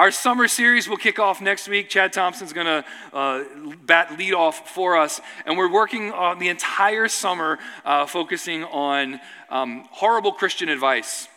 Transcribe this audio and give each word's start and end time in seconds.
Our 0.00 0.10
summer 0.10 0.48
series 0.48 0.88
will 0.88 0.96
kick 0.96 1.18
off 1.18 1.42
next 1.42 1.68
week. 1.68 1.90
Chad 1.90 2.14
Thompson's 2.14 2.54
going 2.54 2.64
to 2.66 2.84
uh, 3.12 3.44
bat 3.84 4.16
lead 4.18 4.32
off 4.32 4.66
for 4.70 4.96
us. 4.96 5.20
And 5.44 5.58
we're 5.58 5.70
working 5.70 6.10
on 6.10 6.38
the 6.38 6.48
entire 6.48 7.06
summer 7.06 7.58
uh, 7.84 8.06
focusing 8.06 8.64
on 8.64 9.20
um, 9.50 9.86
horrible 9.90 10.32
Christian 10.32 10.70
advice, 10.70 11.28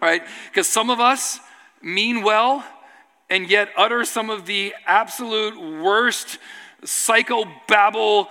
right? 0.00 0.22
Because 0.48 0.66
some 0.66 0.88
of 0.88 0.98
us 0.98 1.40
mean 1.82 2.22
well 2.22 2.64
and 3.28 3.50
yet 3.50 3.68
utter 3.76 4.06
some 4.06 4.30
of 4.30 4.46
the 4.46 4.74
absolute 4.86 5.82
worst 5.82 6.38
psychobabble 6.84 8.28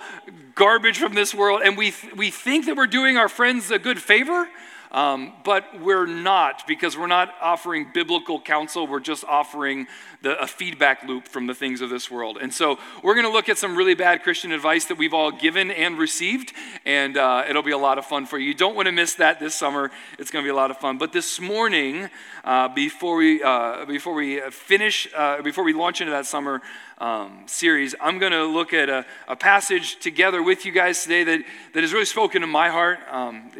garbage 0.56 0.98
from 0.98 1.14
this 1.14 1.32
world. 1.32 1.62
And 1.64 1.78
we, 1.78 1.92
th- 1.92 2.16
we 2.16 2.32
think 2.32 2.66
that 2.66 2.76
we're 2.76 2.88
doing 2.88 3.16
our 3.16 3.28
friends 3.28 3.70
a 3.70 3.78
good 3.78 4.02
favor 4.02 4.48
um, 4.94 5.32
but 5.42 5.64
we're 5.80 6.06
not 6.06 6.68
because 6.68 6.96
we're 6.96 7.08
not 7.08 7.34
offering 7.42 7.88
biblical 7.92 8.40
counsel. 8.40 8.86
We're 8.86 9.00
just 9.00 9.24
offering 9.24 9.88
the, 10.22 10.40
a 10.40 10.46
feedback 10.46 11.02
loop 11.02 11.26
from 11.26 11.48
the 11.48 11.54
things 11.54 11.80
of 11.80 11.90
this 11.90 12.08
world. 12.08 12.38
And 12.40 12.54
so 12.54 12.78
we're 13.02 13.14
going 13.14 13.26
to 13.26 13.32
look 13.32 13.48
at 13.48 13.58
some 13.58 13.76
really 13.76 13.94
bad 13.94 14.22
Christian 14.22 14.52
advice 14.52 14.84
that 14.84 14.96
we've 14.96 15.12
all 15.12 15.32
given 15.32 15.72
and 15.72 15.98
received, 15.98 16.52
and 16.86 17.16
uh, 17.16 17.44
it'll 17.48 17.64
be 17.64 17.72
a 17.72 17.78
lot 17.78 17.98
of 17.98 18.06
fun 18.06 18.24
for 18.24 18.38
you. 18.38 18.46
You 18.46 18.54
don't 18.54 18.76
want 18.76 18.86
to 18.86 18.92
miss 18.92 19.14
that 19.14 19.40
this 19.40 19.56
summer. 19.56 19.90
It's 20.16 20.30
going 20.30 20.44
to 20.44 20.46
be 20.46 20.52
a 20.52 20.56
lot 20.56 20.70
of 20.70 20.78
fun. 20.78 20.96
But 20.96 21.12
this 21.12 21.40
morning, 21.40 22.08
uh, 22.44 22.68
before 22.68 23.16
we 23.16 23.42
uh, 23.42 23.86
before 23.86 24.14
we 24.14 24.40
finish, 24.50 25.08
uh, 25.12 25.42
before 25.42 25.64
we 25.64 25.72
launch 25.72 26.02
into 26.02 26.12
that 26.12 26.26
summer 26.26 26.62
um, 26.98 27.42
series, 27.46 27.94
I'm 28.00 28.18
going 28.18 28.32
to 28.32 28.44
look 28.44 28.72
at 28.72 28.88
a, 28.88 29.04
a, 29.26 29.34
passage 29.34 29.98
together 29.98 30.42
with 30.42 30.64
you 30.64 30.72
guys 30.72 31.02
today 31.02 31.24
that, 31.24 31.44
that 31.72 31.80
has 31.82 31.92
really 31.92 32.04
spoken 32.04 32.40
to 32.42 32.46
my 32.46 32.68
heart. 32.68 33.00
Um, 33.10 33.50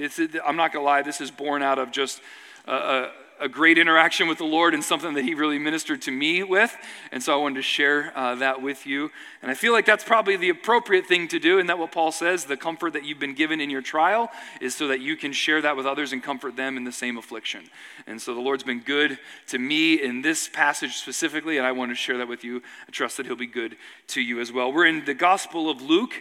I'm 0.45 0.57
not 0.57 0.73
going 0.73 0.83
to 0.83 0.87
lie, 0.87 1.03
this 1.03 1.21
is 1.21 1.31
born 1.31 1.63
out 1.63 1.79
of 1.79 1.91
just 1.91 2.21
a, 2.67 2.73
a 2.73 3.11
a 3.41 3.49
great 3.49 3.79
interaction 3.79 4.29
with 4.29 4.39
the 4.39 4.45
Lord 4.45 4.75
and 4.75 4.83
something 4.83 5.15
that 5.15 5.25
He 5.25 5.35
really 5.35 5.59
ministered 5.59 6.03
to 6.03 6.11
me 6.11 6.43
with. 6.43 6.75
And 7.13 7.23
so 7.23 7.33
I 7.33 7.37
wanted 7.37 7.57
to 7.57 7.63
share 7.63 8.13
uh, 8.17 8.37
that 8.37 8.63
with 8.63 8.87
you. 8.87 9.11
And 9.43 9.51
I 9.51 9.55
feel 9.55 9.73
like 9.73 9.87
that's 9.87 10.05
probably 10.05 10.37
the 10.37 10.51
appropriate 10.51 11.07
thing 11.07 11.29
to 11.29 11.39
do. 11.39 11.59
And 11.59 11.69
that 11.69 11.79
what 11.79 11.93
Paul 11.93 12.13
says 12.13 12.45
the 12.45 12.57
comfort 12.57 12.93
that 12.93 13.05
you've 13.05 13.19
been 13.19 13.35
given 13.35 13.61
in 13.61 13.71
your 13.71 13.83
trial 13.83 14.31
is 14.61 14.75
so 14.75 14.89
that 14.89 15.01
you 15.01 15.17
can 15.17 15.33
share 15.33 15.61
that 15.63 15.77
with 15.77 15.87
others 15.87 16.13
and 16.13 16.23
comfort 16.23 16.57
them 16.57 16.77
in 16.77 16.85
the 16.85 16.93
same 16.93 17.17
affliction. 17.17 17.65
And 18.07 18.21
so 18.21 18.35
the 18.35 18.41
Lord's 18.41 18.65
been 18.65 18.81
good 18.81 19.19
to 19.49 19.59
me 19.59 20.03
in 20.03 20.23
this 20.23 20.49
passage 20.49 20.95
specifically, 20.97 21.59
and 21.59 21.67
I 21.67 21.73
want 21.73 21.91
to 21.91 21.97
share 21.97 22.19
that 22.19 22.29
with 22.29 22.45
you. 22.45 22.63
I 22.89 22.91
trust 22.91 23.17
that 23.17 23.27
He'll 23.27 23.37
be 23.37 23.47
good 23.47 23.77
to 24.09 24.21
you 24.21 24.41
as 24.41 24.53
well. 24.53 24.73
We're 24.73 24.87
in 24.87 25.05
the 25.05 25.15
Gospel 25.15 25.71
of 25.71 25.83
Luke. 25.83 26.15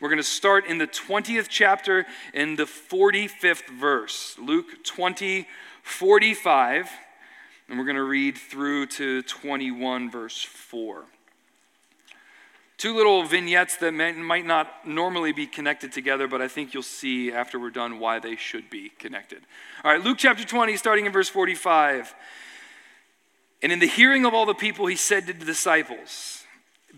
We're 0.00 0.08
going 0.08 0.18
to 0.18 0.24
start 0.24 0.66
in 0.66 0.78
the 0.78 0.86
20th 0.86 1.46
chapter 1.48 2.04
in 2.32 2.56
the 2.56 2.64
45th 2.64 3.68
verse. 3.68 4.36
Luke 4.38 4.84
20, 4.84 5.46
45, 5.84 6.90
and 7.68 7.78
we're 7.78 7.84
going 7.84 7.96
to 7.96 8.02
read 8.02 8.36
through 8.36 8.86
to 8.86 9.22
21, 9.22 10.10
verse 10.10 10.42
4. 10.42 11.04
Two 12.78 12.96
little 12.96 13.22
vignettes 13.22 13.76
that 13.76 13.92
may, 13.92 14.12
might 14.12 14.46
not 14.46 14.88
normally 14.88 15.30
be 15.30 15.46
connected 15.46 15.92
together, 15.92 16.26
but 16.26 16.42
I 16.42 16.48
think 16.48 16.74
you'll 16.74 16.82
see 16.82 17.30
after 17.30 17.60
we're 17.60 17.70
done 17.70 18.00
why 18.00 18.18
they 18.18 18.34
should 18.34 18.70
be 18.70 18.88
connected. 18.98 19.42
All 19.84 19.92
right, 19.92 20.02
Luke 20.02 20.18
chapter 20.18 20.44
20, 20.44 20.76
starting 20.78 21.06
in 21.06 21.12
verse 21.12 21.28
45. 21.28 22.14
And 23.62 23.70
in 23.70 23.78
the 23.78 23.86
hearing 23.86 24.24
of 24.24 24.34
all 24.34 24.46
the 24.46 24.54
people, 24.54 24.86
he 24.86 24.96
said 24.96 25.26
to 25.26 25.32
the 25.34 25.44
disciples, 25.44 26.44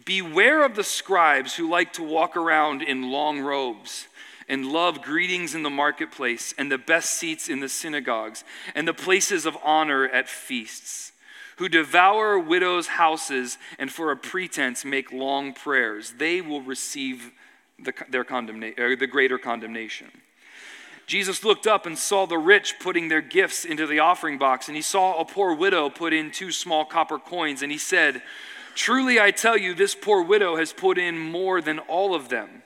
Beware 0.05 0.65
of 0.65 0.77
the 0.77 0.85
scribes 0.85 1.57
who 1.57 1.69
like 1.69 1.93
to 1.95 2.03
walk 2.03 2.37
around 2.37 2.83
in 2.83 3.11
long 3.11 3.41
robes 3.41 4.07
and 4.49 4.67
love 4.67 5.03
greetings 5.03 5.55
in 5.55 5.63
the 5.63 5.71
marketplace 5.71 6.55
and 6.57 6.71
the 6.71 6.79
best 6.79 7.11
seats 7.11 7.49
in 7.49 7.61
the 7.61 7.69
synagogues 7.69 8.45
and 8.75 8.87
the 8.87 8.95
places 8.95 9.47
of 9.47 9.57
honor 9.63 10.05
at 10.05 10.29
feasts, 10.29 11.13
who 11.57 11.69
devour 11.69 12.39
widows' 12.39 12.87
houses 12.87 13.59
and 13.79 13.91
for 13.91 14.11
a 14.11 14.17
pretense 14.17 14.85
make 14.85 15.13
long 15.13 15.53
prayers. 15.53 16.15
They 16.19 16.41
will 16.41 16.63
receive 16.63 17.33
the, 17.79 17.93
their 18.09 18.25
condemna- 18.25 18.79
or 18.79 18.97
the 18.97 19.07
greater 19.07 19.39
condemnation. 19.39 20.11
Jesus 21.07 21.45
looked 21.45 21.67
up 21.69 21.87
and 21.87 21.97
saw 21.97 22.27
the 22.27 22.39
rich 22.39 22.75
putting 22.81 23.09
their 23.09 23.21
gifts 23.21 23.65
into 23.65 23.87
the 23.87 24.01
offering 24.01 24.39
box, 24.39 24.67
and 24.69 24.77
he 24.77 24.83
saw 24.83 25.21
a 25.21 25.25
poor 25.25 25.55
widow 25.55 25.89
put 25.89 26.13
in 26.13 26.33
two 26.33 26.51
small 26.51 26.85
copper 26.85 27.19
coins, 27.19 27.63
and 27.63 27.71
he 27.71 27.79
said, 27.79 28.23
Truly 28.75 29.21
I 29.21 29.31
tell 29.31 29.57
you, 29.57 29.73
this 29.73 29.95
poor 29.95 30.23
widow 30.23 30.57
has 30.57 30.73
put 30.73 30.99
in 30.99 31.17
more 31.19 31.61
than 31.61 31.79
all 31.79 32.15
of 32.15 32.29
them. 32.29 32.63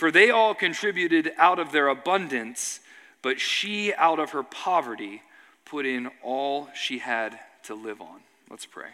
For 0.00 0.10
they 0.10 0.30
all 0.30 0.54
contributed 0.54 1.34
out 1.36 1.58
of 1.58 1.72
their 1.72 1.88
abundance, 1.88 2.80
but 3.20 3.38
she, 3.38 3.92
out 3.92 4.18
of 4.18 4.30
her 4.30 4.42
poverty, 4.42 5.20
put 5.66 5.84
in 5.84 6.08
all 6.22 6.70
she 6.74 7.00
had 7.00 7.38
to 7.64 7.74
live 7.74 8.00
on. 8.00 8.20
Let's 8.48 8.64
pray. 8.64 8.88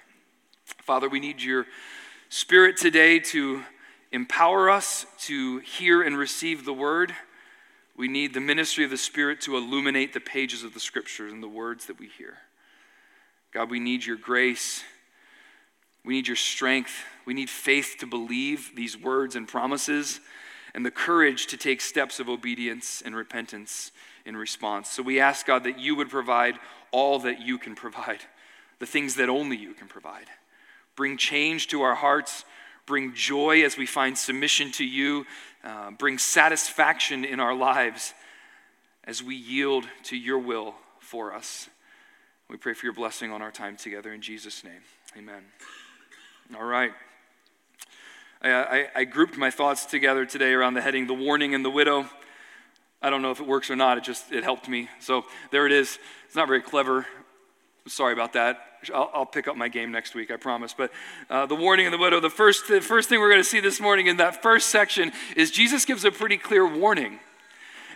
Father, 0.64 1.08
we 1.08 1.20
need 1.20 1.40
your 1.40 1.66
spirit 2.28 2.76
today 2.76 3.20
to 3.20 3.62
empower 4.10 4.68
us 4.68 5.06
to 5.26 5.58
hear 5.58 6.02
and 6.02 6.18
receive 6.18 6.64
the 6.64 6.72
word. 6.72 7.12
We 7.96 8.08
need 8.08 8.34
the 8.34 8.40
ministry 8.40 8.82
of 8.82 8.90
the 8.90 8.96
Spirit 8.96 9.40
to 9.42 9.56
illuminate 9.56 10.12
the 10.12 10.18
pages 10.18 10.64
of 10.64 10.74
the 10.74 10.80
scriptures 10.80 11.32
and 11.32 11.40
the 11.40 11.46
words 11.46 11.86
that 11.86 12.00
we 12.00 12.08
hear. 12.08 12.38
God, 13.52 13.70
we 13.70 13.78
need 13.78 14.04
your 14.04 14.16
grace. 14.16 14.82
We 16.04 16.14
need 16.14 16.26
your 16.26 16.34
strength. 16.34 17.04
We 17.24 17.32
need 17.32 17.48
faith 17.48 17.94
to 18.00 18.08
believe 18.08 18.72
these 18.74 19.00
words 19.00 19.36
and 19.36 19.46
promises 19.46 20.18
and 20.76 20.84
the 20.84 20.90
courage 20.90 21.46
to 21.46 21.56
take 21.56 21.80
steps 21.80 22.20
of 22.20 22.28
obedience 22.28 23.02
and 23.02 23.16
repentance 23.16 23.92
in 24.26 24.36
response. 24.36 24.90
So 24.90 25.02
we 25.02 25.18
ask, 25.18 25.46
God, 25.46 25.64
that 25.64 25.80
you 25.80 25.96
would 25.96 26.10
provide 26.10 26.56
all 26.90 27.18
that 27.20 27.40
you 27.40 27.56
can 27.56 27.74
provide, 27.74 28.20
the 28.78 28.84
things 28.84 29.14
that 29.14 29.30
only 29.30 29.56
you 29.56 29.72
can 29.72 29.88
provide. 29.88 30.26
Bring 30.94 31.16
change 31.16 31.68
to 31.68 31.80
our 31.80 31.94
hearts, 31.94 32.44
bring 32.84 33.14
joy 33.14 33.64
as 33.64 33.78
we 33.78 33.86
find 33.86 34.18
submission 34.18 34.70
to 34.72 34.84
you, 34.84 35.24
uh, 35.64 35.92
bring 35.92 36.18
satisfaction 36.18 37.24
in 37.24 37.40
our 37.40 37.54
lives 37.54 38.12
as 39.04 39.22
we 39.22 39.34
yield 39.34 39.86
to 40.04 40.16
your 40.16 40.38
will 40.38 40.74
for 41.00 41.32
us. 41.32 41.70
We 42.50 42.58
pray 42.58 42.74
for 42.74 42.84
your 42.84 42.92
blessing 42.92 43.32
on 43.32 43.40
our 43.40 43.50
time 43.50 43.78
together 43.78 44.12
in 44.12 44.20
Jesus' 44.20 44.62
name. 44.62 44.82
Amen. 45.16 45.42
All 46.54 46.66
right. 46.66 46.92
I, 48.42 48.50
I, 48.50 48.86
I 48.94 49.04
grouped 49.04 49.36
my 49.36 49.50
thoughts 49.50 49.86
together 49.86 50.26
today 50.26 50.52
around 50.52 50.74
the 50.74 50.80
heading, 50.80 51.06
The 51.06 51.14
Warning 51.14 51.54
and 51.54 51.64
the 51.64 51.70
Widow. 51.70 52.08
I 53.02 53.10
don't 53.10 53.22
know 53.22 53.30
if 53.30 53.40
it 53.40 53.46
works 53.46 53.70
or 53.70 53.76
not, 53.76 53.98
it 53.98 54.04
just, 54.04 54.32
it 54.32 54.44
helped 54.44 54.68
me. 54.68 54.88
So 55.00 55.24
there 55.50 55.66
it 55.66 55.72
is. 55.72 55.98
It's 56.26 56.36
not 56.36 56.48
very 56.48 56.62
clever. 56.62 57.06
Sorry 57.86 58.12
about 58.12 58.32
that. 58.32 58.60
I'll, 58.94 59.10
I'll 59.12 59.26
pick 59.26 59.48
up 59.48 59.56
my 59.56 59.68
game 59.68 59.90
next 59.90 60.14
week, 60.14 60.30
I 60.30 60.36
promise. 60.36 60.74
But 60.76 60.92
uh, 61.30 61.46
the 61.46 61.54
warning 61.54 61.86
and 61.86 61.92
the 61.92 61.98
widow, 61.98 62.20
the 62.20 62.30
first, 62.30 62.68
the 62.68 62.80
first 62.80 63.08
thing 63.08 63.20
we're 63.20 63.30
going 63.30 63.40
to 63.40 63.48
see 63.48 63.60
this 63.60 63.80
morning 63.80 64.06
in 64.06 64.16
that 64.18 64.42
first 64.42 64.68
section 64.68 65.12
is 65.36 65.50
Jesus 65.50 65.84
gives 65.84 66.04
a 66.04 66.10
pretty 66.10 66.36
clear 66.36 66.66
warning. 66.66 67.20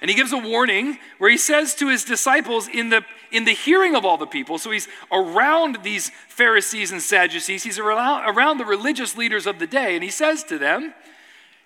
And 0.01 0.09
he 0.09 0.17
gives 0.17 0.33
a 0.33 0.39
warning 0.39 0.99
where 1.19 1.31
he 1.31 1.37
says 1.37 1.75
to 1.77 1.89
his 1.89 2.05
disciples 2.05 2.69
in 2.69 2.89
the, 2.89 3.05
in 3.31 3.45
the 3.45 3.53
hearing 3.53 3.95
of 3.95 4.05
all 4.05 4.17
the 4.17 4.27
people, 4.27 4.57
so 4.59 4.71
he's 4.71 4.89
around 5.13 5.79
these 5.83 6.11
Pharisees 6.29 6.91
and 6.91 7.03
Sadducees, 7.03 7.63
he's 7.65 7.79
around, 7.79 8.35
around 8.35 8.59
the 8.59 8.65
religious 8.65 9.17
leaders 9.17 9.47
of 9.47 9.59
the 9.59 9.67
day, 9.67 9.95
and 9.95 10.03
he 10.03 10.11
says 10.11 10.43
to 10.45 10.59
them, 10.59 10.95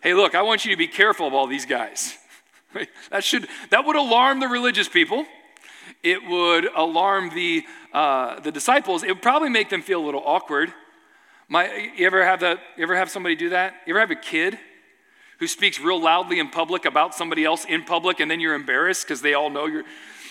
Hey, 0.00 0.12
look, 0.12 0.34
I 0.34 0.42
want 0.42 0.66
you 0.66 0.70
to 0.70 0.76
be 0.76 0.86
careful 0.86 1.26
of 1.26 1.32
all 1.32 1.46
these 1.46 1.64
guys. 1.64 2.18
that, 3.10 3.24
should, 3.24 3.48
that 3.70 3.86
would 3.86 3.96
alarm 3.96 4.38
the 4.38 4.48
religious 4.48 4.86
people. 4.86 5.24
It 6.02 6.28
would 6.28 6.66
alarm 6.76 7.30
the, 7.34 7.64
uh, 7.90 8.38
the 8.40 8.52
disciples. 8.52 9.02
It 9.02 9.08
would 9.08 9.22
probably 9.22 9.48
make 9.48 9.70
them 9.70 9.80
feel 9.80 10.02
a 10.02 10.04
little 10.04 10.22
awkward. 10.22 10.74
My, 11.48 11.90
you, 11.96 12.06
ever 12.06 12.22
have 12.22 12.40
that, 12.40 12.58
you 12.76 12.82
ever 12.82 12.96
have 12.96 13.10
somebody 13.10 13.34
do 13.34 13.48
that? 13.50 13.74
You 13.86 13.94
ever 13.94 14.00
have 14.00 14.10
a 14.10 14.16
kid 14.16 14.58
who 15.38 15.46
speaks 15.46 15.80
real 15.80 16.00
loudly 16.00 16.38
in 16.38 16.48
public 16.48 16.84
about 16.84 17.14
somebody 17.14 17.44
else 17.44 17.64
in 17.64 17.82
public 17.82 18.20
and 18.20 18.30
then 18.30 18.40
you're 18.40 18.54
embarrassed 18.54 19.04
because 19.04 19.20
they 19.22 19.34
all 19.34 19.50
know 19.50 19.66
you're. 19.66 19.84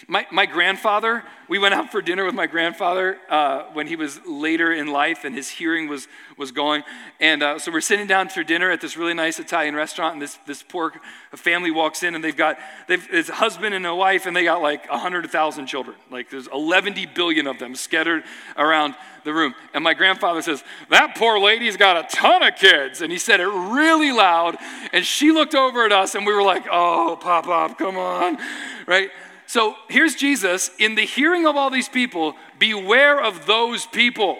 My, 0.08 0.28
my 0.32 0.46
grandfather, 0.46 1.24
we 1.48 1.60
went 1.60 1.74
out 1.74 1.92
for 1.92 2.02
dinner 2.02 2.26
with 2.26 2.36
my 2.36 2.48
grandfather 2.48 3.18
uh, 3.30 3.64
when 3.74 3.88
he 3.88 3.96
was 3.96 4.20
later 4.26 4.74
in 4.74 4.88
life 4.88 5.24
and 5.24 5.34
his 5.34 5.50
hearing 5.50 5.88
was, 5.88 6.08
was 6.38 6.52
going. 6.52 6.84
And 7.20 7.42
uh, 7.42 7.60
so 7.60 7.72
we're 7.72 7.82
sitting 7.82 8.08
down 8.08 8.30
for 8.30 8.44
dinner 8.44 8.70
at 8.70 8.82
this 8.82 8.98
really 8.98 9.14
nice 9.14 9.40
Italian 9.40 9.76
restaurant, 9.76 10.14
and 10.14 10.22
this, 10.22 10.38
this 10.46 10.64
poor 10.64 10.94
family 11.36 11.72
walks 11.72 12.04
in 12.04 12.16
and 12.16 12.24
they've 12.24 12.36
got 12.36 12.58
they've, 12.88 13.06
his 13.08 13.30
husband 13.30 13.76
and 13.76 13.86
a 13.86 13.96
wife, 13.96 14.26
and 14.26 14.36
they 14.36 14.44
got 14.44 14.62
like 14.62 14.90
100,000 14.90 15.66
children. 15.68 15.96
Like 16.12 16.30
there's 16.30 16.48
11 16.48 16.96
billion 17.14 17.48
of 17.48 17.60
them 17.60 17.76
scattered 17.76 18.24
around 18.58 18.96
the 19.24 19.34
room. 19.34 19.56
And 19.74 19.84
my 19.84 19.94
grandfather 19.94 20.42
says, 20.42 20.64
That 20.90 21.16
poor 21.16 21.40
lady's 21.40 21.78
got 21.78 21.98
a 21.98 22.16
ton 22.16 22.44
of 22.44 22.56
kids. 22.56 23.02
And 23.02 23.12
he 23.12 23.18
said 23.18 23.40
it 23.40 23.48
really 23.48 24.12
loud. 24.12 24.58
And 24.92 25.06
she 25.06 25.32
looked 25.32 25.56
over 25.56 25.86
at 25.86 25.92
us 25.92 26.16
and 26.16 26.26
we 26.26 26.34
were 26.34 26.44
like, 26.44 26.66
Oh, 26.70 27.18
Pop 27.20 27.46
Pop, 27.46 27.78
come 27.78 27.98
on. 27.98 28.38
Right? 28.86 29.10
So 29.54 29.76
here's 29.88 30.16
Jesus 30.16 30.72
in 30.80 30.96
the 30.96 31.06
hearing 31.06 31.46
of 31.46 31.56
all 31.56 31.70
these 31.70 31.88
people, 31.88 32.36
beware 32.58 33.24
of 33.24 33.46
those 33.46 33.86
people. 33.86 34.40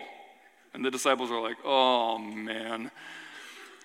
And 0.74 0.84
the 0.84 0.90
disciples 0.90 1.30
are 1.30 1.40
like, 1.40 1.58
Oh, 1.64 2.18
man. 2.18 2.90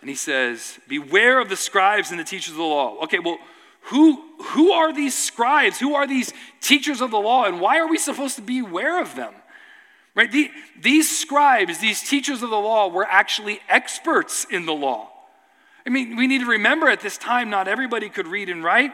And 0.00 0.08
he 0.08 0.16
says, 0.16 0.78
Beware 0.88 1.38
of 1.38 1.50
the 1.50 1.56
scribes 1.56 2.10
and 2.10 2.19
the 2.19 2.25
teachers 2.25 2.52
of 2.52 2.56
the 2.56 2.62
law. 2.62 3.02
Okay, 3.02 3.19
well, 3.19 3.36
who, 3.82 4.25
who 4.42 4.72
are 4.72 4.90
these 4.90 5.14
scribes? 5.14 5.78
Who 5.78 5.94
are 5.94 6.06
these 6.06 6.32
teachers 6.62 7.02
of 7.02 7.10
the 7.10 7.19
law? 7.19 7.44
And 7.44 7.60
why 7.60 7.78
are 7.78 7.88
we 7.88 7.98
supposed 7.98 8.36
to 8.36 8.42
be 8.42 8.60
aware 8.60 8.98
of 8.98 9.14
them? 9.14 9.34
Right? 10.14 10.32
The, 10.32 10.50
these 10.80 11.14
scribes, 11.14 11.76
these 11.76 12.00
teachers 12.00 12.42
of 12.42 12.48
the 12.48 12.56
law, 12.56 12.88
were 12.88 13.04
actually 13.04 13.60
experts 13.69 14.46
in 14.50 14.64
the 14.64 14.72
law. 14.72 15.10
I 15.88 15.90
mean, 15.90 16.17
we 16.17 16.26
need 16.26 16.40
to 16.40 16.46
remember 16.46 16.90
at 16.90 17.00
this 17.00 17.17
time, 17.17 17.49
not 17.49 17.67
everybody 17.67 18.11
could 18.11 18.26
read 18.26 18.50
and 18.50 18.62
write. 18.62 18.93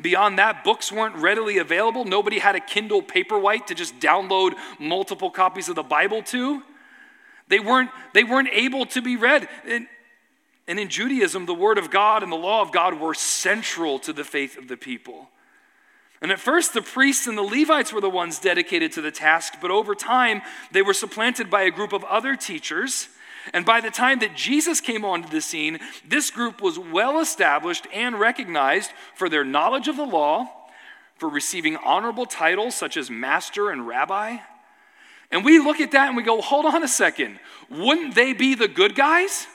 Beyond 0.00 0.40
that, 0.40 0.64
books 0.64 0.90
weren't 0.90 1.14
readily 1.14 1.58
available. 1.58 2.04
Nobody 2.04 2.40
had 2.40 2.56
a 2.56 2.60
Kindle 2.60 3.00
Paperwhite 3.00 3.66
to 3.66 3.76
just 3.76 4.00
download 4.00 4.54
multiple 4.80 5.30
copies 5.30 5.68
of 5.68 5.76
the 5.76 5.84
Bible 5.84 6.20
to. 6.24 6.64
They 7.46 7.60
weren't, 7.60 7.90
they 8.12 8.24
weren't 8.24 8.48
able 8.48 8.86
to 8.86 9.00
be 9.00 9.14
read. 9.14 9.48
And, 9.68 9.86
and 10.66 10.80
in 10.80 10.88
Judaism, 10.88 11.46
the 11.46 11.54
Word 11.54 11.78
of 11.78 11.92
God 11.92 12.24
and 12.24 12.32
the 12.32 12.36
law 12.36 12.60
of 12.60 12.72
God 12.72 12.98
were 12.98 13.14
central 13.14 14.00
to 14.00 14.12
the 14.12 14.24
faith 14.24 14.58
of 14.58 14.66
the 14.66 14.76
people. 14.76 15.28
And 16.20 16.32
at 16.32 16.40
first, 16.40 16.74
the 16.74 16.82
priests 16.82 17.28
and 17.28 17.38
the 17.38 17.42
Levites 17.42 17.92
were 17.92 18.00
the 18.00 18.10
ones 18.10 18.40
dedicated 18.40 18.90
to 18.94 19.00
the 19.00 19.12
task, 19.12 19.58
but 19.62 19.70
over 19.70 19.94
time, 19.94 20.42
they 20.72 20.82
were 20.82 20.92
supplanted 20.92 21.50
by 21.50 21.62
a 21.62 21.70
group 21.70 21.92
of 21.92 22.02
other 22.02 22.34
teachers. 22.34 23.06
And 23.52 23.64
by 23.64 23.80
the 23.80 23.90
time 23.90 24.20
that 24.20 24.36
Jesus 24.36 24.80
came 24.80 25.04
onto 25.04 25.28
the 25.28 25.40
scene, 25.40 25.78
this 26.06 26.30
group 26.30 26.62
was 26.62 26.78
well 26.78 27.20
established 27.20 27.86
and 27.92 28.18
recognized 28.18 28.92
for 29.14 29.28
their 29.28 29.44
knowledge 29.44 29.88
of 29.88 29.96
the 29.96 30.06
law, 30.06 30.48
for 31.16 31.28
receiving 31.28 31.76
honorable 31.76 32.26
titles 32.26 32.74
such 32.74 32.96
as 32.96 33.10
master 33.10 33.70
and 33.70 33.86
rabbi. 33.86 34.38
And 35.30 35.44
we 35.44 35.58
look 35.58 35.80
at 35.80 35.92
that 35.92 36.08
and 36.08 36.16
we 36.16 36.22
go, 36.22 36.40
hold 36.40 36.66
on 36.66 36.82
a 36.82 36.88
second. 36.88 37.40
Wouldn't 37.70 38.14
they 38.14 38.32
be 38.32 38.54
the 38.54 38.68
good 38.68 38.94
guys? 38.94 39.46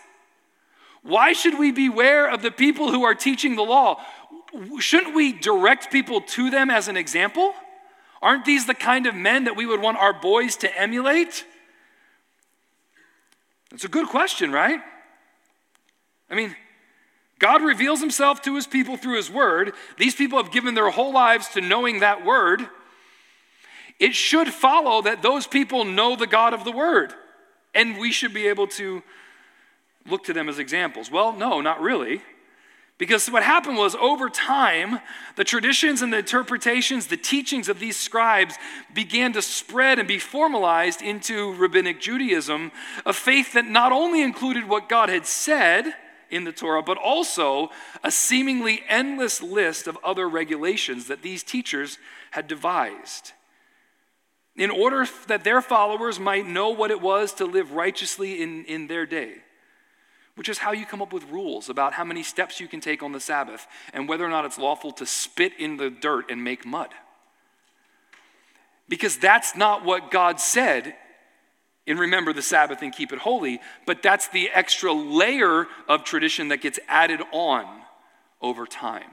Why 1.04 1.34
should 1.34 1.58
we 1.58 1.72
beware 1.72 2.30
of 2.30 2.42
the 2.42 2.52
people 2.52 2.92
who 2.92 3.04
are 3.04 3.16
teaching 3.16 3.56
the 3.56 3.64
law? 3.64 4.02
shouldn't 4.80 5.14
we 5.14 5.34
direct 5.34 5.92
people 5.92 6.22
to 6.22 6.50
them 6.50 6.70
as 6.70 6.88
an 6.88 6.98
example? 6.98 7.54
Aren't 8.22 8.46
these 8.46 8.66
the 8.66 8.74
kind 8.74 9.06
of 9.06 9.16
men 9.16 9.44
that 9.44 9.56
we 9.56 9.66
would 9.66 9.82
want 9.82 9.98
our 9.98 10.14
boys 10.14 10.56
to 10.58 10.80
emulate? 10.80 11.46
That's 13.72 13.84
a 13.84 13.90
good 13.90 14.08
question, 14.08 14.52
right? 14.52 14.80
I 16.30 16.36
mean, 16.36 16.56
God 17.40 17.62
reveals 17.62 18.00
himself 18.00 18.42
to 18.44 18.56
his 18.56 18.66
people 18.66 18.98
through 18.98 19.18
his 19.18 19.30
word. 19.30 19.74
These 19.98 20.16
people 20.16 20.42
have 20.42 20.52
given 20.52 20.74
their 20.74 20.90
whole 20.90 21.14
lives 21.14 21.50
to 21.50 21.62
knowing 21.62 22.00
that 22.00 22.26
word. 22.26 22.68
It 24.00 24.16
should 24.16 24.50
follow 24.50 25.02
that 25.04 25.22
those 25.22 25.48
people 25.48 25.86
know 25.86 26.16
the 26.16 26.28
God 26.28 26.54
of 26.54 26.64
the 26.64 26.72
word, 26.72 27.14
and 27.74 27.98
we 27.98 28.12
should 28.12 28.34
be 28.34 28.48
able 28.48 28.68
to 28.68 29.04
look 30.08 30.24
to 30.26 30.34
them 30.34 30.50
as 30.50 30.60
examples. 30.60 31.12
Well, 31.12 31.34
no, 31.34 31.62
not 31.62 31.82
really. 31.82 32.22
Because 32.98 33.30
what 33.30 33.44
happened 33.44 33.78
was, 33.78 33.94
over 33.96 34.28
time, 34.28 35.00
the 35.36 35.44
traditions 35.44 36.02
and 36.02 36.12
the 36.12 36.18
interpretations, 36.18 37.08
the 37.08 37.18
teachings 37.18 37.70
of 37.70 37.80
these 37.80 37.96
scribes 37.96 38.56
began 38.92 39.34
to 39.34 39.42
spread 39.42 40.00
and 40.00 40.08
be 40.08 40.18
formalized 40.18 41.04
into 41.04 41.54
rabbinic 41.54 42.02
Judaism, 42.02 42.72
a 43.06 43.14
faith 43.14 43.54
that 43.54 43.66
not 43.66 43.92
only 43.92 44.24
included 44.24 44.68
what 44.68 44.90
God 44.90 45.10
had 45.10 45.28
said 45.28 45.94
in 46.32 46.44
the 46.44 46.52
Torah, 46.52 46.82
but 46.82 46.98
also 46.98 47.70
a 48.04 48.10
seemingly 48.10 48.82
endless 48.90 49.44
list 49.44 49.86
of 49.86 49.98
other 50.04 50.28
regulations 50.28 51.06
that 51.06 51.22
these 51.22 51.44
teachers 51.44 52.00
had 52.32 52.48
devised. 52.48 53.32
In 54.56 54.72
order 54.72 55.06
that 55.28 55.44
their 55.44 55.62
followers 55.62 56.20
might 56.20 56.48
know 56.48 56.70
what 56.70 56.90
it 56.90 57.00
was 57.00 57.32
to 57.34 57.46
live 57.46 57.74
righteously 57.74 58.42
in, 58.42 58.66
in 58.66 58.88
their 58.88 59.06
day 59.06 59.44
which 60.38 60.50
is 60.50 60.60
how 60.60 60.72
you 60.72 60.86
come 60.86 61.02
up 61.02 61.12
with 61.12 61.24
rules 61.32 61.68
about 61.68 61.94
how 61.94 62.04
many 62.04 62.22
steps 62.22 62.60
you 62.60 62.68
can 62.68 62.80
take 62.80 63.02
on 63.02 63.12
the 63.12 63.20
Sabbath 63.20 63.66
and 63.92 64.08
whether 64.08 64.24
or 64.24 64.30
not 64.30 64.46
it's 64.46 64.60
lawful 64.60 64.92
to 64.92 65.06
spit 65.06 65.52
in 65.58 65.78
the 65.78 65.90
dirt 65.90 66.30
and 66.30 66.44
make 66.44 66.64
mud. 66.64 66.90
Because 68.88 69.18
that's 69.18 69.56
not 69.56 69.84
what 69.84 70.12
God 70.12 70.40
said 70.40 70.96
in 71.88 71.98
remember 71.98 72.34
the 72.34 72.44
Sabbath 72.44 72.84
and 72.84 72.94
keep 72.94 73.12
it 73.12 73.18
holy, 73.18 73.60
but 73.88 74.04
that's 74.04 74.28
the 74.28 74.50
extra 74.54 74.94
layer 74.94 75.66
of 75.88 76.04
tradition 76.04 76.50
that 76.50 76.62
gets 76.62 76.80
added 76.88 77.22
on 77.32 77.66
over 78.40 78.68
time. 78.68 79.10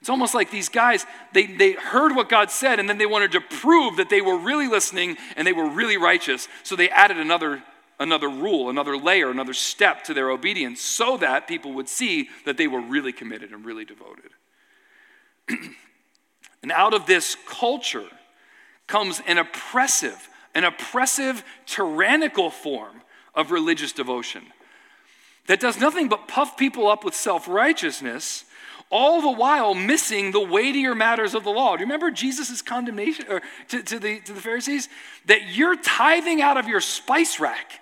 It's 0.00 0.08
almost 0.08 0.34
like 0.34 0.52
these 0.52 0.68
guys, 0.68 1.04
they, 1.32 1.46
they 1.46 1.72
heard 1.72 2.14
what 2.14 2.28
God 2.28 2.52
said 2.52 2.78
and 2.78 2.88
then 2.88 2.98
they 2.98 3.06
wanted 3.06 3.32
to 3.32 3.40
prove 3.40 3.96
that 3.96 4.08
they 4.08 4.20
were 4.20 4.38
really 4.38 4.68
listening 4.68 5.16
and 5.36 5.44
they 5.44 5.52
were 5.52 5.68
really 5.68 5.96
righteous. 5.96 6.46
So 6.62 6.76
they 6.76 6.90
added 6.90 7.16
another 7.16 7.64
another 8.02 8.28
rule, 8.28 8.68
another 8.68 8.96
layer, 8.96 9.30
another 9.30 9.54
step 9.54 10.04
to 10.04 10.14
their 10.14 10.30
obedience 10.30 10.80
so 10.80 11.16
that 11.16 11.46
people 11.46 11.72
would 11.72 11.88
see 11.88 12.28
that 12.44 12.56
they 12.56 12.66
were 12.66 12.80
really 12.80 13.12
committed 13.12 13.52
and 13.52 13.64
really 13.64 13.84
devoted. 13.84 14.30
and 16.62 16.72
out 16.72 16.94
of 16.94 17.06
this 17.06 17.36
culture 17.46 18.08
comes 18.86 19.22
an 19.26 19.38
oppressive, 19.38 20.28
an 20.54 20.64
oppressive, 20.64 21.44
tyrannical 21.64 22.50
form 22.50 23.02
of 23.34 23.50
religious 23.50 23.92
devotion 23.92 24.42
that 25.46 25.60
does 25.60 25.80
nothing 25.80 26.08
but 26.08 26.28
puff 26.28 26.56
people 26.56 26.88
up 26.88 27.04
with 27.04 27.14
self 27.14 27.48
righteousness, 27.48 28.44
all 28.90 29.22
the 29.22 29.30
while 29.30 29.74
missing 29.74 30.30
the 30.30 30.40
weightier 30.40 30.94
matters 30.94 31.34
of 31.34 31.44
the 31.44 31.50
law. 31.50 31.76
Do 31.76 31.80
you 31.80 31.86
remember 31.86 32.10
Jesus' 32.10 32.62
condemnation 32.62 33.26
to, 33.68 33.82
to, 33.82 33.98
the, 33.98 34.20
to 34.20 34.32
the 34.32 34.40
Pharisees? 34.40 34.88
That 35.26 35.48
you're 35.48 35.76
tithing 35.76 36.42
out 36.42 36.58
of 36.58 36.68
your 36.68 36.80
spice 36.80 37.40
rack 37.40 37.80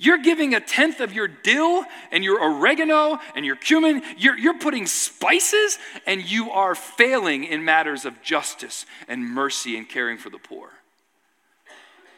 you're 0.00 0.18
giving 0.18 0.54
a 0.54 0.60
tenth 0.60 1.00
of 1.00 1.12
your 1.12 1.26
dill 1.26 1.84
and 2.12 2.22
your 2.22 2.40
oregano 2.40 3.18
and 3.34 3.44
your 3.44 3.56
cumin. 3.56 4.02
You're, 4.16 4.38
you're 4.38 4.58
putting 4.58 4.86
spices, 4.86 5.76
and 6.06 6.22
you 6.22 6.52
are 6.52 6.76
failing 6.76 7.42
in 7.42 7.64
matters 7.64 8.04
of 8.04 8.22
justice 8.22 8.86
and 9.08 9.24
mercy 9.24 9.76
and 9.76 9.88
caring 9.88 10.16
for 10.16 10.30
the 10.30 10.38
poor. 10.38 10.70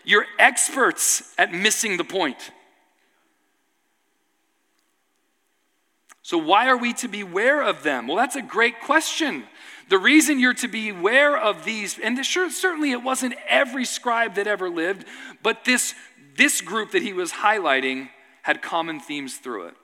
You're 0.05 0.27
experts 0.39 1.35
at 1.39 1.53
missing 1.55 1.97
the 1.97 2.05
point. 2.05 2.51
So, 6.23 6.37
why 6.37 6.69
are 6.69 6.77
we 6.77 6.93
to 6.95 7.09
beware 7.09 7.63
of 7.63 7.83
them? 7.83 8.07
Well, 8.07 8.17
that's 8.17 8.37
a 8.37 8.43
great 8.43 8.81
question. 8.83 9.45
The 9.89 9.99
reason 9.99 10.39
you're 10.39 10.55
to 10.55 10.69
beware 10.69 11.37
of 11.37 11.65
these, 11.65 11.99
and 11.99 12.25
sure, 12.25 12.49
certainly 12.51 12.93
it 12.93 13.03
wasn't 13.03 13.35
every 13.49 13.85
scribe 13.85 14.37
that 14.37 14.47
ever 14.47 14.71
lived, 14.71 15.05
but 15.43 15.65
this 15.65 15.95
this 16.41 16.63
group 16.63 16.93
that 16.93 17.03
he 17.03 17.13
was 17.13 17.33
highlighting 17.33 18.09
had 18.43 18.63
common 18.63 18.99
themes 18.99 19.37
through 19.37 19.67
it. 19.67 19.75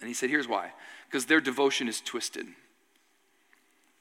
And 0.00 0.08
he 0.08 0.14
said, 0.14 0.28
here's 0.28 0.48
why 0.48 0.72
because 1.06 1.26
their 1.26 1.40
devotion 1.40 1.88
is 1.88 2.00
twisted. 2.00 2.46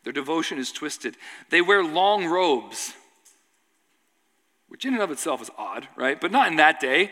Their 0.04 0.14
devotion 0.14 0.58
is 0.58 0.72
twisted. 0.72 1.16
They 1.50 1.62
wear 1.62 1.84
long 1.84 2.26
robes, 2.26 2.94
which 4.68 4.86
in 4.86 4.94
and 4.94 5.02
of 5.02 5.12
itself 5.12 5.42
is 5.42 5.50
odd, 5.58 5.88
right? 5.96 6.20
But 6.20 6.32
not 6.32 6.48
in 6.48 6.58
that 6.58 6.80
day. 6.80 7.12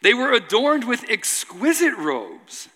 They 0.00 0.14
were 0.14 0.32
adorned 0.32 0.86
with 0.86 1.04
exquisite 1.08 1.94
robes. 1.96 2.68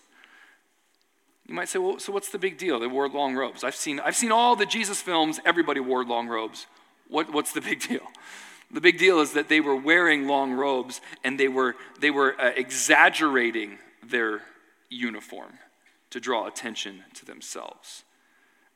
You 1.47 1.55
might 1.55 1.69
say, 1.69 1.79
well, 1.79 1.99
so 1.99 2.11
what's 2.11 2.29
the 2.29 2.37
big 2.37 2.57
deal? 2.57 2.79
They 2.79 2.87
wore 2.87 3.07
long 3.09 3.35
robes. 3.35 3.63
I've 3.63 3.75
seen, 3.75 3.99
I've 4.01 4.15
seen 4.15 4.31
all 4.31 4.55
the 4.55 4.65
Jesus 4.65 5.01
films, 5.01 5.39
everybody 5.45 5.79
wore 5.79 6.05
long 6.05 6.27
robes. 6.27 6.67
What, 7.07 7.33
what's 7.33 7.53
the 7.53 7.61
big 7.61 7.79
deal? 7.87 8.07
The 8.71 8.81
big 8.81 8.97
deal 8.97 9.19
is 9.21 9.33
that 9.33 9.47
they 9.47 9.61
were 9.61 9.75
wearing 9.75 10.27
long 10.27 10.53
robes 10.53 10.99
and 11.23 11.39
they 11.39 11.47
were, 11.47 11.75
they 11.99 12.11
were 12.11 12.39
uh, 12.39 12.51
exaggerating 12.55 13.77
their 14.03 14.41
uniform 14.89 15.53
to 16.09 16.19
draw 16.19 16.47
attention 16.47 17.03
to 17.15 17.25
themselves. 17.25 18.03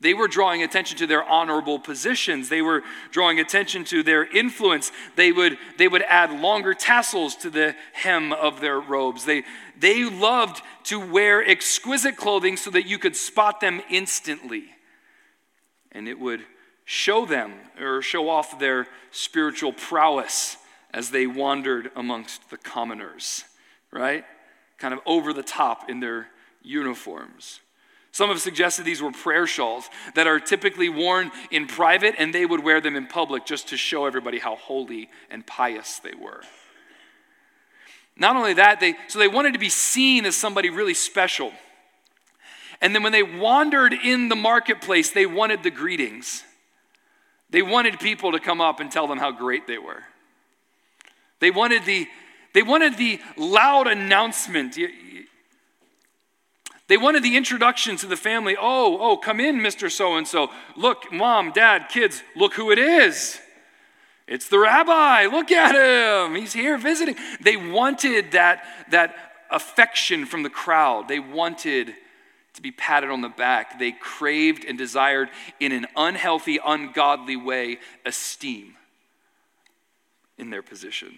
They 0.01 0.15
were 0.15 0.27
drawing 0.27 0.63
attention 0.63 0.97
to 0.97 1.07
their 1.07 1.23
honorable 1.23 1.77
positions. 1.77 2.49
They 2.49 2.63
were 2.63 2.81
drawing 3.11 3.39
attention 3.39 3.83
to 3.85 4.01
their 4.01 4.25
influence. 4.25 4.91
They 5.15 5.31
would, 5.31 5.59
they 5.77 5.87
would 5.87 6.01
add 6.01 6.31
longer 6.41 6.73
tassels 6.73 7.35
to 7.37 7.51
the 7.51 7.75
hem 7.93 8.33
of 8.33 8.61
their 8.61 8.79
robes. 8.79 9.25
They, 9.25 9.43
they 9.79 10.03
loved 10.05 10.63
to 10.85 10.99
wear 10.99 11.47
exquisite 11.47 12.17
clothing 12.17 12.57
so 12.57 12.71
that 12.71 12.87
you 12.87 12.97
could 12.97 13.15
spot 13.15 13.59
them 13.59 13.81
instantly. 13.91 14.65
And 15.91 16.07
it 16.07 16.19
would 16.19 16.41
show 16.91 17.25
them 17.25 17.53
or 17.79 18.01
show 18.01 18.27
off 18.27 18.59
their 18.59 18.85
spiritual 19.11 19.71
prowess 19.71 20.57
as 20.93 21.09
they 21.09 21.25
wandered 21.25 21.89
amongst 21.95 22.49
the 22.49 22.57
commoners, 22.57 23.45
right? 23.91 24.25
Kind 24.77 24.93
of 24.93 24.99
over 25.05 25.31
the 25.31 25.41
top 25.41 25.89
in 25.89 26.01
their 26.01 26.27
uniforms. 26.61 27.61
Some 28.11 28.27
have 28.27 28.41
suggested 28.41 28.83
these 28.83 29.01
were 29.01 29.13
prayer 29.13 29.47
shawls 29.47 29.89
that 30.15 30.27
are 30.27 30.37
typically 30.37 30.89
worn 30.89 31.31
in 31.49 31.65
private, 31.65 32.15
and 32.17 32.35
they 32.35 32.45
would 32.45 32.61
wear 32.61 32.81
them 32.81 32.97
in 32.97 33.07
public 33.07 33.45
just 33.45 33.69
to 33.69 33.77
show 33.77 34.05
everybody 34.05 34.37
how 34.37 34.57
holy 34.57 35.09
and 35.29 35.47
pious 35.47 35.99
they 35.99 36.13
were. 36.13 36.41
Not 38.17 38.35
only 38.35 38.55
that, 38.55 38.81
they, 38.81 38.95
so 39.07 39.17
they 39.17 39.29
wanted 39.29 39.53
to 39.53 39.59
be 39.59 39.69
seen 39.69 40.25
as 40.25 40.35
somebody 40.35 40.69
really 40.69 40.93
special. 40.93 41.53
And 42.81 42.93
then 42.93 43.01
when 43.01 43.13
they 43.13 43.23
wandered 43.23 43.93
in 43.93 44.27
the 44.27 44.35
marketplace, 44.35 45.11
they 45.11 45.25
wanted 45.25 45.63
the 45.63 45.71
greetings. 45.71 46.43
They 47.51 47.61
wanted 47.61 47.99
people 47.99 48.31
to 48.31 48.39
come 48.39 48.61
up 48.61 48.79
and 48.79 48.91
tell 48.91 49.07
them 49.07 49.19
how 49.19 49.31
great 49.31 49.67
they 49.67 49.77
were. 49.77 50.03
They 51.39 51.51
wanted 51.51 51.85
the, 51.85 52.07
they 52.53 52.63
wanted 52.63 52.97
the 52.97 53.19
loud 53.35 53.87
announcement. 53.87 54.77
They 56.87 56.97
wanted 56.97 57.23
the 57.23 57.35
introduction 57.35 57.97
to 57.97 58.07
the 58.07 58.17
family. 58.17 58.55
Oh, 58.59 58.97
oh, 58.99 59.17
come 59.17 59.39
in, 59.39 59.59
Mr. 59.59 59.91
So 59.91 60.15
and 60.15 60.27
so. 60.27 60.49
Look, 60.75 61.11
mom, 61.11 61.51
dad, 61.51 61.87
kids, 61.89 62.23
look 62.35 62.53
who 62.53 62.71
it 62.71 62.79
is. 62.79 63.39
It's 64.27 64.47
the 64.47 64.59
rabbi. 64.59 65.25
Look 65.25 65.51
at 65.51 65.75
him. 65.75 66.35
He's 66.35 66.53
here 66.53 66.77
visiting. 66.77 67.15
They 67.41 67.57
wanted 67.57 68.31
that, 68.31 68.63
that 68.91 69.15
affection 69.49 70.25
from 70.25 70.43
the 70.43 70.49
crowd. 70.49 71.09
They 71.09 71.19
wanted 71.19 71.93
to 72.61 72.69
be 72.69 72.71
patted 72.71 73.09
on 73.09 73.21
the 73.21 73.29
back. 73.29 73.79
They 73.79 73.91
craved 73.91 74.65
and 74.65 74.77
desired, 74.77 75.29
in 75.59 75.71
an 75.71 75.87
unhealthy, 75.95 76.59
ungodly 76.63 77.35
way, 77.35 77.79
esteem 78.05 78.75
in 80.37 80.51
their 80.51 80.61
position. 80.61 81.17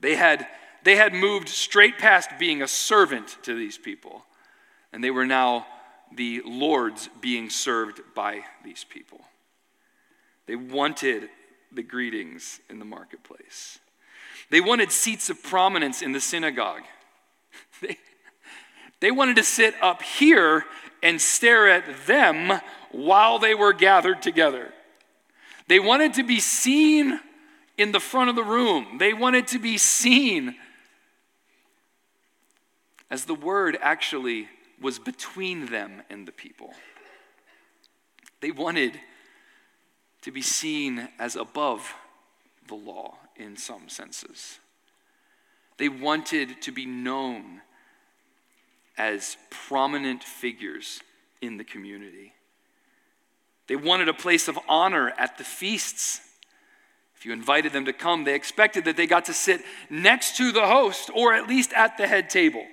They 0.00 0.16
had, 0.16 0.46
they 0.84 0.96
had 0.96 1.14
moved 1.14 1.48
straight 1.48 1.98
past 1.98 2.30
being 2.38 2.62
a 2.62 2.68
servant 2.68 3.38
to 3.42 3.54
these 3.54 3.78
people, 3.78 4.24
and 4.92 5.02
they 5.02 5.10
were 5.10 5.26
now 5.26 5.66
the 6.14 6.42
lords 6.44 7.08
being 7.20 7.48
served 7.48 8.00
by 8.14 8.42
these 8.64 8.84
people. 8.84 9.20
They 10.46 10.56
wanted 10.56 11.28
the 11.72 11.82
greetings 11.82 12.60
in 12.68 12.78
the 12.78 12.84
marketplace. 12.84 13.78
They 14.50 14.60
wanted 14.60 14.90
seats 14.90 15.30
of 15.30 15.42
prominence 15.42 16.02
in 16.02 16.12
the 16.12 16.20
synagogue. 16.20 16.82
They, 17.80 17.96
they 19.00 19.10
wanted 19.10 19.36
to 19.36 19.42
sit 19.42 19.74
up 19.82 20.02
here 20.02 20.64
and 21.02 21.20
stare 21.20 21.68
at 21.68 22.06
them 22.06 22.60
while 22.92 23.38
they 23.38 23.54
were 23.54 23.72
gathered 23.72 24.22
together. 24.22 24.72
They 25.68 25.80
wanted 25.80 26.14
to 26.14 26.22
be 26.22 26.40
seen 26.40 27.20
in 27.78 27.92
the 27.92 28.00
front 28.00 28.28
of 28.28 28.36
the 28.36 28.44
room. 28.44 28.98
They 28.98 29.14
wanted 29.14 29.46
to 29.48 29.58
be 29.58 29.78
seen 29.78 30.56
as 33.10 33.24
the 33.24 33.34
word 33.34 33.78
actually 33.80 34.48
was 34.80 34.98
between 34.98 35.66
them 35.66 36.02
and 36.10 36.26
the 36.26 36.32
people. 36.32 36.74
They 38.40 38.50
wanted 38.50 38.98
to 40.22 40.30
be 40.30 40.42
seen 40.42 41.08
as 41.18 41.36
above 41.36 41.94
the 42.68 42.74
law 42.74 43.16
in 43.36 43.56
some 43.56 43.88
senses. 43.88 44.58
They 45.78 45.88
wanted 45.88 46.60
to 46.62 46.72
be 46.72 46.86
known 46.86 47.62
as 49.00 49.38
prominent 49.48 50.22
figures 50.22 51.00
in 51.40 51.56
the 51.56 51.64
community. 51.64 52.34
They 53.66 53.74
wanted 53.74 54.10
a 54.10 54.14
place 54.14 54.46
of 54.46 54.58
honor 54.68 55.14
at 55.16 55.38
the 55.38 55.44
feasts. 55.44 56.20
If 57.16 57.24
you 57.24 57.32
invited 57.32 57.72
them 57.72 57.86
to 57.86 57.94
come, 57.94 58.24
they 58.24 58.34
expected 58.34 58.84
that 58.84 58.98
they 58.98 59.06
got 59.06 59.24
to 59.24 59.32
sit 59.32 59.62
next 59.88 60.36
to 60.36 60.52
the 60.52 60.66
host 60.66 61.10
or 61.14 61.32
at 61.32 61.48
least 61.48 61.72
at 61.72 61.96
the 61.96 62.06
head 62.06 62.28
table. 62.28 62.66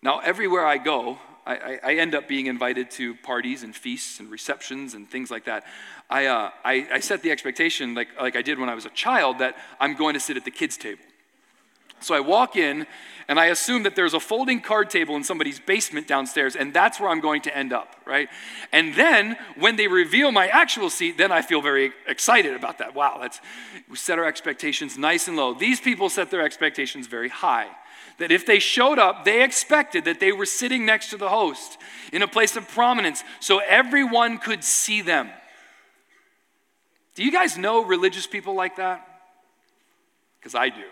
Now, 0.00 0.20
everywhere 0.20 0.64
I 0.64 0.78
go, 0.78 1.18
I, 1.44 1.80
I, 1.82 1.94
end 1.94 2.14
up 2.14 2.28
being 2.28 2.46
invited 2.46 2.92
to 2.92 3.16
parties 3.16 3.64
and 3.64 3.74
feasts 3.74 4.20
and 4.20 4.30
receptions 4.30 4.94
and 4.94 5.10
things 5.10 5.32
like 5.32 5.46
that. 5.46 5.64
I, 6.08 6.26
uh, 6.26 6.50
I, 6.64 6.86
I 6.92 7.00
set 7.00 7.22
the 7.22 7.32
expectation, 7.32 7.94
like, 7.94 8.08
like 8.20 8.36
I 8.36 8.42
did 8.42 8.60
when 8.60 8.68
I 8.68 8.74
was 8.74 8.84
a 8.84 8.90
child, 8.90 9.38
that 9.38 9.56
I'm 9.80 9.96
going 9.96 10.14
to 10.14 10.20
sit 10.20 10.36
at 10.36 10.44
the 10.44 10.52
kids' 10.52 10.76
table. 10.76 11.02
So 12.00 12.14
I 12.14 12.20
walk 12.20 12.56
in 12.56 12.86
and 13.28 13.38
I 13.38 13.46
assume 13.46 13.82
that 13.82 13.94
there's 13.94 14.14
a 14.14 14.20
folding 14.20 14.60
card 14.60 14.88
table 14.88 15.14
in 15.14 15.22
somebody's 15.22 15.60
basement 15.60 16.08
downstairs, 16.08 16.56
and 16.56 16.72
that's 16.72 16.98
where 16.98 17.10
I'm 17.10 17.20
going 17.20 17.42
to 17.42 17.54
end 17.54 17.74
up, 17.74 17.94
right? 18.06 18.28
And 18.72 18.94
then 18.94 19.36
when 19.58 19.76
they 19.76 19.86
reveal 19.86 20.32
my 20.32 20.46
actual 20.46 20.88
seat, 20.88 21.18
then 21.18 21.30
I 21.30 21.42
feel 21.42 21.60
very 21.60 21.92
excited 22.06 22.54
about 22.54 22.78
that. 22.78 22.94
Wow, 22.94 23.18
that's, 23.20 23.40
we 23.90 23.96
set 23.96 24.18
our 24.18 24.24
expectations 24.24 24.96
nice 24.96 25.28
and 25.28 25.36
low. 25.36 25.52
These 25.52 25.80
people 25.80 26.08
set 26.08 26.30
their 26.30 26.40
expectations 26.40 27.06
very 27.06 27.28
high. 27.28 27.68
That 28.16 28.32
if 28.32 28.46
they 28.46 28.58
showed 28.58 28.98
up, 28.98 29.26
they 29.26 29.44
expected 29.44 30.06
that 30.06 30.20
they 30.20 30.32
were 30.32 30.46
sitting 30.46 30.86
next 30.86 31.10
to 31.10 31.18
the 31.18 31.28
host 31.28 31.76
in 32.12 32.22
a 32.22 32.28
place 32.28 32.56
of 32.56 32.66
prominence 32.66 33.22
so 33.40 33.58
everyone 33.58 34.38
could 34.38 34.64
see 34.64 35.02
them. 35.02 35.28
Do 37.14 37.24
you 37.24 37.30
guys 37.30 37.58
know 37.58 37.84
religious 37.84 38.26
people 38.26 38.54
like 38.54 38.76
that? 38.76 39.06
Because 40.40 40.54
I 40.54 40.70
do. 40.70 40.84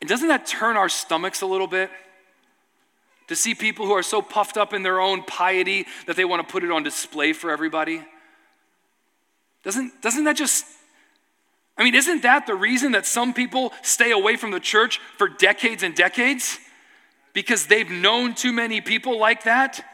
And 0.00 0.08
doesn't 0.08 0.28
that 0.28 0.46
turn 0.46 0.76
our 0.76 0.88
stomachs 0.88 1.42
a 1.42 1.46
little 1.46 1.66
bit? 1.66 1.90
To 3.28 3.36
see 3.36 3.54
people 3.54 3.86
who 3.86 3.92
are 3.92 4.02
so 4.02 4.22
puffed 4.22 4.56
up 4.56 4.72
in 4.72 4.82
their 4.82 5.00
own 5.00 5.22
piety 5.22 5.86
that 6.06 6.16
they 6.16 6.24
want 6.24 6.46
to 6.46 6.50
put 6.50 6.64
it 6.64 6.70
on 6.70 6.82
display 6.82 7.32
for 7.32 7.50
everybody? 7.50 8.02
Doesn't, 9.64 10.00
doesn't 10.00 10.24
that 10.24 10.36
just, 10.36 10.64
I 11.76 11.84
mean, 11.84 11.94
isn't 11.94 12.22
that 12.22 12.46
the 12.46 12.54
reason 12.54 12.92
that 12.92 13.04
some 13.04 13.34
people 13.34 13.72
stay 13.82 14.12
away 14.12 14.36
from 14.36 14.50
the 14.50 14.60
church 14.60 14.98
for 15.18 15.28
decades 15.28 15.82
and 15.82 15.94
decades? 15.94 16.58
Because 17.34 17.66
they've 17.66 17.90
known 17.90 18.34
too 18.34 18.52
many 18.52 18.80
people 18.80 19.18
like 19.18 19.44
that 19.44 19.84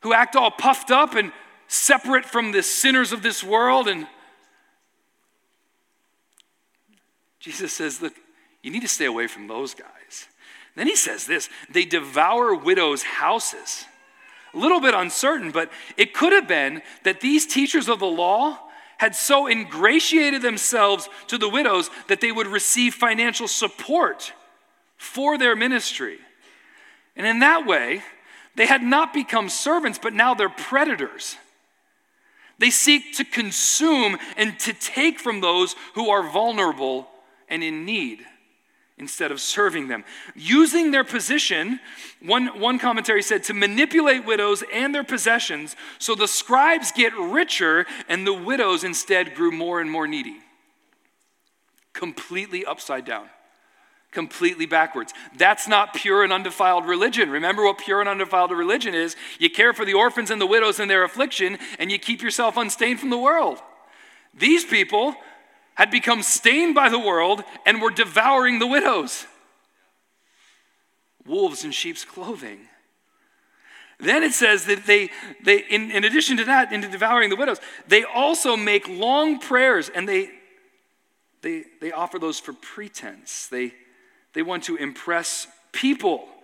who 0.00 0.12
act 0.12 0.36
all 0.36 0.52
puffed 0.52 0.92
up 0.92 1.16
and 1.16 1.32
separate 1.66 2.24
from 2.24 2.52
the 2.52 2.62
sinners 2.62 3.12
of 3.12 3.22
this 3.22 3.42
world. 3.42 3.88
And 3.88 4.06
Jesus 7.40 7.72
says, 7.72 8.00
Look, 8.00 8.14
you 8.62 8.70
need 8.70 8.82
to 8.82 8.88
stay 8.88 9.04
away 9.04 9.26
from 9.26 9.46
those 9.46 9.74
guys. 9.74 10.26
Then 10.76 10.86
he 10.86 10.94
says 10.94 11.26
this 11.26 11.48
they 11.70 11.84
devour 11.84 12.54
widows' 12.54 13.02
houses. 13.02 13.86
A 14.54 14.58
little 14.58 14.80
bit 14.80 14.94
uncertain, 14.94 15.50
but 15.50 15.70
it 15.96 16.14
could 16.14 16.32
have 16.32 16.48
been 16.48 16.80
that 17.02 17.20
these 17.20 17.46
teachers 17.46 17.88
of 17.88 17.98
the 17.98 18.06
law 18.06 18.58
had 18.98 19.14
so 19.14 19.46
ingratiated 19.46 20.40
themselves 20.40 21.08
to 21.26 21.36
the 21.36 21.48
widows 21.48 21.90
that 22.08 22.22
they 22.22 22.32
would 22.32 22.46
receive 22.46 22.94
financial 22.94 23.48
support 23.48 24.32
for 24.96 25.36
their 25.36 25.54
ministry. 25.54 26.18
And 27.16 27.26
in 27.26 27.40
that 27.40 27.66
way, 27.66 28.02
they 28.54 28.64
had 28.64 28.82
not 28.82 29.12
become 29.12 29.50
servants, 29.50 29.98
but 30.00 30.14
now 30.14 30.32
they're 30.32 30.48
predators. 30.48 31.36
They 32.58 32.70
seek 32.70 33.16
to 33.16 33.24
consume 33.24 34.16
and 34.38 34.58
to 34.60 34.72
take 34.72 35.20
from 35.20 35.42
those 35.42 35.76
who 35.94 36.08
are 36.08 36.22
vulnerable 36.30 37.08
and 37.48 37.62
in 37.62 37.84
need 37.84 38.24
instead 38.98 39.30
of 39.30 39.40
serving 39.40 39.88
them. 39.88 40.04
Using 40.34 40.90
their 40.90 41.04
position, 41.04 41.80
one, 42.22 42.58
one 42.58 42.78
commentary 42.78 43.22
said, 43.22 43.44
to 43.44 43.54
manipulate 43.54 44.24
widows 44.24 44.64
and 44.72 44.94
their 44.94 45.04
possessions 45.04 45.76
so 45.98 46.14
the 46.14 46.28
scribes 46.28 46.92
get 46.92 47.14
richer 47.14 47.86
and 48.08 48.26
the 48.26 48.32
widows 48.32 48.84
instead 48.84 49.34
grew 49.34 49.50
more 49.50 49.80
and 49.80 49.90
more 49.90 50.06
needy. 50.06 50.38
Completely 51.92 52.64
upside 52.64 53.04
down. 53.04 53.28
Completely 54.12 54.64
backwards. 54.64 55.12
That's 55.36 55.68
not 55.68 55.92
pure 55.92 56.24
and 56.24 56.32
undefiled 56.32 56.86
religion. 56.86 57.28
Remember 57.28 57.64
what 57.64 57.76
pure 57.76 58.00
and 58.00 58.08
undefiled 58.08 58.50
religion 58.50 58.94
is? 58.94 59.14
You 59.38 59.50
care 59.50 59.74
for 59.74 59.84
the 59.84 59.92
orphans 59.92 60.30
and 60.30 60.40
the 60.40 60.46
widows 60.46 60.80
in 60.80 60.88
their 60.88 61.04
affliction, 61.04 61.58
and 61.78 61.92
you 61.92 61.98
keep 61.98 62.22
yourself 62.22 62.56
unstained 62.56 62.98
from 62.98 63.10
the 63.10 63.18
world. 63.18 63.60
These 64.32 64.64
people 64.64 65.16
had 65.76 65.90
become 65.90 66.22
stained 66.22 66.74
by 66.74 66.88
the 66.88 66.98
world 66.98 67.44
and 67.64 67.80
were 67.80 67.90
devouring 67.90 68.58
the 68.58 68.66
widows. 68.66 69.26
Wolves 71.24 71.64
in 71.64 71.70
sheep's 71.70 72.04
clothing. 72.04 72.60
Then 73.98 74.22
it 74.22 74.32
says 74.32 74.66
that 74.66 74.86
they, 74.86 75.10
they 75.44 75.58
in, 75.58 75.90
in 75.90 76.04
addition 76.04 76.36
to 76.38 76.44
that, 76.44 76.72
into 76.72 76.88
devouring 76.88 77.30
the 77.30 77.36
widows, 77.36 77.60
they 77.88 78.04
also 78.04 78.56
make 78.56 78.88
long 78.88 79.38
prayers 79.38 79.88
and 79.88 80.08
they, 80.08 80.30
they, 81.42 81.64
they 81.80 81.92
offer 81.92 82.18
those 82.18 82.38
for 82.38 82.52
pretense. 82.52 83.46
They, 83.46 83.74
they 84.32 84.42
want 84.42 84.64
to 84.64 84.76
impress 84.76 85.46
people. 85.72 86.28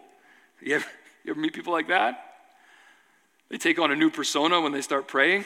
You 0.64 0.76
ever, 0.76 0.86
you 1.24 1.32
ever 1.32 1.40
meet 1.40 1.54
people 1.54 1.72
like 1.72 1.88
that? 1.88 2.36
They 3.48 3.58
take 3.58 3.80
on 3.80 3.90
a 3.90 3.96
new 3.96 4.10
persona 4.10 4.60
when 4.60 4.70
they 4.70 4.80
start 4.80 5.08
praying. 5.08 5.44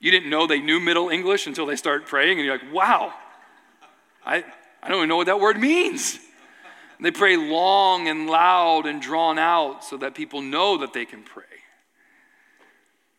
You 0.00 0.10
didn't 0.10 0.30
know 0.30 0.46
they 0.46 0.60
knew 0.60 0.80
Middle 0.80 1.10
English 1.10 1.46
until 1.46 1.66
they 1.66 1.76
start 1.76 2.06
praying, 2.06 2.38
and 2.38 2.46
you're 2.46 2.56
like, 2.56 2.72
wow, 2.72 3.12
I, 4.24 4.42
I 4.82 4.88
don't 4.88 4.96
even 4.96 5.08
know 5.10 5.16
what 5.16 5.26
that 5.26 5.40
word 5.40 5.58
means. 5.58 6.18
And 6.96 7.04
they 7.04 7.10
pray 7.10 7.36
long 7.36 8.08
and 8.08 8.26
loud 8.26 8.86
and 8.86 9.00
drawn 9.00 9.38
out 9.38 9.84
so 9.84 9.98
that 9.98 10.14
people 10.14 10.40
know 10.40 10.78
that 10.78 10.94
they 10.94 11.04
can 11.04 11.22
pray. 11.22 11.44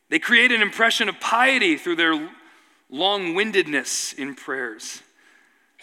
They 0.10 0.20
create 0.20 0.52
an 0.52 0.62
impression 0.62 1.08
of 1.08 1.20
piety 1.20 1.78
through 1.78 1.96
their 1.96 2.30
long 2.90 3.36
windedness 3.36 4.14
in 4.14 4.36
prayers. 4.36 5.02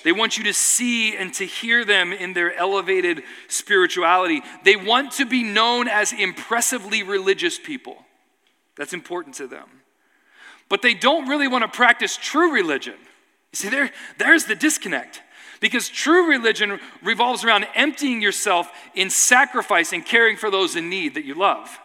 They 0.05 0.13
want 0.13 0.37
you 0.37 0.45
to 0.45 0.53
see 0.53 1.17
and 1.17 1.33
to 1.35 1.45
hear 1.45 1.85
them 1.85 2.13
in 2.13 2.35
their 2.35 2.55
elevated 2.55 3.23
spirituality. 3.49 4.43
They 4.65 4.77
want 4.77 5.13
to 5.13 5.27
be 5.27 5.43
known 5.43 5.89
as 5.89 6.13
impressively 6.13 7.03
religious 7.03 7.59
people. 7.59 7.97
That's 8.77 8.93
important 8.93 9.37
to 9.37 9.47
them 9.47 9.78
but 10.69 10.83
they 10.83 10.95
don't 10.95 11.29
really 11.29 11.49
want 11.49 11.63
to 11.63 11.69
practice 11.69 12.17
true 12.17 12.53
religion. 12.53 12.95
You 13.53 13.57
see, 13.57 13.69
there, 13.69 13.91
there's 14.19 14.45
the 14.45 14.55
disconnect. 14.55 15.23
Because 15.61 15.89
true 15.89 16.29
religion 16.29 16.79
revolves 17.03 17.45
around 17.45 17.67
emptying 17.75 18.23
yourself 18.23 18.71
in 18.95 19.11
sacrifice 19.11 19.93
and 19.93 20.05
caring 20.05 20.37
for 20.37 20.51
those 20.51 20.77
in 20.77 20.89
need 20.89 21.15
that 21.15 21.25
you 21.25 21.35
love. 21.35 21.81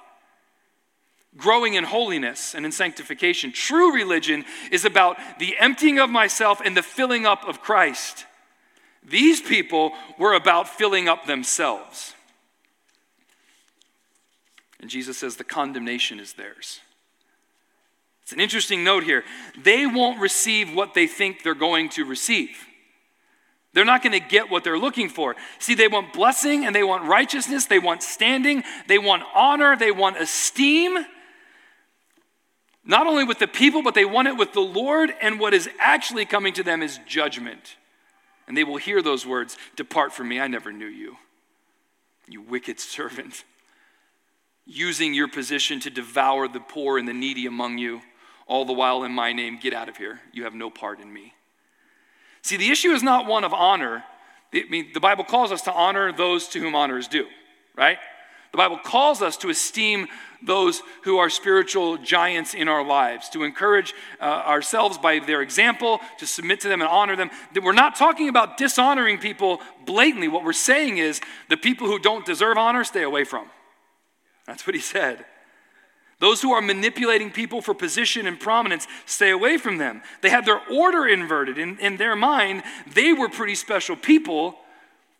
Growing 1.35 1.73
in 1.73 1.83
holiness 1.83 2.53
and 2.53 2.65
in 2.65 2.71
sanctification. 2.71 3.51
True 3.51 3.95
religion 3.95 4.45
is 4.71 4.85
about 4.85 5.17
the 5.39 5.57
emptying 5.57 5.97
of 5.97 6.11
myself 6.11 6.61
and 6.63 6.77
the 6.77 6.83
filling 6.83 7.25
up 7.25 7.47
of 7.47 7.61
Christ. 7.61 8.27
These 9.03 9.41
people 9.41 9.93
were 10.19 10.33
about 10.33 10.69
filling 10.69 11.07
up 11.07 11.25
themselves. 11.25 12.13
And 14.79 14.89
Jesus 14.89 15.17
says 15.17 15.37
the 15.37 15.43
condemnation 15.43 16.19
is 16.19 16.33
theirs. 16.33 16.79
It's 18.23 18.31
an 18.31 18.39
interesting 18.39 18.83
note 18.83 19.03
here. 19.03 19.23
They 19.61 19.85
won't 19.85 20.19
receive 20.19 20.73
what 20.73 20.93
they 20.93 21.07
think 21.07 21.43
they're 21.43 21.53
going 21.53 21.89
to 21.89 22.05
receive. 22.05 22.57
They're 23.73 23.85
not 23.85 24.03
going 24.03 24.13
to 24.13 24.19
get 24.19 24.49
what 24.49 24.63
they're 24.63 24.77
looking 24.77 25.09
for. 25.09 25.35
See, 25.59 25.73
they 25.73 25.87
want 25.87 26.13
blessing 26.13 26.65
and 26.65 26.75
they 26.75 26.83
want 26.83 27.05
righteousness, 27.05 27.65
they 27.65 27.79
want 27.79 28.03
standing, 28.03 28.63
they 28.87 28.99
want 28.99 29.23
honor, 29.35 29.75
they 29.75 29.91
want 29.91 30.17
esteem. 30.17 31.05
Not 32.85 33.07
only 33.07 33.23
with 33.23 33.39
the 33.39 33.47
people, 33.47 33.81
but 33.81 33.95
they 33.95 34.05
want 34.05 34.27
it 34.27 34.37
with 34.37 34.53
the 34.53 34.59
Lord, 34.59 35.11
and 35.21 35.39
what 35.39 35.53
is 35.53 35.69
actually 35.79 36.25
coming 36.25 36.53
to 36.53 36.63
them 36.63 36.83
is 36.83 36.99
judgment. 37.07 37.77
And 38.47 38.57
they 38.57 38.63
will 38.63 38.77
hear 38.77 39.01
those 39.01 39.25
words 39.25 39.57
Depart 39.75 40.13
from 40.13 40.27
me, 40.27 40.39
I 40.39 40.47
never 40.47 40.71
knew 40.71 40.85
you, 40.85 41.17
you 42.27 42.41
wicked 42.41 42.79
servant. 42.79 43.43
Using 44.65 45.13
your 45.13 45.27
position 45.27 45.81
to 45.81 45.89
devour 45.89 46.47
the 46.47 46.61
poor 46.61 46.97
and 46.97 47.07
the 47.07 47.13
needy 47.13 47.47
among 47.47 47.79
you, 47.79 48.01
all 48.47 48.65
the 48.65 48.73
while 48.73 49.03
in 49.03 49.11
my 49.11 49.33
name, 49.33 49.57
get 49.61 49.73
out 49.73 49.89
of 49.89 49.97
here. 49.97 50.19
You 50.31 50.43
have 50.43 50.53
no 50.53 50.69
part 50.69 50.99
in 50.99 51.11
me. 51.11 51.33
See, 52.41 52.57
the 52.57 52.69
issue 52.69 52.91
is 52.91 53.03
not 53.03 53.25
one 53.25 53.43
of 53.43 53.53
honor. 53.53 54.03
I 54.53 54.63
mean, 54.69 54.89
the 54.93 54.99
Bible 54.99 55.23
calls 55.23 55.51
us 55.51 55.61
to 55.63 55.73
honor 55.73 56.11
those 56.11 56.47
to 56.49 56.59
whom 56.59 56.75
honor 56.75 56.97
is 56.97 57.07
due, 57.07 57.27
right? 57.75 57.97
The 58.51 58.57
Bible 58.57 58.77
calls 58.77 59.21
us 59.21 59.35
to 59.37 59.49
esteem 59.49 60.07
those 60.43 60.83
who 61.03 61.17
are 61.17 61.29
spiritual 61.29 61.97
giants 61.97 62.53
in 62.53 62.67
our 62.67 62.85
lives, 62.85 63.29
to 63.29 63.43
encourage 63.43 63.93
uh, 64.19 64.25
ourselves 64.25 64.97
by 64.97 65.19
their 65.19 65.41
example, 65.41 66.01
to 66.19 66.27
submit 66.27 66.59
to 66.59 66.67
them 66.67 66.81
and 66.81 66.89
honor 66.89 67.15
them. 67.15 67.31
We're 67.59 67.71
not 67.71 67.95
talking 67.95 68.29
about 68.29 68.57
dishonoring 68.57 69.17
people 69.17 69.59
blatantly. 69.85 70.27
What 70.27 70.43
we're 70.43 70.53
saying 70.53 70.97
is 70.97 71.19
the 71.49 71.57
people 71.57 71.87
who 71.87 71.97
don't 71.97 72.25
deserve 72.25 72.57
honor, 72.57 72.83
stay 72.83 73.03
away 73.03 73.23
from. 73.23 73.47
That's 74.45 74.67
what 74.67 74.75
he 74.75 74.81
said. 74.81 75.25
Those 76.23 76.41
who 76.41 76.53
are 76.53 76.61
manipulating 76.61 77.31
people 77.31 77.61
for 77.61 77.73
position 77.73 78.27
and 78.27 78.39
prominence, 78.39 78.87
stay 79.05 79.31
away 79.31 79.57
from 79.57 79.77
them. 79.77 80.01
They 80.21 80.29
have 80.29 80.45
their 80.45 80.61
order 80.71 81.05
inverted. 81.05 81.57
In, 81.57 81.77
in 81.79 81.97
their 81.97 82.15
mind, 82.15 82.63
they 82.87 83.11
were 83.11 83.27
pretty 83.27 83.55
special 83.55 83.97
people, 83.97 84.55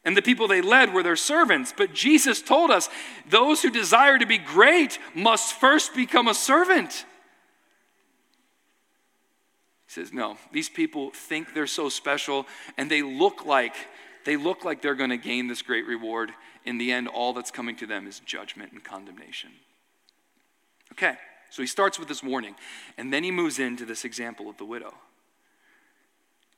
and 0.05 0.15
the 0.15 0.21
people 0.21 0.47
they 0.47 0.61
led 0.61 0.93
were 0.93 1.03
their 1.03 1.17
servants. 1.17 1.73
But 1.75 1.93
Jesus 1.93 2.41
told 2.41 2.71
us 2.71 2.87
those 3.29 3.61
who 3.61 3.69
desire 3.69 4.17
to 4.17 4.25
be 4.25 4.37
great 4.37 4.97
must 5.13 5.59
first 5.59 5.93
become 5.93 6.29
a 6.29 6.33
servant. 6.33 6.93
He 9.87 9.91
says, 9.91 10.13
No, 10.13 10.37
these 10.53 10.69
people 10.69 11.11
think 11.13 11.53
they're 11.53 11.67
so 11.67 11.89
special, 11.89 12.47
and 12.77 12.89
they 12.89 13.01
look 13.01 13.45
like 13.45 13.75
they 14.23 14.37
look 14.37 14.63
like 14.63 14.81
they're 14.81 14.95
going 14.95 15.09
to 15.09 15.17
gain 15.17 15.49
this 15.49 15.63
great 15.63 15.85
reward. 15.85 16.31
In 16.63 16.77
the 16.77 16.93
end, 16.93 17.09
all 17.09 17.33
that's 17.33 17.51
coming 17.51 17.75
to 17.75 17.85
them 17.85 18.07
is 18.07 18.21
judgment 18.21 18.71
and 18.71 18.81
condemnation. 18.81 19.49
Okay, 20.93 21.15
so 21.49 21.63
he 21.63 21.67
starts 21.67 21.97
with 21.97 22.07
this 22.07 22.23
warning, 22.23 22.55
and 22.99 23.11
then 23.11 23.23
he 23.23 23.31
moves 23.31 23.57
into 23.57 23.83
this 23.83 24.05
example 24.05 24.47
of 24.47 24.57
the 24.57 24.65
widow. 24.65 24.93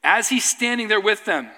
As 0.04 0.28
he's 0.28 0.44
standing 0.44 0.90
there 0.90 1.00
with 1.00 1.24
them, 1.24 1.50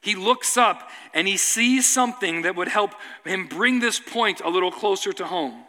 he 0.00 0.14
looks 0.14 0.56
up 0.56 0.90
and 1.12 1.26
he 1.26 1.36
sees 1.36 1.92
something 1.92 2.42
that 2.42 2.54
would 2.54 2.68
help 2.68 2.94
him 3.24 3.46
bring 3.46 3.80
this 3.80 3.98
point 3.98 4.40
a 4.44 4.48
little 4.48 4.70
closer 4.70 5.12
to 5.14 5.26
home. 5.26 5.64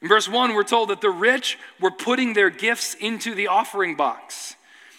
In 0.00 0.08
verse 0.08 0.28
1, 0.28 0.54
we're 0.54 0.64
told 0.64 0.90
that 0.90 1.00
the 1.00 1.10
rich 1.10 1.58
were 1.80 1.90
putting 1.90 2.34
their 2.34 2.50
gifts 2.50 2.94
into 2.94 3.34
the 3.34 3.48
offering 3.48 3.96
box. 3.96 4.54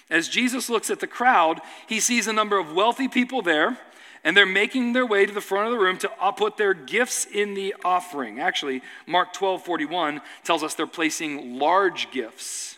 As 0.10 0.28
Jesus 0.28 0.70
looks 0.70 0.90
at 0.90 1.00
the 1.00 1.08
crowd, 1.08 1.62
he 1.88 2.00
sees 2.00 2.28
a 2.28 2.34
number 2.34 2.58
of 2.58 2.74
wealthy 2.74 3.08
people 3.08 3.42
there 3.42 3.78
and 4.25 4.36
they're 4.36 4.46
making 4.46 4.94
their 4.94 5.05
way 5.05 5.25
to 5.25 5.32
the 5.32 5.39
front 5.39 5.67
of 5.67 5.72
the 5.72 5.77
room 5.77 5.98
to 6.00 6.12
uh, 6.20 6.32
put 6.32 6.58
their 6.58 6.74
gifts 6.74 7.25
in 7.25 7.53
the 7.53 7.75
offering. 7.86 8.39
Actually, 8.39 8.82
Mark 9.08 9.32
12 9.32 9.63
41 9.63 10.20
tells 10.44 10.63
us 10.63 10.74
they're 10.74 10.88
placing 10.88 11.60
large 11.60 12.12
gifts, 12.12 12.77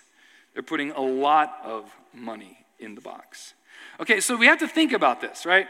they're 0.54 0.62
putting 0.62 0.92
a 0.92 1.02
lot 1.02 1.58
of 1.64 1.90
money 2.14 2.66
in 2.78 2.94
the 2.94 3.02
box. 3.02 3.54
Okay, 4.00 4.20
so 4.20 4.36
we 4.36 4.46
have 4.46 4.60
to 4.60 4.68
think 4.68 4.92
about 4.92 5.22
this, 5.22 5.46
right? 5.46 5.68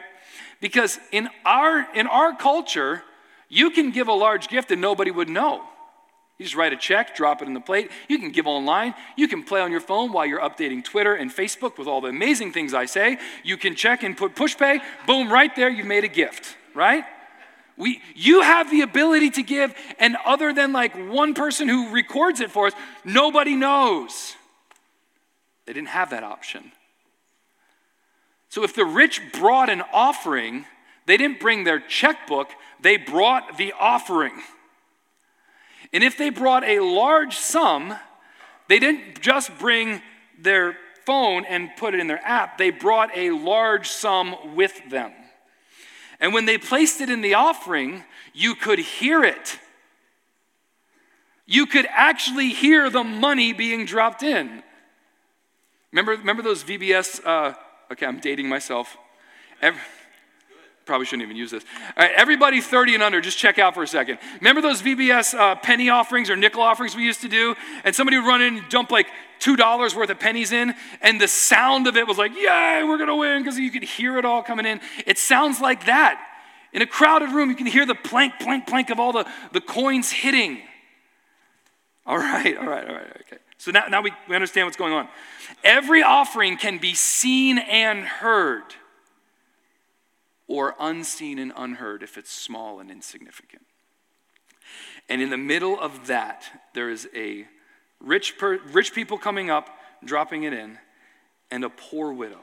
Because 0.59 0.99
in 1.11 1.29
our, 1.45 1.87
in 1.93 2.07
our 2.07 2.35
culture, 2.35 3.03
you 3.47 3.69
can 3.69 3.91
give 3.91 4.07
a 4.07 4.13
large 4.13 4.49
gift 4.49 4.71
and 4.71 4.81
nobody 4.81 5.11
would 5.11 5.29
know. 5.29 5.63
You 6.37 6.45
just 6.45 6.55
write 6.55 6.71
a 6.71 6.77
check, 6.77 7.15
drop 7.15 7.41
it 7.41 7.47
in 7.47 7.55
the 7.55 7.59
plate. 7.59 7.89
You 8.07 8.19
can 8.19 8.31
give 8.31 8.45
online. 8.45 8.93
You 9.15 9.27
can 9.27 9.43
play 9.43 9.59
on 9.59 9.71
your 9.71 9.81
phone 9.81 10.11
while 10.11 10.25
you're 10.25 10.39
updating 10.39 10.83
Twitter 10.83 11.15
and 11.15 11.31
Facebook 11.31 11.79
with 11.79 11.87
all 11.87 11.99
the 11.99 12.09
amazing 12.09 12.51
things 12.51 12.75
I 12.75 12.85
say. 12.85 13.17
You 13.43 13.57
can 13.57 13.75
check 13.75 14.03
and 14.03 14.15
put 14.15 14.35
Pushpay. 14.35 14.81
Boom, 15.07 15.31
right 15.31 15.55
there, 15.55 15.69
you've 15.69 15.87
made 15.87 16.03
a 16.03 16.09
gift, 16.09 16.55
right? 16.75 17.03
We, 17.75 18.01
you 18.15 18.41
have 18.41 18.69
the 18.69 18.81
ability 18.81 19.31
to 19.31 19.43
give, 19.43 19.73
and 19.99 20.15
other 20.25 20.53
than 20.53 20.73
like 20.73 20.95
one 21.09 21.33
person 21.33 21.67
who 21.67 21.91
records 21.91 22.39
it 22.39 22.51
for 22.51 22.67
us, 22.67 22.73
nobody 23.03 23.55
knows. 23.55 24.35
They 25.65 25.73
didn't 25.73 25.89
have 25.89 26.11
that 26.11 26.23
option. 26.23 26.71
So 28.49 28.63
if 28.63 28.75
the 28.75 28.85
rich 28.85 29.21
brought 29.33 29.69
an 29.69 29.83
offering, 29.91 30.65
they 31.05 31.17
didn't 31.17 31.39
bring 31.39 31.63
their 31.63 31.79
checkbook, 31.79 32.51
they 32.79 32.97
brought 32.97 33.57
the 33.57 33.73
offering. 33.79 34.33
And 35.93 36.03
if 36.03 36.17
they 36.17 36.29
brought 36.29 36.63
a 36.63 36.79
large 36.79 37.35
sum, 37.35 37.95
they 38.67 38.79
didn't 38.79 39.21
just 39.21 39.57
bring 39.57 40.01
their 40.39 40.77
phone 41.05 41.45
and 41.45 41.69
put 41.77 41.93
it 41.93 41.99
in 41.99 42.07
their 42.07 42.25
app, 42.25 42.57
they 42.57 42.69
brought 42.69 43.15
a 43.15 43.31
large 43.31 43.87
sum 43.87 44.55
with 44.55 44.89
them. 44.89 45.13
And 46.19 46.33
when 46.33 46.45
they 46.45 46.57
placed 46.57 46.99
it 46.99 47.09
in 47.09 47.21
the 47.21 47.35
offering, 47.35 48.03
you 48.33 48.55
could 48.55 48.79
hear 48.79 49.23
it. 49.23 49.59
You 51.45 51.65
could 51.65 51.87
actually 51.89 52.49
hear 52.49 52.89
the 52.89 53.03
money 53.05 53.53
being 53.53 53.85
dropped 53.85 54.21
in. 54.21 54.63
Remember, 55.91 56.11
remember 56.11 56.43
those 56.43 56.63
VBS? 56.63 57.25
Uh, 57.25 57.53
okay, 57.91 58.05
I'm 58.05 58.19
dating 58.19 58.49
myself. 58.49 58.97
Every, 59.61 59.79
probably 60.87 61.05
shouldn't 61.05 61.23
even 61.23 61.35
use 61.35 61.51
this. 61.51 61.63
All 61.95 62.03
right, 62.03 62.13
everybody 62.15 62.61
30 62.61 62.95
and 62.95 63.03
under, 63.03 63.21
just 63.21 63.37
check 63.37 63.59
out 63.59 63.75
for 63.75 63.83
a 63.83 63.87
second. 63.87 64.17
Remember 64.39 64.61
those 64.61 64.81
VBS 64.81 65.37
uh, 65.37 65.55
penny 65.55 65.89
offerings 65.89 66.29
or 66.29 66.35
nickel 66.35 66.61
offerings 66.61 66.95
we 66.95 67.03
used 67.03 67.21
to 67.21 67.27
do? 67.27 67.55
And 67.83 67.95
somebody 67.95 68.17
would 68.17 68.25
run 68.25 68.41
in 68.41 68.57
and 68.57 68.69
dump 68.69 68.89
like 68.89 69.07
$2 69.39 69.95
worth 69.95 70.09
of 70.09 70.19
pennies 70.19 70.51
in, 70.51 70.73
and 71.01 71.21
the 71.21 71.27
sound 71.27 71.85
of 71.85 71.95
it 71.95 72.07
was 72.07 72.17
like, 72.17 72.33
yay, 72.35 72.81
we're 72.83 72.97
gonna 72.97 73.15
win, 73.15 73.43
because 73.43 73.59
you 73.59 73.69
could 73.69 73.83
hear 73.83 74.17
it 74.17 74.25
all 74.25 74.41
coming 74.41 74.65
in. 74.65 74.81
It 75.05 75.19
sounds 75.19 75.61
like 75.61 75.85
that. 75.85 76.23
In 76.73 76.81
a 76.81 76.87
crowded 76.87 77.29
room, 77.29 77.49
you 77.49 77.55
can 77.55 77.67
hear 77.67 77.85
the 77.85 77.95
plank, 77.95 78.33
plank, 78.39 78.65
plank 78.65 78.89
of 78.89 78.99
all 78.99 79.13
the, 79.13 79.27
the 79.51 79.61
coins 79.61 80.09
hitting. 80.09 80.59
All 82.05 82.17
right, 82.17 82.57
all 82.57 82.65
right, 82.65 82.87
all 82.87 82.95
right, 82.95 83.21
okay. 83.21 83.37
So 83.57 83.71
now, 83.71 83.85
now 83.89 84.01
we, 84.01 84.11
we 84.27 84.35
understand 84.35 84.65
what's 84.65 84.77
going 84.77 84.93
on. 84.93 85.07
Every 85.63 86.03
offering 86.03 86.57
can 86.57 86.77
be 86.77 86.93
seen 86.93 87.57
and 87.57 88.03
heard 88.05 88.63
or 90.47 90.75
unseen 90.79 91.39
and 91.39 91.51
unheard 91.55 92.03
if 92.03 92.17
it's 92.17 92.31
small 92.31 92.79
and 92.79 92.89
insignificant. 92.89 93.63
And 95.09 95.21
in 95.21 95.29
the 95.29 95.37
middle 95.37 95.79
of 95.79 96.07
that, 96.07 96.45
there 96.73 96.89
is 96.89 97.07
a 97.15 97.45
rich, 97.99 98.37
per, 98.37 98.59
rich 98.71 98.93
people 98.93 99.17
coming 99.17 99.49
up, 99.49 99.69
dropping 100.03 100.43
it 100.43 100.53
in, 100.53 100.77
and 101.51 101.63
a 101.63 101.69
poor 101.69 102.11
widow. 102.11 102.39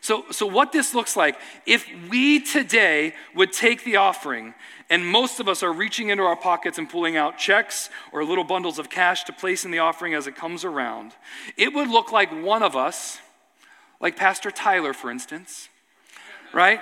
So, 0.00 0.24
so, 0.30 0.46
what 0.46 0.70
this 0.70 0.94
looks 0.94 1.16
like, 1.16 1.36
if 1.66 1.88
we 2.08 2.40
today 2.40 3.14
would 3.34 3.52
take 3.52 3.84
the 3.84 3.96
offering, 3.96 4.54
and 4.88 5.04
most 5.04 5.40
of 5.40 5.48
us 5.48 5.62
are 5.62 5.72
reaching 5.72 6.08
into 6.08 6.22
our 6.22 6.36
pockets 6.36 6.78
and 6.78 6.88
pulling 6.88 7.16
out 7.16 7.36
checks 7.36 7.90
or 8.12 8.24
little 8.24 8.44
bundles 8.44 8.78
of 8.78 8.88
cash 8.88 9.24
to 9.24 9.32
place 9.32 9.64
in 9.64 9.72
the 9.72 9.80
offering 9.80 10.14
as 10.14 10.28
it 10.28 10.36
comes 10.36 10.64
around, 10.64 11.14
it 11.56 11.74
would 11.74 11.88
look 11.88 12.12
like 12.12 12.30
one 12.30 12.62
of 12.62 12.76
us, 12.76 13.18
like 14.00 14.16
Pastor 14.16 14.52
Tyler, 14.52 14.92
for 14.92 15.10
instance, 15.10 15.68
right? 16.52 16.80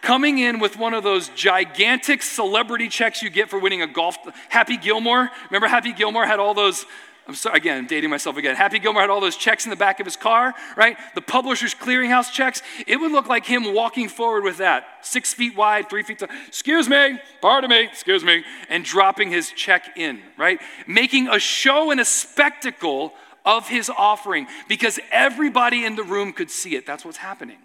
Coming 0.00 0.38
in 0.38 0.58
with 0.60 0.76
one 0.76 0.94
of 0.94 1.02
those 1.02 1.28
gigantic 1.30 2.22
celebrity 2.22 2.88
checks 2.88 3.22
you 3.22 3.30
get 3.30 3.50
for 3.50 3.58
winning 3.58 3.82
a 3.82 3.86
golf. 3.86 4.16
Happy 4.48 4.76
Gilmore, 4.76 5.30
remember 5.50 5.68
Happy 5.68 5.92
Gilmore 5.92 6.26
had 6.26 6.38
all 6.38 6.54
those. 6.54 6.86
I'm 7.28 7.34
sorry, 7.36 7.58
again, 7.58 7.78
I'm 7.78 7.86
dating 7.86 8.10
myself 8.10 8.36
again. 8.38 8.56
Happy 8.56 8.80
Gilmore 8.80 9.02
had 9.02 9.10
all 9.10 9.20
those 9.20 9.36
checks 9.36 9.64
in 9.64 9.70
the 9.70 9.76
back 9.76 10.00
of 10.00 10.06
his 10.06 10.16
car, 10.16 10.52
right? 10.76 10.96
The 11.14 11.20
publisher's 11.20 11.74
clearinghouse 11.74 12.32
checks. 12.32 12.60
It 12.88 12.96
would 12.96 13.12
look 13.12 13.28
like 13.28 13.46
him 13.46 13.72
walking 13.72 14.08
forward 14.08 14.42
with 14.42 14.56
that, 14.56 14.84
six 15.02 15.32
feet 15.32 15.54
wide, 15.54 15.88
three 15.88 16.02
feet 16.02 16.18
tall. 16.18 16.28
Excuse 16.48 16.88
me, 16.88 17.20
pardon 17.40 17.70
me, 17.70 17.84
excuse 17.84 18.24
me, 18.24 18.42
and 18.68 18.84
dropping 18.84 19.30
his 19.30 19.50
check 19.50 19.96
in, 19.96 20.20
right? 20.36 20.60
Making 20.88 21.28
a 21.28 21.38
show 21.38 21.92
and 21.92 22.00
a 22.00 22.04
spectacle 22.04 23.14
of 23.44 23.68
his 23.68 23.90
offering 23.90 24.48
because 24.68 24.98
everybody 25.12 25.84
in 25.84 25.94
the 25.94 26.02
room 26.02 26.32
could 26.32 26.50
see 26.50 26.74
it. 26.74 26.84
That's 26.84 27.04
what's 27.04 27.18
happening. 27.18 27.58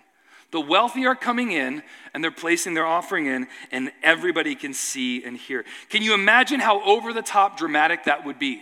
The 0.56 0.62
wealthy 0.62 1.06
are 1.06 1.16
coming 1.16 1.52
in 1.52 1.84
and 2.14 2.24
they're 2.24 2.32
placing 2.32 2.76
their 2.76 2.86
offering 2.86 3.26
in, 3.26 3.48
and 3.74 3.92
everybody 4.02 4.56
can 4.56 4.74
see 4.74 5.22
and 5.22 5.36
hear. 5.36 5.66
Can 5.90 6.02
you 6.02 6.14
imagine 6.14 6.62
how 6.62 6.82
over 6.86 7.12
the 7.12 7.22
top 7.22 7.58
dramatic 7.58 8.06
that 8.06 8.26
would 8.26 8.40
be? 8.40 8.62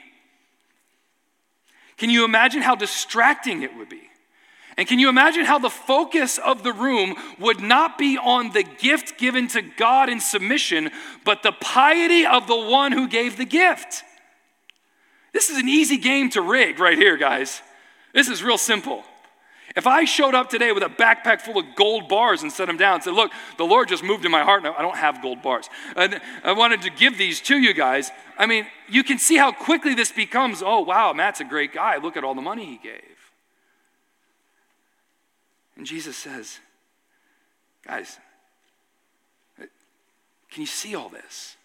Can 1.97 2.09
you 2.09 2.25
imagine 2.25 2.63
how 2.63 2.73
distracting 2.73 3.61
it 3.61 3.77
would 3.77 3.89
be? 3.89 4.01
And 4.75 4.87
can 4.87 4.97
you 4.97 5.07
imagine 5.07 5.45
how 5.45 5.59
the 5.59 5.69
focus 5.69 6.39
of 6.39 6.63
the 6.63 6.73
room 6.73 7.13
would 7.37 7.59
not 7.59 7.99
be 7.99 8.17
on 8.17 8.53
the 8.53 8.63
gift 8.63 9.19
given 9.19 9.47
to 9.49 9.61
God 9.61 10.09
in 10.09 10.19
submission, 10.19 10.89
but 11.23 11.43
the 11.43 11.51
piety 11.51 12.25
of 12.25 12.47
the 12.47 12.57
one 12.57 12.91
who 12.91 13.07
gave 13.07 13.37
the 13.37 13.45
gift? 13.45 14.03
This 15.31 15.51
is 15.51 15.59
an 15.59 15.69
easy 15.69 15.97
game 15.97 16.31
to 16.31 16.41
rig 16.41 16.79
right 16.79 16.97
here, 16.97 17.17
guys. 17.17 17.61
This 18.15 18.29
is 18.29 18.41
real 18.41 18.57
simple. 18.57 19.03
If 19.75 19.87
I 19.87 20.05
showed 20.05 20.35
up 20.35 20.49
today 20.49 20.71
with 20.71 20.83
a 20.83 20.89
backpack 20.89 21.41
full 21.41 21.57
of 21.57 21.65
gold 21.75 22.07
bars 22.07 22.43
and 22.43 22.51
set 22.51 22.67
them 22.67 22.77
down 22.77 22.95
and 22.95 23.03
said, 23.03 23.13
Look, 23.13 23.31
the 23.57 23.63
Lord 23.63 23.87
just 23.87 24.03
moved 24.03 24.23
in 24.23 24.31
my 24.31 24.43
heart. 24.43 24.61
Now, 24.61 24.75
I 24.77 24.83
don't 24.83 24.97
have 24.97 25.21
gold 25.21 25.41
bars. 25.41 25.67
And 25.95 26.21
I 26.43 26.53
wanted 26.53 26.83
to 26.83 26.91
give 26.91 27.17
these 27.17 27.41
to 27.41 27.57
you 27.57 27.73
guys. 27.73 28.11
I 28.37 28.45
mean, 28.45 28.67
you 28.87 29.03
can 29.03 29.17
see 29.17 29.35
how 29.35 29.51
quickly 29.51 29.95
this 29.95 30.11
becomes 30.11 30.61
oh, 30.61 30.81
wow, 30.81 31.13
Matt's 31.13 31.39
a 31.39 31.45
great 31.45 31.73
guy. 31.73 31.97
Look 31.97 32.17
at 32.17 32.23
all 32.23 32.35
the 32.35 32.41
money 32.41 32.65
he 32.65 32.77
gave. 32.77 33.01
And 35.75 35.87
Jesus 35.87 36.17
says, 36.17 36.59
Guys, 37.87 38.19
can 39.57 40.61
you 40.61 40.67
see 40.67 40.93
all 40.93 41.09
this? 41.09 41.55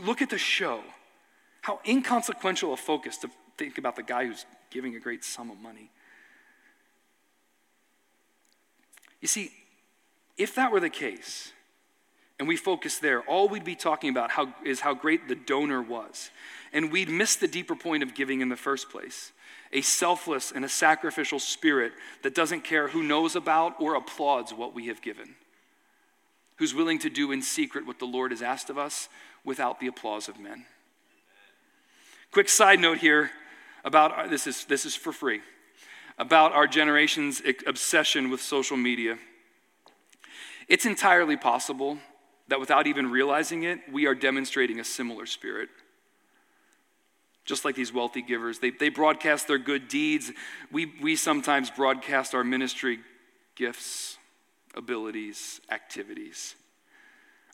Look 0.00 0.22
at 0.22 0.30
the 0.30 0.38
show. 0.38 0.80
How 1.60 1.80
inconsequential 1.86 2.72
a 2.72 2.76
focus 2.76 3.18
to 3.18 3.30
think 3.58 3.76
about 3.76 3.96
the 3.96 4.02
guy 4.02 4.26
who's 4.26 4.46
giving 4.70 4.96
a 4.96 5.00
great 5.00 5.24
sum 5.24 5.50
of 5.50 5.58
money. 5.58 5.90
You 9.24 9.28
see, 9.28 9.52
if 10.36 10.54
that 10.56 10.70
were 10.70 10.80
the 10.80 10.90
case, 10.90 11.50
and 12.38 12.46
we 12.46 12.58
focus 12.58 12.98
there, 12.98 13.22
all 13.22 13.48
we'd 13.48 13.64
be 13.64 13.74
talking 13.74 14.10
about 14.10 14.30
how, 14.30 14.54
is 14.66 14.80
how 14.80 14.92
great 14.92 15.28
the 15.28 15.34
donor 15.34 15.80
was. 15.80 16.30
And 16.74 16.92
we'd 16.92 17.08
miss 17.08 17.34
the 17.34 17.48
deeper 17.48 17.74
point 17.74 18.02
of 18.02 18.14
giving 18.14 18.42
in 18.42 18.50
the 18.50 18.56
first 18.56 18.90
place 18.90 19.32
a 19.72 19.80
selfless 19.80 20.52
and 20.52 20.62
a 20.62 20.68
sacrificial 20.68 21.38
spirit 21.38 21.92
that 22.22 22.34
doesn't 22.34 22.64
care 22.64 22.88
who 22.88 23.02
knows 23.02 23.34
about 23.34 23.80
or 23.80 23.94
applauds 23.94 24.52
what 24.52 24.74
we 24.74 24.88
have 24.88 25.00
given, 25.00 25.36
who's 26.56 26.74
willing 26.74 26.98
to 26.98 27.08
do 27.08 27.32
in 27.32 27.40
secret 27.40 27.86
what 27.86 27.98
the 27.98 28.04
Lord 28.04 28.30
has 28.30 28.42
asked 28.42 28.68
of 28.68 28.76
us 28.76 29.08
without 29.42 29.80
the 29.80 29.86
applause 29.86 30.28
of 30.28 30.38
men. 30.38 30.66
Quick 32.30 32.50
side 32.50 32.78
note 32.78 32.98
here 32.98 33.30
about 33.86 34.12
uh, 34.12 34.26
this 34.26 34.46
is, 34.46 34.66
this 34.66 34.84
is 34.84 34.94
for 34.94 35.12
free 35.12 35.40
about 36.18 36.52
our 36.52 36.66
generation's 36.66 37.42
obsession 37.66 38.30
with 38.30 38.40
social 38.40 38.76
media. 38.76 39.18
It's 40.68 40.86
entirely 40.86 41.36
possible 41.36 41.98
that 42.48 42.60
without 42.60 42.86
even 42.86 43.10
realizing 43.10 43.64
it, 43.64 43.80
we 43.90 44.06
are 44.06 44.14
demonstrating 44.14 44.80
a 44.80 44.84
similar 44.84 45.26
spirit. 45.26 45.68
Just 47.44 47.64
like 47.64 47.74
these 47.74 47.92
wealthy 47.92 48.22
givers, 48.22 48.58
they, 48.58 48.70
they 48.70 48.88
broadcast 48.88 49.48
their 49.48 49.58
good 49.58 49.88
deeds. 49.88 50.32
We, 50.72 50.92
we 51.02 51.16
sometimes 51.16 51.70
broadcast 51.70 52.34
our 52.34 52.44
ministry 52.44 53.00
gifts, 53.54 54.16
abilities, 54.74 55.60
activities, 55.70 56.54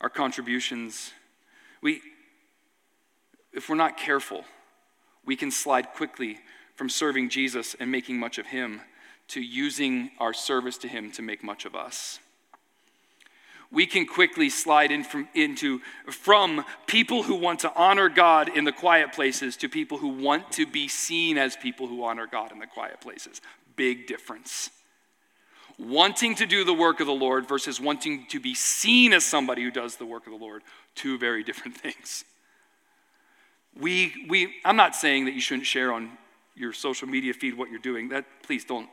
our 0.01 0.09
contributions. 0.09 1.13
We, 1.83 2.03
if 3.53 3.69
we're 3.69 3.77
not 3.77 3.97
careful, 3.97 4.45
we 5.25 5.37
can 5.37 5.51
slide 5.51 5.93
quickly 5.93 6.39
from 6.81 6.89
serving 6.89 7.29
Jesus 7.29 7.77
and 7.79 7.93
making 7.93 8.19
much 8.19 8.39
of 8.39 8.47
him 8.47 8.81
to 9.29 9.39
using 9.39 10.11
our 10.19 10.33
service 10.33 10.79
to 10.79 10.89
him 10.89 11.13
to 11.13 11.21
make 11.21 11.45
much 11.45 11.67
of 11.67 11.75
us. 11.75 12.19
We 13.71 13.85
can 13.85 14.07
quickly 14.07 14.49
slide 14.49 14.91
in 14.91 15.05
from, 15.05 15.29
into 15.35 15.81
from 16.07 16.65
people 16.87 17.23
who 17.25 17.35
want 17.35 17.61
to 17.61 17.75
honor 17.75 18.09
God 18.09 18.49
in 18.49 18.65
the 18.65 18.73
quiet 18.73 19.13
places 19.13 19.59
to 19.59 19.69
people 19.69 19.99
who 19.99 20.09
want 20.09 20.53
to 20.53 20.65
be 20.65 20.89
seen 20.89 21.37
as 21.37 21.55
people 21.55 21.87
who 21.87 22.03
honor 22.03 22.27
God 22.27 22.51
in 22.51 22.59
the 22.59 22.67
quiet 22.67 23.03
places. 23.03 23.43
Big 23.77 24.07
difference. 24.07 24.71
Wanting 25.79 26.35
to 26.37 26.47
do 26.47 26.65
the 26.65 26.73
work 26.73 27.01
of 27.01 27.07
the 27.07 27.13
Lord 27.13 27.47
versus 27.47 27.79
wanting 27.79 28.25
to 28.31 28.41
be 28.41 28.55
seen 28.55 29.13
as 29.13 29.23
somebody 29.23 29.63
who 29.63 29.71
does 29.71 29.97
the 29.97 30.07
work 30.07 30.27
of 30.27 30.33
the 30.33 30.43
Lord, 30.43 30.63
two 30.95 31.19
very 31.19 31.45
different 31.51 31.77
things. 31.77 32.25
We, 33.79 34.27
we, 34.31 34.55
I'm 34.65 34.77
not 34.77 34.97
saying 34.97 35.27
that 35.27 35.35
you 35.35 35.43
shouldn't 35.43 35.67
share 35.67 35.93
on 35.93 36.17
your 36.55 36.73
social 36.73 37.09
media 37.09 37.33
feed 37.33 37.57
what 37.57 37.71
you're 37.71 37.79
doing. 37.79 38.09
That 38.11 38.25
please 38.43 38.65
don't 38.65 38.89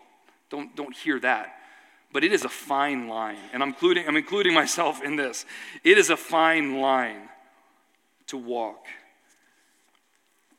don't 0.50 0.76
don't 0.76 0.96
hear 0.96 1.20
that. 1.20 1.54
But 2.14 2.24
it 2.24 2.32
is 2.32 2.46
a 2.46 2.50
fine 2.50 3.08
line, 3.10 3.38
and 3.52 3.62
I'm 3.62 3.70
including 3.70 4.08
I'm 4.08 4.18
including 4.18 4.54
myself 4.54 5.04
in 5.04 5.16
this. 5.16 5.46
It 5.84 5.98
is 5.98 6.10
a 6.10 6.18
fine 6.18 6.80
line 6.80 7.30
to 8.28 8.38
walk 8.38 8.86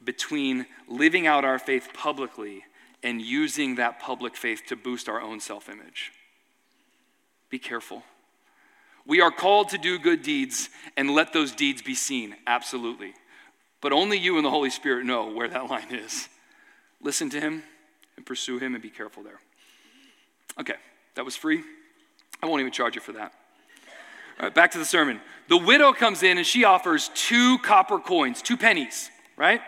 between 0.05 0.67
living 0.87 1.27
out 1.27 1.45
our 1.45 1.59
faith 1.59 1.89
publicly 1.93 2.65
and 3.03 3.21
using 3.21 3.77
that 3.77 4.01
public 4.01 4.37
faith 4.37 4.63
to 4.69 4.77
boost 4.77 5.09
our 5.09 5.21
own 5.21 5.41
self-image. 5.41 6.13
Be 7.51 7.59
careful. 7.59 8.03
We 9.07 9.21
are 9.21 9.31
called 9.31 9.71
to 9.71 9.79
do 9.79 9.99
good 9.99 10.23
deeds 10.23 10.69
and 10.97 11.11
let 11.11 11.33
those 11.33 11.53
deeds 11.53 11.83
be 11.83 11.95
seen, 11.95 12.37
absolutely. 12.47 13.15
But 13.81 13.93
only 13.93 14.19
you 14.19 14.37
and 14.37 14.45
the 14.45 14.51
Holy 14.51 14.71
Spirit 14.71 15.07
know 15.07 15.31
where 15.31 15.49
that 15.49 15.71
line 15.71 15.95
is. 15.95 16.29
Listen 17.03 17.31
to 17.31 17.41
him 17.41 17.63
and 18.17 18.27
pursue 18.27 18.59
him 18.59 18.75
and 18.75 18.83
be 18.83 18.91
careful 18.91 19.23
there. 19.23 19.39
Okay, 20.59 20.75
that 21.15 21.25
was 21.25 21.37
free. 21.37 21.63
I 22.43 22.47
won't 22.47 22.61
even 22.61 22.73
charge 22.73 22.95
you 22.95 23.01
for 23.01 23.13
that. 23.13 23.33
All 24.39 24.47
right, 24.47 24.55
back 24.55 24.73
to 24.73 24.79
the 24.79 24.85
sermon. 24.85 25.21
The 25.49 25.57
widow 25.57 25.93
comes 25.93 26.23
in 26.23 26.39
and 26.39 26.47
she 26.47 26.65
offers 26.65 27.11
two 27.15 27.59
copper 27.59 27.99
coins, 27.99 28.43
two 28.43 28.57
pennies, 28.57 29.11
right? 29.37 29.61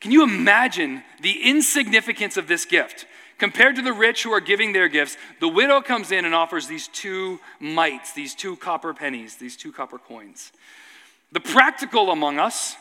Can 0.00 0.10
you 0.10 0.22
imagine 0.22 1.02
the 1.22 1.42
insignificance 1.42 2.36
of 2.36 2.48
this 2.48 2.64
gift? 2.64 3.06
Compared 3.38 3.76
to 3.76 3.82
the 3.82 3.92
rich 3.92 4.22
who 4.22 4.32
are 4.32 4.40
giving 4.40 4.72
their 4.72 4.88
gifts, 4.88 5.16
the 5.40 5.48
widow 5.48 5.80
comes 5.80 6.12
in 6.12 6.24
and 6.24 6.34
offers 6.34 6.66
these 6.66 6.88
two 6.88 7.40
mites, 7.58 8.12
these 8.12 8.34
two 8.34 8.56
copper 8.56 8.94
pennies, 8.94 9.36
these 9.36 9.56
two 9.56 9.72
copper 9.72 9.98
coins. 9.98 10.52
The 11.32 11.40
practical 11.40 12.10
among 12.10 12.38
us 12.38 12.76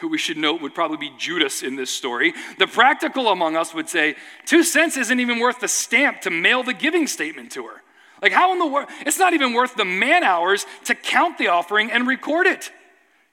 who 0.00 0.08
we 0.08 0.18
should 0.18 0.36
note 0.36 0.62
would 0.62 0.74
probably 0.74 0.96
be 0.96 1.12
Judas 1.18 1.62
in 1.62 1.76
this 1.76 1.90
story, 1.90 2.32
the 2.58 2.66
practical 2.66 3.28
among 3.28 3.56
us 3.56 3.74
would 3.74 3.88
say, 3.88 4.16
two 4.46 4.64
cents 4.64 4.96
isn't 4.96 5.20
even 5.20 5.38
worth 5.38 5.60
the 5.60 5.68
stamp 5.68 6.22
to 6.22 6.30
mail 6.30 6.62
the 6.62 6.74
giving 6.74 7.06
statement 7.06 7.52
to 7.52 7.66
her. 7.66 7.82
Like, 8.22 8.32
how 8.32 8.52
in 8.52 8.58
the 8.58 8.66
world? 8.66 8.88
It's 9.06 9.18
not 9.18 9.32
even 9.32 9.52
worth 9.52 9.76
the 9.76 9.84
man 9.84 10.24
hours 10.24 10.66
to 10.84 10.94
count 10.94 11.38
the 11.38 11.48
offering 11.48 11.90
and 11.90 12.06
record 12.06 12.46
it. 12.46 12.70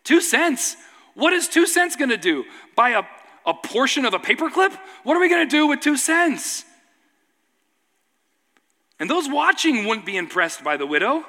Two 0.04 0.22
cents. 0.22 0.78
What 1.14 1.34
is 1.34 1.48
two 1.48 1.66
cents 1.66 1.96
going 1.96 2.10
to 2.10 2.18
do? 2.18 2.46
Buy 2.76 2.92
a, 2.92 3.04
a 3.46 3.54
portion 3.54 4.06
of 4.06 4.14
a 4.14 4.20
paperclip? 4.20 4.78
What 5.04 5.18
are 5.18 5.20
we 5.20 5.30
going 5.30 5.48
to 5.48 5.52
do 5.52 5.68
with 5.68 5.82
two 5.82 5.98
cents? 5.98 6.64
And 9.00 9.10
those 9.10 9.28
watching 9.30 9.86
wouldn't 9.86 10.06
be 10.06 10.18
impressed 10.18 10.64
by 10.64 10.78
the 10.78 10.86
widow 10.86 11.26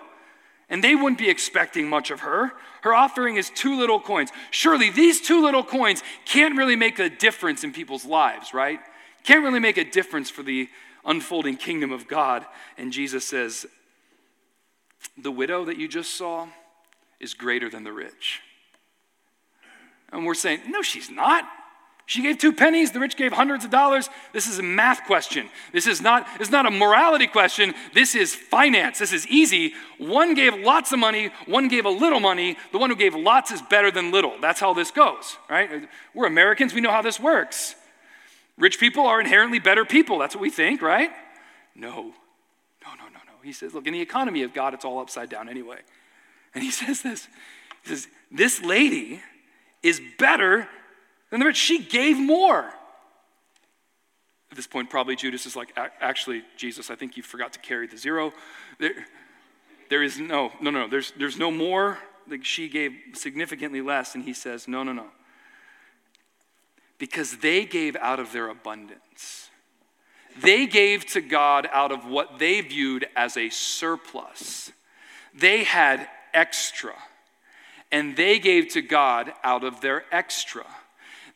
and 0.70 0.84
they 0.84 0.94
wouldn't 0.94 1.18
be 1.18 1.30
expecting 1.30 1.88
much 1.88 2.10
of 2.10 2.20
her. 2.20 2.52
Her 2.82 2.94
offering 2.94 3.36
is 3.36 3.50
two 3.50 3.78
little 3.78 4.00
coins. 4.00 4.30
Surely 4.50 4.90
these 4.90 5.20
two 5.20 5.42
little 5.42 5.64
coins 5.64 6.02
can't 6.24 6.56
really 6.56 6.76
make 6.76 6.98
a 6.98 7.08
difference 7.08 7.64
in 7.64 7.72
people's 7.72 8.04
lives, 8.04 8.52
right? 8.52 8.80
Can't 9.24 9.42
really 9.42 9.60
make 9.60 9.78
a 9.78 9.84
difference 9.84 10.30
for 10.30 10.42
the 10.42 10.68
unfolding 11.04 11.56
kingdom 11.56 11.90
of 11.90 12.06
God. 12.06 12.44
And 12.76 12.92
Jesus 12.92 13.24
says, 13.24 13.66
The 15.16 15.32
widow 15.32 15.64
that 15.64 15.78
you 15.78 15.88
just 15.88 16.16
saw 16.16 16.48
is 17.18 17.34
greater 17.34 17.70
than 17.70 17.84
the 17.84 17.92
rich. 17.92 18.40
And 20.12 20.24
we're 20.24 20.34
saying, 20.34 20.60
No, 20.68 20.82
she's 20.82 21.10
not. 21.10 21.44
She 22.08 22.22
gave 22.22 22.38
two 22.38 22.54
pennies, 22.54 22.90
the 22.90 23.00
rich 23.00 23.16
gave 23.16 23.34
hundreds 23.34 23.66
of 23.66 23.70
dollars. 23.70 24.08
This 24.32 24.46
is 24.46 24.58
a 24.58 24.62
math 24.62 25.04
question. 25.04 25.50
This 25.74 25.86
is 25.86 26.00
not, 26.00 26.26
it's 26.40 26.50
not 26.50 26.64
a 26.64 26.70
morality 26.70 27.26
question. 27.26 27.74
This 27.92 28.14
is 28.14 28.34
finance. 28.34 28.98
This 28.98 29.12
is 29.12 29.26
easy. 29.26 29.74
One 29.98 30.32
gave 30.32 30.54
lots 30.54 30.90
of 30.90 30.98
money, 30.98 31.28
one 31.44 31.68
gave 31.68 31.84
a 31.84 31.90
little 31.90 32.18
money. 32.18 32.56
The 32.72 32.78
one 32.78 32.88
who 32.88 32.96
gave 32.96 33.14
lots 33.14 33.50
is 33.50 33.60
better 33.60 33.90
than 33.90 34.10
little. 34.10 34.32
That's 34.40 34.58
how 34.58 34.72
this 34.72 34.90
goes, 34.90 35.36
right? 35.50 35.86
We're 36.14 36.26
Americans, 36.26 36.72
we 36.72 36.80
know 36.80 36.90
how 36.90 37.02
this 37.02 37.20
works. 37.20 37.74
Rich 38.56 38.80
people 38.80 39.04
are 39.06 39.20
inherently 39.20 39.58
better 39.58 39.84
people. 39.84 40.18
That's 40.18 40.34
what 40.34 40.40
we 40.40 40.48
think, 40.48 40.80
right? 40.80 41.10
No. 41.74 41.90
No, 41.92 42.94
no, 42.96 43.04
no, 43.04 43.20
no. 43.26 43.32
He 43.44 43.52
says, 43.52 43.74
look, 43.74 43.86
in 43.86 43.92
the 43.92 44.00
economy 44.00 44.44
of 44.44 44.54
God, 44.54 44.72
it's 44.72 44.86
all 44.86 44.98
upside 44.98 45.28
down 45.28 45.50
anyway. 45.50 45.80
And 46.54 46.64
he 46.64 46.70
says 46.80 47.02
this. 47.02 47.28
He 47.82 47.90
says, 47.90 48.08
this 48.32 48.62
lady 48.62 49.20
is 49.82 50.00
better 50.18 50.68
than 51.30 51.40
the 51.40 51.46
rich. 51.46 51.56
She 51.56 51.78
gave 51.78 52.16
more. 52.16 52.70
At 54.50 54.56
this 54.56 54.66
point, 54.66 54.88
probably 54.88 55.14
Judas 55.14 55.44
is 55.44 55.56
like, 55.56 55.76
actually, 56.00 56.42
Jesus, 56.56 56.90
I 56.90 56.94
think 56.94 57.16
you 57.16 57.22
forgot 57.22 57.52
to 57.52 57.58
carry 57.58 57.86
the 57.86 57.98
zero. 57.98 58.32
There, 58.78 58.92
there 59.90 60.02
is 60.02 60.18
no, 60.18 60.52
no, 60.60 60.70
no, 60.70 60.88
there's, 60.88 61.12
there's 61.18 61.38
no 61.38 61.50
more. 61.50 61.98
Like 62.26 62.44
she 62.44 62.68
gave 62.68 62.92
significantly 63.14 63.82
less. 63.82 64.14
And 64.14 64.24
he 64.24 64.32
says, 64.32 64.66
no, 64.66 64.82
no, 64.82 64.92
no. 64.92 65.06
Because 66.98 67.38
they 67.38 67.64
gave 67.64 67.94
out 67.96 68.18
of 68.20 68.32
their 68.32 68.48
abundance. 68.48 69.50
They 70.40 70.66
gave 70.66 71.04
to 71.06 71.20
God 71.20 71.68
out 71.72 71.92
of 71.92 72.06
what 72.06 72.38
they 72.38 72.60
viewed 72.60 73.06
as 73.16 73.36
a 73.36 73.50
surplus. 73.50 74.72
They 75.34 75.64
had 75.64 76.08
extra. 76.32 76.94
And 77.90 78.16
they 78.16 78.38
gave 78.38 78.68
to 78.68 78.82
God 78.82 79.32
out 79.42 79.64
of 79.64 79.80
their 79.80 80.04
extra. 80.12 80.66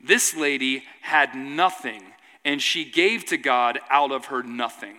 This 0.02 0.36
lady 0.36 0.84
had 1.00 1.34
nothing 1.34 2.02
and 2.44 2.60
she 2.60 2.84
gave 2.84 3.24
to 3.26 3.36
God 3.36 3.78
out 3.88 4.10
of 4.10 4.26
her 4.26 4.42
nothing. 4.42 4.96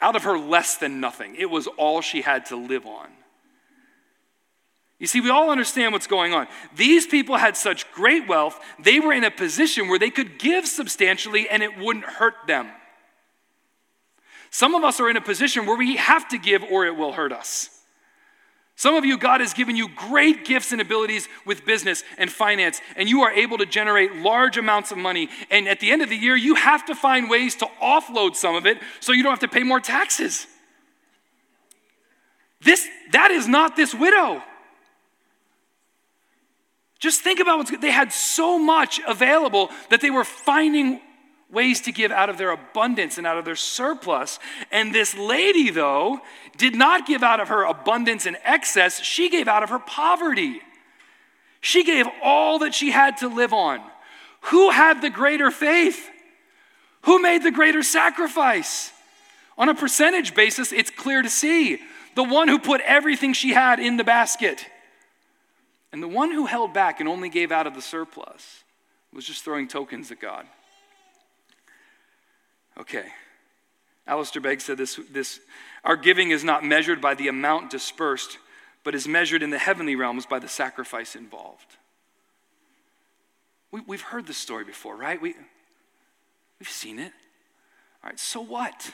Out 0.00 0.16
of 0.16 0.24
her 0.24 0.36
less 0.36 0.76
than 0.76 1.00
nothing. 1.00 1.36
It 1.36 1.48
was 1.48 1.66
all 1.66 2.00
she 2.00 2.22
had 2.22 2.46
to 2.46 2.56
live 2.56 2.86
on. 2.86 3.08
You 4.98 5.06
see, 5.06 5.20
we 5.20 5.30
all 5.30 5.50
understand 5.50 5.92
what's 5.92 6.06
going 6.06 6.32
on. 6.32 6.46
These 6.76 7.06
people 7.06 7.36
had 7.36 7.56
such 7.56 7.90
great 7.92 8.28
wealth, 8.28 8.58
they 8.78 9.00
were 9.00 9.12
in 9.12 9.24
a 9.24 9.30
position 9.30 9.88
where 9.88 9.98
they 9.98 10.10
could 10.10 10.38
give 10.38 10.66
substantially 10.66 11.48
and 11.48 11.62
it 11.62 11.78
wouldn't 11.78 12.04
hurt 12.04 12.34
them. 12.46 12.68
Some 14.50 14.74
of 14.74 14.84
us 14.84 15.00
are 15.00 15.10
in 15.10 15.16
a 15.16 15.20
position 15.20 15.66
where 15.66 15.76
we 15.76 15.96
have 15.96 16.28
to 16.28 16.38
give 16.38 16.62
or 16.62 16.86
it 16.86 16.96
will 16.96 17.12
hurt 17.12 17.32
us. 17.32 17.70
Some 18.76 18.96
of 18.96 19.04
you, 19.04 19.16
God 19.16 19.40
has 19.40 19.54
given 19.54 19.76
you 19.76 19.88
great 19.94 20.44
gifts 20.44 20.72
and 20.72 20.80
abilities 20.80 21.28
with 21.46 21.64
business 21.64 22.02
and 22.18 22.30
finance, 22.30 22.80
and 22.96 23.08
you 23.08 23.22
are 23.22 23.30
able 23.30 23.58
to 23.58 23.66
generate 23.66 24.16
large 24.16 24.58
amounts 24.58 24.90
of 24.90 24.98
money. 24.98 25.28
And 25.50 25.68
at 25.68 25.78
the 25.78 25.92
end 25.92 26.02
of 26.02 26.08
the 26.08 26.16
year, 26.16 26.34
you 26.34 26.56
have 26.56 26.84
to 26.86 26.94
find 26.94 27.30
ways 27.30 27.54
to 27.56 27.66
offload 27.80 28.34
some 28.34 28.56
of 28.56 28.66
it 28.66 28.78
so 28.98 29.12
you 29.12 29.22
don't 29.22 29.30
have 29.30 29.38
to 29.40 29.48
pay 29.48 29.62
more 29.62 29.80
taxes. 29.80 30.46
This, 32.62 32.86
that 33.12 33.30
is 33.30 33.46
not 33.46 33.76
this 33.76 33.94
widow. 33.94 34.42
Just 36.98 37.20
think 37.20 37.38
about 37.38 37.58
what 37.58 37.80
they 37.80 37.90
had 37.90 38.12
so 38.12 38.58
much 38.58 39.00
available 39.06 39.68
that 39.90 40.00
they 40.00 40.10
were 40.10 40.24
finding 40.24 41.00
ways 41.50 41.80
to 41.82 41.92
give 41.92 42.10
out 42.10 42.30
of 42.30 42.38
their 42.38 42.50
abundance 42.50 43.18
and 43.18 43.26
out 43.26 43.38
of 43.38 43.44
their 43.44 43.56
surplus. 43.56 44.38
And 44.72 44.94
this 44.94 45.16
lady, 45.16 45.70
though, 45.70 46.20
did 46.56 46.74
not 46.74 47.06
give 47.06 47.22
out 47.22 47.40
of 47.40 47.48
her 47.48 47.64
abundance 47.64 48.26
and 48.26 48.36
excess, 48.44 49.00
she 49.02 49.30
gave 49.30 49.48
out 49.48 49.62
of 49.62 49.70
her 49.70 49.78
poverty. 49.78 50.60
She 51.60 51.84
gave 51.84 52.06
all 52.22 52.58
that 52.60 52.74
she 52.74 52.90
had 52.90 53.18
to 53.18 53.28
live 53.28 53.52
on. 53.52 53.80
Who 54.42 54.70
had 54.70 55.00
the 55.00 55.10
greater 55.10 55.50
faith? 55.50 56.10
Who 57.02 57.20
made 57.20 57.42
the 57.42 57.50
greater 57.50 57.82
sacrifice? 57.82 58.92
On 59.56 59.68
a 59.68 59.74
percentage 59.74 60.34
basis, 60.34 60.72
it's 60.72 60.90
clear 60.90 61.22
to 61.22 61.30
see. 61.30 61.78
The 62.14 62.24
one 62.24 62.48
who 62.48 62.58
put 62.58 62.80
everything 62.82 63.32
she 63.32 63.50
had 63.50 63.80
in 63.80 63.96
the 63.96 64.04
basket. 64.04 64.66
And 65.92 66.02
the 66.02 66.08
one 66.08 66.32
who 66.32 66.46
held 66.46 66.74
back 66.74 67.00
and 67.00 67.08
only 67.08 67.28
gave 67.28 67.52
out 67.52 67.66
of 67.66 67.74
the 67.74 67.82
surplus 67.82 68.64
was 69.12 69.24
just 69.24 69.44
throwing 69.44 69.68
tokens 69.68 70.10
at 70.10 70.20
God. 70.20 70.46
Okay. 72.78 73.06
Alistair 74.06 74.42
Begg 74.42 74.60
said 74.60 74.76
this, 74.76 74.98
this 75.10 75.40
our 75.82 75.96
giving 75.96 76.30
is 76.30 76.44
not 76.44 76.64
measured 76.64 77.00
by 77.00 77.14
the 77.14 77.28
amount 77.28 77.70
dispersed, 77.70 78.38
but 78.82 78.94
is 78.94 79.08
measured 79.08 79.42
in 79.42 79.50
the 79.50 79.58
heavenly 79.58 79.96
realms 79.96 80.26
by 80.26 80.38
the 80.38 80.48
sacrifice 80.48 81.16
involved. 81.16 81.76
We, 83.70 83.80
we've 83.86 84.02
heard 84.02 84.26
this 84.26 84.36
story 84.36 84.64
before, 84.64 84.96
right? 84.96 85.20
We, 85.20 85.34
we've 86.60 86.68
seen 86.68 86.98
it. 86.98 87.12
All 88.02 88.10
right, 88.10 88.18
so 88.18 88.40
what? 88.40 88.92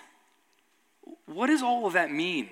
What 1.27 1.49
does 1.49 1.63
all 1.63 1.87
of 1.87 1.95
that 1.95 2.11
mean? 2.11 2.49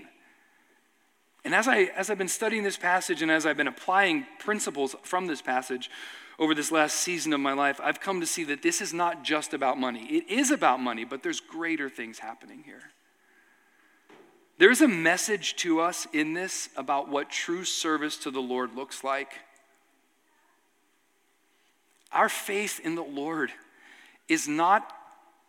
And 1.45 1.55
as, 1.55 1.69
I, 1.69 1.85
as 1.97 2.11
I've 2.11 2.19
been 2.19 2.29
studying 2.29 2.65
this 2.65 2.77
passage 2.77 3.23
and 3.23 3.31
as 3.31 3.47
I've 3.47 3.57
been 3.57 3.69
applying 3.69 4.27
principles 4.41 4.97
from 5.03 5.27
this 5.27 5.41
passage, 5.41 5.91
over 6.39 6.55
this 6.55 6.71
last 6.71 6.97
season 6.97 7.33
of 7.33 7.41
my 7.41 7.53
life, 7.53 7.81
I've 7.83 8.01
come 8.01 8.21
to 8.21 8.27
see 8.27 8.45
that 8.45 8.63
this 8.63 8.81
is 8.81 8.95
not 8.95 9.25
just 9.25 9.53
about 9.53 9.79
money. 9.79 10.05
It 10.05 10.31
is 10.31 10.51
about 10.51 10.81
money, 10.81 11.05
but 11.05 11.23
there's 11.23 11.41
greater 11.41 11.89
things 11.89 12.21
happening 12.21 12.63
here. 12.65 12.83
There's 14.59 14.81
a 14.81 14.89
message 14.89 15.57
to 15.57 15.81
us 15.81 16.07
in 16.13 16.35
this 16.35 16.69
about 16.77 17.09
what 17.09 17.31
true 17.31 17.65
service 17.65 18.17
to 18.19 18.31
the 18.31 18.41
Lord 18.41 18.75
looks 18.75 19.03
like. 19.03 19.33
Our 22.13 22.29
faith 22.29 22.81
in 22.83 22.95
the 22.95 23.03
Lord 23.03 23.53
is 24.29 24.49
not 24.49 24.93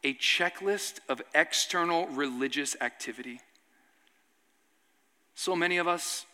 a 0.03 0.13
checklist 0.13 0.99
of 1.07 1.21
external 1.33 2.07
religious 2.07 2.75
activity. 2.81 3.41
So 5.35 5.55
many 5.55 5.77
of 5.77 5.87
us 5.87 6.25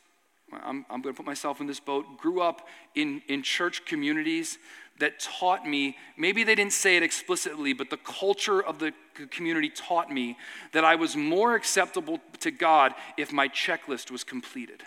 I'm, 0.51 0.86
I'm 0.89 1.01
going 1.01 1.13
to 1.13 1.17
put 1.17 1.25
myself 1.25 1.60
in 1.60 1.67
this 1.67 1.79
boat, 1.79 2.17
grew 2.17 2.41
up 2.41 2.67
in, 2.93 3.21
in 3.27 3.43
church 3.43 3.86
communities 3.86 4.58
that 4.99 5.19
taught 5.19 5.65
me, 5.65 5.97
maybe 6.17 6.43
they 6.43 6.55
didn't 6.55 6.73
say 6.73 6.95
it 6.95 7.03
explicitly, 7.03 7.73
but 7.73 7.89
the 7.89 7.97
culture 7.97 8.63
of 8.63 8.79
the 8.79 8.93
community 9.29 9.69
taught 9.69 10.10
me 10.10 10.38
that 10.71 10.86
I 10.86 10.95
was 10.95 11.17
more 11.17 11.55
acceptable 11.55 12.19
to 12.39 12.51
God 12.51 12.93
if 13.17 13.34
my 13.34 13.49
checklist 13.49 14.10
was 14.10 14.23
completed. 14.23 14.84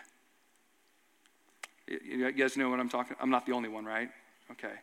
You 1.87 2.33
guys 2.33 2.57
know 2.57 2.71
what 2.71 2.81
I'm 2.81 2.89
talking 2.89 3.17
I'm 3.21 3.31
not 3.31 3.47
the 3.47 3.53
only 3.53 3.69
one, 3.69 3.85
right? 3.85 4.11
Okay 4.53 4.75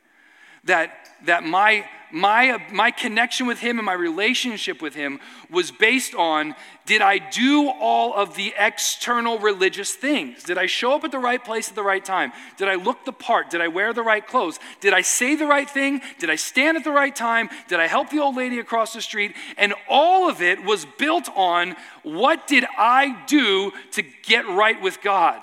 that, 0.65 0.91
that 1.25 1.43
my, 1.43 1.87
my, 2.11 2.63
my 2.71 2.91
connection 2.91 3.47
with 3.47 3.59
him 3.59 3.77
and 3.77 3.85
my 3.85 3.93
relationship 3.93 4.81
with 4.81 4.95
him 4.95 5.19
was 5.49 5.71
based 5.71 6.13
on 6.15 6.55
did 6.85 7.01
I 7.01 7.17
do 7.17 7.69
all 7.69 8.13
of 8.13 8.35
the 8.35 8.53
external 8.57 9.39
religious 9.39 9.93
things? 9.93 10.43
Did 10.43 10.57
I 10.57 10.67
show 10.67 10.93
up 10.93 11.03
at 11.03 11.11
the 11.11 11.19
right 11.19 11.43
place 11.43 11.67
at 11.67 11.75
the 11.75 11.83
right 11.83 12.03
time? 12.03 12.31
Did 12.57 12.67
I 12.67 12.75
look 12.75 13.05
the 13.05 13.11
part? 13.11 13.49
Did 13.49 13.61
I 13.61 13.67
wear 13.69 13.91
the 13.91 14.03
right 14.03 14.25
clothes? 14.25 14.59
Did 14.81 14.93
I 14.93 15.01
say 15.01 15.35
the 15.35 15.47
right 15.47 15.69
thing? 15.69 16.01
Did 16.19 16.29
I 16.29 16.35
stand 16.35 16.77
at 16.77 16.83
the 16.83 16.91
right 16.91 17.15
time? 17.15 17.49
Did 17.67 17.79
I 17.79 17.87
help 17.87 18.11
the 18.11 18.19
old 18.19 18.35
lady 18.35 18.59
across 18.59 18.93
the 18.93 19.01
street? 19.01 19.35
And 19.57 19.73
all 19.89 20.29
of 20.29 20.41
it 20.41 20.63
was 20.63 20.85
built 20.99 21.27
on 21.35 21.75
what 22.03 22.45
did 22.45 22.65
I 22.77 23.23
do 23.25 23.71
to 23.93 24.03
get 24.23 24.47
right 24.47 24.79
with 24.79 25.01
God? 25.01 25.41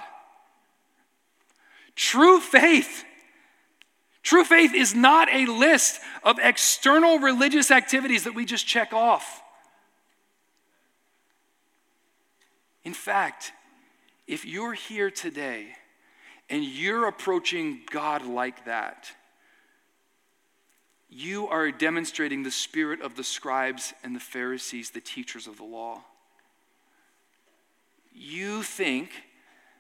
True 1.97 2.41
faith 2.41 3.05
True 4.23 4.45
faith 4.45 4.73
is 4.75 4.95
not 4.95 5.29
a 5.33 5.47
list 5.47 6.01
of 6.23 6.39
external 6.41 7.19
religious 7.19 7.71
activities 7.71 8.25
that 8.25 8.35
we 8.35 8.45
just 8.45 8.67
check 8.67 8.93
off. 8.93 9.43
In 12.85 12.95
fact, 12.95 13.53
if 14.27 14.45
you're 14.45 14.75
here 14.75 15.11
today 15.11 15.69
and 16.49 16.65
you're 16.65 17.07
approaching 17.07 17.81
God 17.91 18.25
like 18.25 18.65
that, 18.65 19.09
you 21.09 21.49
are 21.49 21.71
demonstrating 21.71 22.43
the 22.43 22.51
spirit 22.51 23.03
of 23.03 23.17
the 23.17 23.25
scribes 23.25 23.93
and 24.03 24.17
the 24.17 24.21
Pharisees, 24.21 24.91
the 24.91 25.01
teachers 25.01 25.47
of 25.47 25.59
the 25.59 25.65
law. 25.65 26.01
You 28.15 28.63
think 28.63 29.11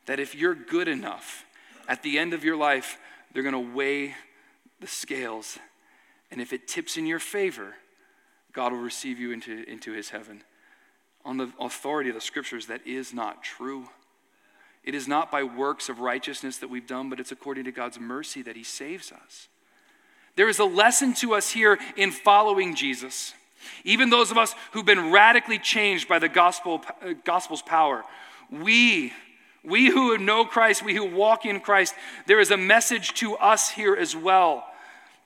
that 0.07 0.20
if 0.20 0.35
you're 0.35 0.55
good 0.55 0.88
enough, 0.88 1.44
at 1.88 2.02
the 2.02 2.18
end 2.18 2.35
of 2.35 2.44
your 2.44 2.57
life, 2.57 2.98
they're 3.33 3.42
going 3.42 3.55
to 3.55 3.74
weigh 3.74 4.14
the 4.83 4.87
scales. 4.87 5.59
And 6.31 6.40
if 6.40 6.53
it 6.53 6.68
tips 6.68 6.99
in 6.99 7.07
your 7.07 7.18
favor, 7.18 7.75
God 8.53 8.73
will 8.73 8.81
receive 8.81 9.18
you 9.18 9.33
into, 9.33 9.64
into 9.66 9.92
his 9.92 10.11
heaven. 10.11 10.42
On 11.25 11.38
the 11.38 11.51
authority 11.59 12.11
of 12.11 12.14
the 12.14 12.21
scriptures, 12.21 12.66
that 12.66 12.87
is 12.87 13.14
not 13.14 13.42
true. 13.42 13.88
It 14.85 14.95
is 14.95 15.09
not 15.09 15.31
by 15.31 15.45
works 15.45 15.88
of 15.88 16.01
righteousness 16.01 16.59
that 16.59 16.68
we've 16.68 16.87
done, 16.87 17.09
but 17.09 17.21
it's 17.21 17.33
according 17.33 17.64
to 17.64 17.73
God's 17.73 17.99
mercy 17.99 18.42
that 18.42 18.57
he 18.57 18.64
saves 18.64 19.12
us. 19.12 19.49
There 20.35 20.49
is 20.49 20.59
a 20.59 20.64
lesson 20.64 21.14
to 21.14 21.35
us 21.35 21.51
here 21.51 21.79
in 21.97 22.11
following 22.11 22.75
Jesus. 22.75 23.33
Even 23.85 24.11
those 24.11 24.31
of 24.33 24.38
us 24.38 24.55
who've 24.73 24.85
been 24.85 25.12
radically 25.12 25.59
changed 25.59 26.09
by 26.09 26.18
the 26.18 26.29
gospel, 26.29 26.83
uh, 27.01 27.12
gospel's 27.25 27.62
power, 27.62 28.03
we 28.51 29.12
we 29.64 29.88
who 29.88 30.18
know 30.18 30.45
Christ, 30.45 30.85
we 30.85 30.95
who 30.95 31.05
walk 31.05 31.47
in 31.47 31.61
Christ, 31.61 31.95
there 32.27 32.40
is 32.40 32.51
a 32.51 32.57
message 32.57 33.14
to 33.14 33.37
us 33.37 33.71
here 33.71 33.95
as 33.95 34.16
well 34.16 34.64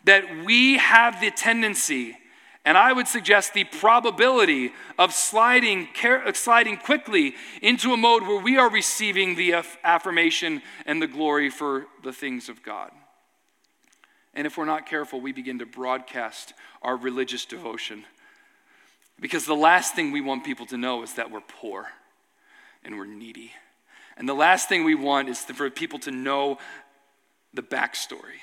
that 0.06 0.44
we 0.44 0.78
have 0.78 1.20
the 1.20 1.30
tendency, 1.30 2.16
and 2.64 2.78
I 2.78 2.92
would 2.92 3.06
suggest 3.06 3.54
the 3.54 3.64
probability 3.64 4.72
of 4.98 5.12
sliding, 5.12 5.88
sliding 6.32 6.78
quickly 6.78 7.34
into 7.60 7.92
a 7.92 7.96
mode 7.96 8.22
where 8.22 8.40
we 8.40 8.56
are 8.56 8.70
receiving 8.70 9.34
the 9.34 9.62
affirmation 9.84 10.62
and 10.86 11.02
the 11.02 11.06
glory 11.06 11.50
for 11.50 11.86
the 12.02 12.12
things 12.12 12.48
of 12.48 12.62
God. 12.62 12.90
And 14.32 14.46
if 14.46 14.56
we're 14.56 14.64
not 14.64 14.86
careful, 14.86 15.20
we 15.20 15.32
begin 15.32 15.58
to 15.58 15.66
broadcast 15.66 16.54
our 16.82 16.96
religious 16.96 17.44
devotion. 17.44 18.04
Because 19.20 19.46
the 19.46 19.54
last 19.54 19.94
thing 19.94 20.12
we 20.12 20.20
want 20.20 20.44
people 20.44 20.66
to 20.66 20.76
know 20.76 21.02
is 21.02 21.14
that 21.14 21.30
we're 21.30 21.40
poor 21.40 21.86
and 22.84 22.96
we're 22.96 23.06
needy. 23.06 23.52
And 24.16 24.28
the 24.28 24.34
last 24.34 24.68
thing 24.68 24.84
we 24.84 24.94
want 24.94 25.28
is 25.28 25.40
for 25.40 25.68
people 25.70 25.98
to 26.00 26.10
know 26.10 26.58
the 27.54 27.62
backstory. 27.62 28.40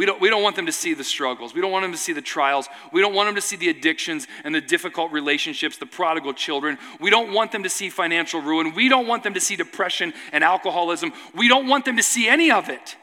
We 0.00 0.06
don't, 0.06 0.18
we 0.18 0.30
don't 0.30 0.42
want 0.42 0.56
them 0.56 0.64
to 0.64 0.72
see 0.72 0.94
the 0.94 1.04
struggles. 1.04 1.52
We 1.52 1.60
don't 1.60 1.70
want 1.70 1.84
them 1.84 1.92
to 1.92 1.98
see 1.98 2.14
the 2.14 2.22
trials. 2.22 2.70
We 2.90 3.02
don't 3.02 3.12
want 3.12 3.28
them 3.28 3.34
to 3.34 3.42
see 3.42 3.56
the 3.56 3.68
addictions 3.68 4.26
and 4.44 4.54
the 4.54 4.60
difficult 4.62 5.12
relationships, 5.12 5.76
the 5.76 5.84
prodigal 5.84 6.32
children. 6.32 6.78
We 7.00 7.10
don't 7.10 7.34
want 7.34 7.52
them 7.52 7.64
to 7.64 7.68
see 7.68 7.90
financial 7.90 8.40
ruin. 8.40 8.72
We 8.72 8.88
don't 8.88 9.06
want 9.06 9.24
them 9.24 9.34
to 9.34 9.40
see 9.40 9.56
depression 9.56 10.14
and 10.32 10.42
alcoholism. 10.42 11.12
We 11.34 11.48
don't 11.48 11.68
want 11.68 11.84
them 11.84 11.98
to 11.98 12.02
see 12.02 12.30
any 12.30 12.50
of 12.50 12.70
it. 12.70 12.96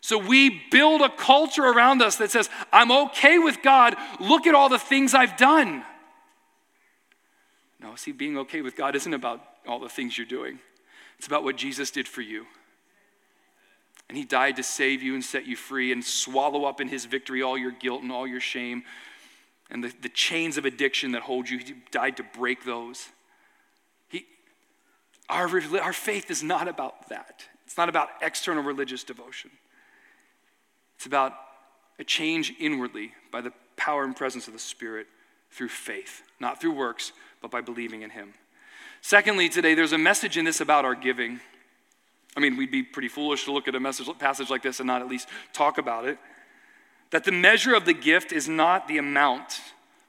So 0.00 0.16
we 0.16 0.62
build 0.70 1.02
a 1.02 1.10
culture 1.10 1.64
around 1.64 2.00
us 2.00 2.16
that 2.16 2.30
says, 2.30 2.48
I'm 2.72 2.90
okay 2.90 3.38
with 3.38 3.62
God. 3.62 3.94
Look 4.18 4.46
at 4.46 4.54
all 4.54 4.70
the 4.70 4.78
things 4.78 5.12
I've 5.12 5.36
done. 5.36 5.84
No, 7.82 7.96
see, 7.96 8.12
being 8.12 8.38
okay 8.38 8.62
with 8.62 8.76
God 8.76 8.96
isn't 8.96 9.12
about 9.12 9.42
all 9.66 9.78
the 9.78 9.90
things 9.90 10.16
you're 10.16 10.26
doing, 10.26 10.58
it's 11.18 11.26
about 11.26 11.44
what 11.44 11.56
Jesus 11.56 11.90
did 11.90 12.08
for 12.08 12.22
you. 12.22 12.46
And 14.08 14.16
he 14.16 14.24
died 14.24 14.56
to 14.56 14.62
save 14.62 15.02
you 15.02 15.14
and 15.14 15.22
set 15.22 15.46
you 15.46 15.54
free 15.54 15.92
and 15.92 16.02
swallow 16.02 16.64
up 16.64 16.80
in 16.80 16.88
his 16.88 17.04
victory 17.04 17.42
all 17.42 17.58
your 17.58 17.72
guilt 17.72 18.02
and 18.02 18.10
all 18.10 18.26
your 18.26 18.40
shame 18.40 18.84
and 19.70 19.84
the, 19.84 19.92
the 20.00 20.08
chains 20.08 20.56
of 20.56 20.64
addiction 20.64 21.12
that 21.12 21.22
hold 21.22 21.48
you. 21.48 21.58
He 21.58 21.74
died 21.90 22.16
to 22.16 22.22
break 22.22 22.64
those. 22.64 23.08
He, 24.08 24.24
our, 25.28 25.48
our 25.80 25.92
faith 25.92 26.30
is 26.30 26.42
not 26.42 26.68
about 26.68 27.08
that. 27.10 27.44
It's 27.66 27.76
not 27.76 27.88
about 27.88 28.08
external 28.22 28.62
religious 28.62 29.04
devotion. 29.04 29.50
It's 30.96 31.06
about 31.06 31.34
a 31.98 32.04
change 32.04 32.54
inwardly 32.58 33.12
by 33.30 33.42
the 33.42 33.52
power 33.76 34.04
and 34.04 34.16
presence 34.16 34.46
of 34.46 34.54
the 34.54 34.58
Spirit 34.58 35.06
through 35.50 35.68
faith, 35.68 36.22
not 36.40 36.60
through 36.60 36.72
works, 36.72 37.12
but 37.42 37.50
by 37.50 37.60
believing 37.60 38.02
in 38.02 38.10
Him. 38.10 38.32
Secondly, 39.00 39.48
today, 39.48 39.74
there's 39.74 39.92
a 39.92 39.98
message 39.98 40.36
in 40.36 40.44
this 40.44 40.60
about 40.60 40.84
our 40.84 40.94
giving. 40.94 41.40
I 42.38 42.40
mean, 42.40 42.56
we'd 42.56 42.70
be 42.70 42.84
pretty 42.84 43.08
foolish 43.08 43.46
to 43.46 43.52
look 43.52 43.66
at 43.66 43.74
a 43.74 43.80
message, 43.80 44.06
passage 44.20 44.48
like 44.48 44.62
this 44.62 44.78
and 44.78 44.86
not 44.86 45.02
at 45.02 45.08
least 45.08 45.28
talk 45.52 45.76
about 45.76 46.06
it. 46.06 46.18
That 47.10 47.24
the 47.24 47.32
measure 47.32 47.74
of 47.74 47.84
the 47.84 47.92
gift 47.92 48.30
is 48.30 48.48
not 48.48 48.86
the 48.86 48.96
amount, 48.96 49.60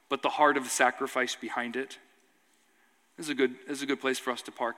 but 0.08 0.22
the 0.22 0.28
heart 0.28 0.56
of 0.56 0.62
the 0.62 0.70
sacrifice 0.70 1.34
behind 1.34 1.74
it. 1.74 1.98
This 3.16 3.26
is 3.26 3.30
a 3.30 3.34
good, 3.34 3.56
this 3.66 3.78
is 3.78 3.82
a 3.82 3.86
good 3.86 4.00
place 4.00 4.20
for 4.20 4.30
us 4.30 4.42
to 4.42 4.52
park. 4.52 4.76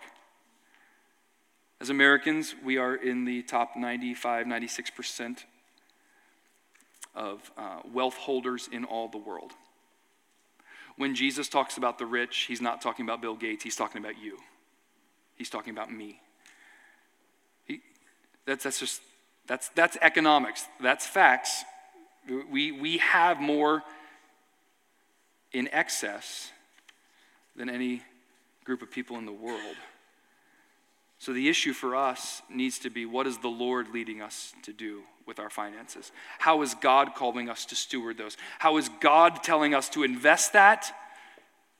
As 1.78 1.90
Americans, 1.90 2.54
we 2.64 2.78
are 2.78 2.94
in 2.94 3.26
the 3.26 3.42
top 3.42 3.76
95, 3.76 4.46
96% 4.46 5.44
of 7.14 7.52
uh, 7.58 7.80
wealth 7.92 8.16
holders 8.16 8.66
in 8.72 8.86
all 8.86 9.08
the 9.08 9.18
world. 9.18 9.52
When 10.96 11.14
Jesus 11.14 11.50
talks 11.50 11.76
about 11.76 11.98
the 11.98 12.06
rich, 12.06 12.46
he's 12.48 12.62
not 12.62 12.80
talking 12.80 13.04
about 13.04 13.20
Bill 13.20 13.36
Gates, 13.36 13.62
he's 13.62 13.76
talking 13.76 14.02
about 14.02 14.18
you. 14.18 14.38
He's 15.34 15.50
talking 15.50 15.74
about 15.74 15.92
me. 15.92 16.22
That's, 18.46 18.64
that's 18.64 18.80
just, 18.80 19.00
that's, 19.46 19.68
that's 19.70 19.96
economics, 20.00 20.66
that's 20.80 21.06
facts. 21.06 21.64
We, 22.50 22.72
we 22.72 22.98
have 22.98 23.40
more 23.40 23.82
in 25.52 25.68
excess 25.72 26.50
than 27.56 27.68
any 27.68 28.02
group 28.64 28.82
of 28.82 28.90
people 28.90 29.18
in 29.18 29.26
the 29.26 29.32
world. 29.32 29.76
So 31.18 31.32
the 31.32 31.48
issue 31.48 31.72
for 31.72 31.94
us 31.94 32.42
needs 32.50 32.78
to 32.80 32.90
be 32.90 33.06
what 33.06 33.26
is 33.26 33.38
the 33.38 33.48
Lord 33.48 33.88
leading 33.92 34.22
us 34.22 34.52
to 34.62 34.72
do 34.72 35.02
with 35.26 35.38
our 35.38 35.50
finances? 35.50 36.10
How 36.38 36.62
is 36.62 36.74
God 36.74 37.14
calling 37.14 37.48
us 37.48 37.64
to 37.66 37.76
steward 37.76 38.18
those? 38.18 38.36
How 38.58 38.76
is 38.76 38.88
God 39.00 39.42
telling 39.42 39.74
us 39.74 39.88
to 39.90 40.02
invest 40.02 40.52
that, 40.54 40.92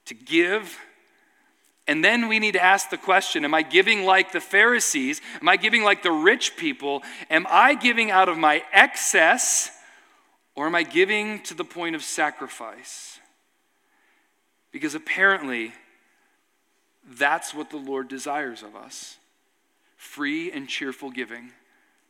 to 0.05 0.13
give? 0.13 0.77
And 1.87 2.03
then 2.03 2.29
we 2.29 2.39
need 2.39 2.53
to 2.53 2.63
ask 2.63 2.89
the 2.89 2.97
question 2.97 3.43
Am 3.43 3.53
I 3.53 3.61
giving 3.61 4.05
like 4.05 4.31
the 4.31 4.39
Pharisees? 4.39 5.21
Am 5.41 5.49
I 5.49 5.57
giving 5.57 5.83
like 5.83 6.03
the 6.03 6.11
rich 6.11 6.55
people? 6.55 7.03
Am 7.29 7.45
I 7.49 7.75
giving 7.75 8.11
out 8.11 8.29
of 8.29 8.37
my 8.37 8.63
excess, 8.71 9.71
or 10.55 10.65
am 10.65 10.75
I 10.75 10.83
giving 10.83 11.41
to 11.43 11.53
the 11.53 11.65
point 11.65 11.95
of 11.95 12.03
sacrifice? 12.03 13.19
Because 14.71 14.95
apparently, 14.95 15.73
that's 17.05 17.53
what 17.53 17.69
the 17.69 17.77
Lord 17.77 18.07
desires 18.07 18.63
of 18.63 18.75
us 18.75 19.17
free 19.97 20.51
and 20.51 20.67
cheerful 20.67 21.09
giving 21.09 21.51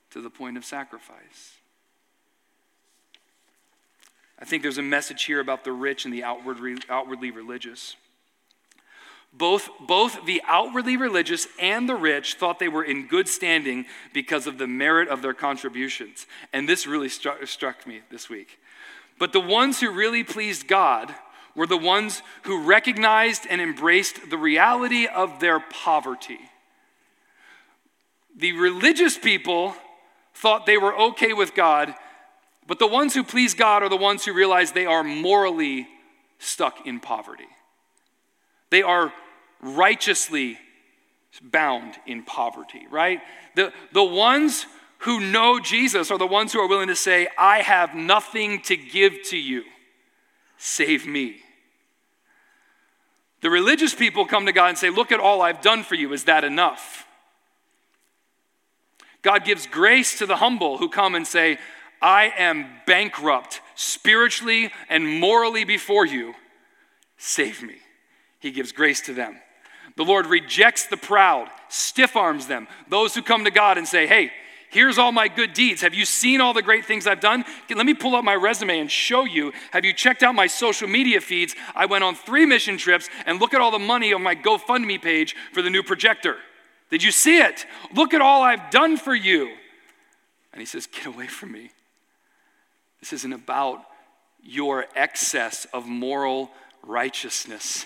to 0.10 0.20
the 0.20 0.30
point 0.30 0.58
of 0.58 0.66
sacrifice. 0.66 1.54
I 4.40 4.46
think 4.46 4.64
there's 4.64 4.80
a 4.80 4.84
message 4.84 5.24
here 5.24 5.40
about 5.40 5.64
the 5.64 5.72
rich 5.72 6.06
and 6.06 6.14
the 6.14 6.24
outwardly, 6.24 7.32
religious. 7.32 7.96
Both, 9.36 9.70
both 9.80 10.26
the 10.26 10.44
outwardly 10.48 10.96
religious 10.96 11.48
and 11.60 11.90
the 11.90 11.96
rich 11.96 12.36
thought 12.36 12.60
they 12.60 12.68
were 12.68 12.84
in 12.84 13.08
good 13.08 13.28
standing 13.28 13.86
because 14.14 14.46
of 14.46 14.60
the 14.60 14.68
merit 14.68 15.08
of 15.08 15.24
their 15.24 15.34
contributions. 15.34 16.28
And 16.54 16.70
this 16.70 16.86
really 16.86 17.10
struck, 17.10 17.46
struck 17.48 17.88
me 17.88 18.02
this 18.12 18.30
week. 18.30 18.60
But 19.18 19.34
the 19.34 19.40
ones 19.40 19.80
who 19.80 19.92
really 19.92 20.24
pleased 20.24 20.68
God 20.68 21.14
were 21.56 21.68
the 21.68 21.78
ones 21.78 22.22
who 22.44 22.64
recognized 22.64 23.46
and 23.50 23.60
embraced 23.60 24.30
the 24.30 24.38
reality 24.38 25.08
of 25.08 25.40
their 25.40 25.60
poverty. 25.60 26.40
The 28.36 28.54
religious 28.54 29.18
people 29.18 29.76
thought 30.34 30.66
they 30.66 30.78
were 30.78 30.96
okay 30.96 31.34
with 31.34 31.54
God, 31.54 31.94
but 32.68 32.80
the 32.80 32.88
ones 32.88 33.14
who 33.14 33.24
please 33.24 33.54
God 33.54 33.84
are 33.84 33.90
the 33.90 33.96
ones 33.98 34.26
who 34.26 34.34
realize 34.34 34.72
they 34.72 34.86
are 34.86 35.04
morally 35.04 35.88
stuck 36.40 36.86
in 36.88 37.00
poverty. 37.00 37.48
They 38.72 38.82
are 38.82 39.14
righteously 39.64 40.58
bound 41.42 41.96
in 42.06 42.24
poverty, 42.24 42.86
right? 42.92 43.22
The, 43.56 43.74
the 43.92 44.04
ones 44.04 44.66
who 45.00 45.20
know 45.20 45.60
Jesus 45.60 46.12
are 46.12 46.18
the 46.18 46.28
ones 46.28 46.54
who 46.54 46.60
are 46.60 46.68
willing 46.68 46.88
to 46.88 46.96
say, 46.96 47.28
I 47.38 47.60
have 47.60 47.96
nothing 47.96 48.62
to 48.64 48.78
give 48.78 49.24
to 49.30 49.38
you. 49.38 49.64
Save 50.58 51.06
me. 51.08 51.38
The 53.42 53.50
religious 53.50 53.94
people 53.94 54.26
come 54.26 54.46
to 54.46 54.54
God 54.54 54.70
and 54.70 54.78
say, 54.78 54.90
Look 54.90 55.12
at 55.12 55.20
all 55.20 55.42
I've 55.42 55.62
done 55.62 55.84
for 55.84 55.96
you. 55.96 56.14
Is 56.14 56.24
that 56.26 56.46
enough? 56.46 57.06
God 59.22 59.44
gives 59.44 59.68
grace 59.68 60.18
to 60.20 60.26
the 60.26 60.38
humble 60.38 60.78
who 60.78 60.88
come 60.88 61.16
and 61.16 61.28
say, 61.28 61.58
I 62.02 62.32
am 62.38 62.68
bankrupt 62.86 63.62
spiritually 63.76 64.72
and 64.90 65.20
morally 65.20 65.64
before 65.64 66.06
you. 66.06 66.36
Save 67.18 67.64
me. 67.64 67.76
He 68.40 68.52
gives 68.52 68.72
grace 68.72 69.02
to 69.02 69.14
them. 69.14 69.40
The 69.96 70.04
Lord 70.04 70.26
rejects 70.26 70.88
the 70.88 70.98
proud, 70.98 71.50
stiff 71.70 72.16
arms 72.16 72.48
them, 72.48 72.68
those 72.90 73.14
who 73.14 73.22
come 73.22 73.46
to 73.46 73.52
God 73.52 73.78
and 73.78 73.88
say, 73.88 74.08
Hey, 74.08 74.32
here's 74.70 74.98
all 74.98 75.12
my 75.12 75.28
good 75.28 75.54
deeds. 75.54 75.82
Have 75.82 75.94
you 75.94 76.04
seen 76.06 76.42
all 76.42 76.54
the 76.54 76.64
great 76.64 76.86
things 76.86 77.06
I've 77.06 77.20
done? 77.20 77.46
Let 77.74 77.86
me 77.86 77.94
pull 77.94 78.16
up 78.16 78.24
my 78.24 78.36
resume 78.36 78.80
and 78.80 78.92
show 78.92 79.24
you. 79.24 79.54
Have 79.72 79.86
you 79.86 79.94
checked 79.94 80.24
out 80.24 80.34
my 80.34 80.48
social 80.48 80.88
media 80.88 81.22
feeds? 81.22 81.56
I 81.76 81.86
went 81.86 82.04
on 82.04 82.16
three 82.16 82.46
mission 82.46 82.78
trips 82.78 83.10
and 83.26 83.40
look 83.40 83.54
at 83.54 83.62
all 83.62 83.72
the 83.72 83.80
money 83.80 84.14
on 84.14 84.24
my 84.24 84.36
GoFundMe 84.36 85.02
page 85.02 85.36
for 85.54 85.62
the 85.62 85.70
new 85.70 85.84
projector. 85.84 86.38
Did 86.90 87.04
you 87.04 87.12
see 87.12 87.40
it? 87.40 87.66
Look 87.96 88.14
at 88.14 88.22
all 88.22 88.42
I've 88.42 88.72
done 88.72 88.98
for 88.98 89.16
you. 89.16 89.52
And 90.52 90.60
he 90.60 90.66
says, 90.66 90.88
Get 90.88 91.06
away 91.06 91.28
from 91.28 91.52
me. 91.52 91.72
This 93.00 93.14
isn't 93.14 93.34
about 93.34 93.84
your 94.42 94.86
excess 94.96 95.66
of 95.74 95.88
moral 95.88 96.52
righteousness. 96.84 97.86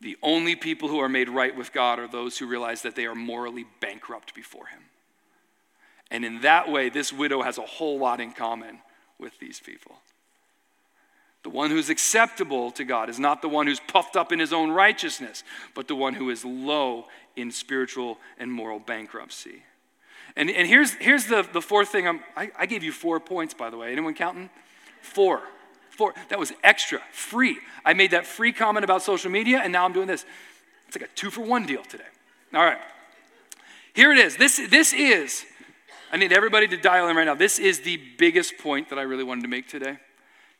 The 0.00 0.16
only 0.22 0.56
people 0.56 0.88
who 0.88 0.98
are 1.00 1.08
made 1.08 1.28
right 1.28 1.54
with 1.54 1.72
God 1.72 1.98
are 1.98 2.08
those 2.08 2.38
who 2.38 2.46
realize 2.46 2.82
that 2.82 2.96
they 2.96 3.06
are 3.06 3.14
morally 3.14 3.66
bankrupt 3.80 4.34
before 4.34 4.66
Him. 4.66 4.80
And 6.10 6.24
in 6.24 6.40
that 6.40 6.70
way, 6.70 6.88
this 6.88 7.12
widow 7.12 7.42
has 7.42 7.58
a 7.58 7.62
whole 7.62 7.98
lot 7.98 8.20
in 8.20 8.32
common 8.32 8.80
with 9.18 9.38
these 9.38 9.60
people. 9.60 9.96
The 11.42 11.50
one 11.50 11.70
who's 11.70 11.88
acceptable 11.88 12.70
to 12.72 12.84
God 12.84 13.08
is 13.08 13.18
not 13.18 13.40
the 13.40 13.48
one 13.48 13.66
who's 13.66 13.80
puffed 13.80 14.16
up 14.16 14.32
in 14.32 14.38
his 14.38 14.52
own 14.52 14.70
righteousness, 14.70 15.42
but 15.74 15.88
the 15.88 15.94
one 15.94 16.14
who 16.14 16.28
is 16.28 16.44
low 16.44 17.06
in 17.36 17.50
spiritual 17.50 18.18
and 18.38 18.52
moral 18.52 18.78
bankruptcy. 18.78 19.62
And, 20.36 20.50
and 20.50 20.68
here's, 20.68 20.92
here's 20.94 21.26
the, 21.26 21.46
the 21.50 21.62
fourth 21.62 21.88
thing. 21.88 22.06
I, 22.36 22.50
I 22.58 22.66
gave 22.66 22.82
you 22.82 22.92
four 22.92 23.20
points, 23.20 23.54
by 23.54 23.70
the 23.70 23.76
way. 23.76 23.92
Anyone 23.92 24.14
counting? 24.14 24.50
Four. 25.00 25.42
Four. 26.00 26.14
That 26.30 26.38
was 26.38 26.54
extra, 26.64 27.02
free. 27.12 27.58
I 27.84 27.92
made 27.92 28.12
that 28.12 28.26
free 28.26 28.54
comment 28.54 28.84
about 28.84 29.02
social 29.02 29.30
media, 29.30 29.60
and 29.62 29.70
now 29.70 29.84
I'm 29.84 29.92
doing 29.92 30.06
this. 30.06 30.24
It's 30.88 30.96
like 30.96 31.10
a 31.10 31.14
two 31.14 31.28
for 31.28 31.42
one 31.42 31.66
deal 31.66 31.82
today. 31.82 32.08
All 32.54 32.64
right. 32.64 32.78
Here 33.92 34.10
it 34.10 34.16
is. 34.16 34.38
This, 34.38 34.66
this 34.70 34.94
is, 34.94 35.44
I 36.10 36.16
need 36.16 36.32
everybody 36.32 36.66
to 36.68 36.78
dial 36.78 37.06
in 37.08 37.16
right 37.16 37.26
now. 37.26 37.34
This 37.34 37.58
is 37.58 37.80
the 37.80 38.00
biggest 38.16 38.56
point 38.56 38.88
that 38.88 38.98
I 38.98 39.02
really 39.02 39.24
wanted 39.24 39.42
to 39.42 39.48
make 39.48 39.68
today 39.68 39.98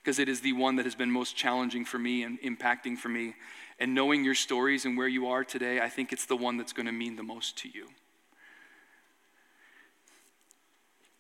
because 0.05 0.19
it 0.19 0.29
is 0.29 0.43
the 0.43 0.53
one 0.53 0.77
that 0.77 0.85
has 0.85 0.95
been 0.95 1.11
most 1.11 1.37
challenging 1.37 1.87
for 1.87 1.99
me 1.99 2.23
and 2.23 2.39
impacting 2.43 2.99
for 2.99 3.09
me. 3.09 3.33
And 3.79 3.95
knowing 3.95 4.27
your 4.27 4.35
stories 4.35 4.85
and 4.85 4.95
where 4.95 5.09
you 5.09 5.29
are 5.29 5.43
today, 5.43 5.81
I 5.81 5.89
think 5.89 6.13
it's 6.13 6.27
the 6.27 6.37
one 6.37 6.59
that's 6.59 6.75
going 6.75 6.85
to 6.85 6.93
mean 6.93 7.17
the 7.17 7.23
most 7.23 7.57
to 7.61 7.69
you. 7.71 7.89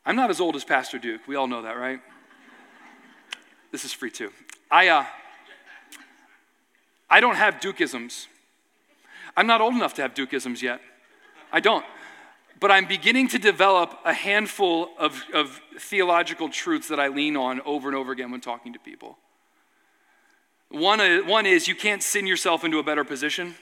I'm 0.04 0.14
not 0.14 0.28
as 0.28 0.42
old 0.42 0.56
as 0.56 0.64
Pastor 0.64 0.98
Duke. 0.98 1.22
We 1.26 1.36
all 1.36 1.46
know 1.46 1.62
that, 1.62 1.78
right? 1.78 2.00
This 3.70 3.84
is 3.84 3.92
free 3.92 4.10
too. 4.10 4.30
I, 4.70 4.88
uh, 4.88 5.04
I 7.08 7.20
don't 7.20 7.36
have 7.36 7.54
Dukeisms. 7.54 8.26
I'm 9.36 9.46
not 9.46 9.60
old 9.60 9.74
enough 9.74 9.94
to 9.94 10.02
have 10.02 10.14
Dukeisms 10.14 10.62
yet. 10.62 10.80
I 11.52 11.60
don't 11.60 11.84
but 12.60 12.70
I'm 12.70 12.84
beginning 12.84 13.28
to 13.28 13.38
develop 13.38 13.98
a 14.04 14.12
handful 14.12 14.90
of, 14.98 15.24
of 15.32 15.60
theological 15.78 16.50
truths 16.50 16.88
that 16.88 17.00
I 17.00 17.08
lean 17.08 17.36
on 17.36 17.62
over 17.62 17.88
and 17.88 17.96
over 17.96 18.12
again 18.12 18.30
when 18.30 18.42
talking 18.42 18.74
to 18.74 18.78
people. 18.78 19.16
One, 20.68 21.00
uh, 21.00 21.20
one 21.24 21.46
is 21.46 21.66
you 21.66 21.74
can't 21.74 22.02
sin 22.02 22.26
yourself 22.26 22.62
into 22.62 22.78
a 22.78 22.82
better 22.82 23.02
position. 23.02 23.54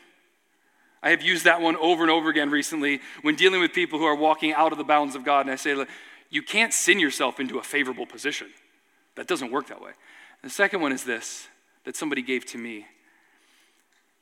I 1.01 1.11
have 1.11 1.23
used 1.23 1.45
that 1.45 1.61
one 1.61 1.77
over 1.77 2.03
and 2.03 2.11
over 2.11 2.29
again 2.29 2.51
recently 2.51 3.01
when 3.23 3.37
dealing 3.37 3.61
with 3.61 3.73
people 3.73 4.01
who 4.01 4.05
are 4.05 4.17
walking 4.17 4.53
out 4.53 4.73
of 4.73 4.79
the 4.79 4.85
bounds 4.85 5.15
of 5.15 5.25
God. 5.25 5.47
And 5.47 5.53
I 5.53 5.57
say, 5.57 5.87
you 6.29 6.43
can't 6.43 6.75
sin 6.75 6.99
yourself 6.99 7.39
into 7.39 7.59
a 7.59 7.63
favorable 7.63 8.05
position. 8.05 8.49
That 9.19 9.27
doesn't 9.27 9.51
work 9.51 9.67
that 9.67 9.83
way. 9.83 9.91
The 10.45 10.49
second 10.49 10.81
one 10.81 10.93
is 10.93 11.03
this 11.03 11.49
that 11.85 11.97
somebody 11.97 12.23
gave 12.23 12.47
to 12.47 12.59
me 12.59 12.87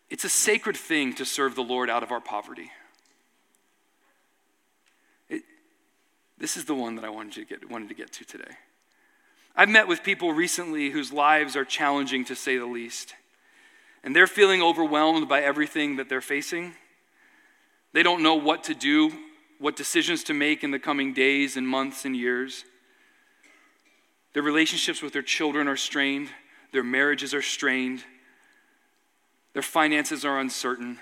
it's 0.08 0.24
a 0.24 0.28
sacred 0.28 0.76
thing 0.76 1.12
to 1.14 1.24
serve 1.24 1.54
the 1.54 1.62
Lord 1.62 1.90
out 1.90 2.02
of 2.02 2.10
our 2.10 2.20
poverty. 2.20 2.70
It, 5.28 5.42
This 6.38 6.56
is 6.56 6.64
the 6.64 6.74
one 6.74 6.94
that 6.94 7.04
I 7.04 7.10
wanted 7.10 7.34
to 7.34 7.44
get, 7.44 7.68
wanted 7.68 7.88
to, 7.88 7.94
get 7.94 8.12
to 8.14 8.24
today. 8.24 8.54
I've 9.54 9.68
met 9.68 9.86
with 9.86 10.02
people 10.02 10.32
recently 10.32 10.90
whose 10.90 11.12
lives 11.12 11.56
are 11.56 11.64
challenging 11.64 12.24
to 12.26 12.34
say 12.34 12.56
the 12.56 12.66
least, 12.66 13.14
and 14.02 14.16
they're 14.16 14.26
feeling 14.26 14.62
overwhelmed 14.62 15.28
by 15.28 15.42
everything 15.42 15.96
that 15.96 16.08
they're 16.08 16.20
facing. 16.22 16.72
They 17.92 18.02
don't 18.02 18.22
know 18.22 18.36
what 18.36 18.64
to 18.64 18.74
do, 18.74 19.12
what 19.58 19.76
decisions 19.76 20.24
to 20.24 20.32
make 20.32 20.64
in 20.64 20.70
the 20.70 20.78
coming 20.78 21.12
days 21.12 21.56
and 21.58 21.68
months 21.68 22.06
and 22.06 22.16
years. 22.16 22.64
Their 24.36 24.42
relationships 24.42 25.00
with 25.00 25.14
their 25.14 25.22
children 25.22 25.66
are 25.66 25.78
strained, 25.78 26.28
their 26.70 26.82
marriages 26.82 27.32
are 27.32 27.40
strained, 27.40 28.04
their 29.54 29.62
finances 29.62 30.26
are 30.26 30.38
uncertain. 30.38 30.98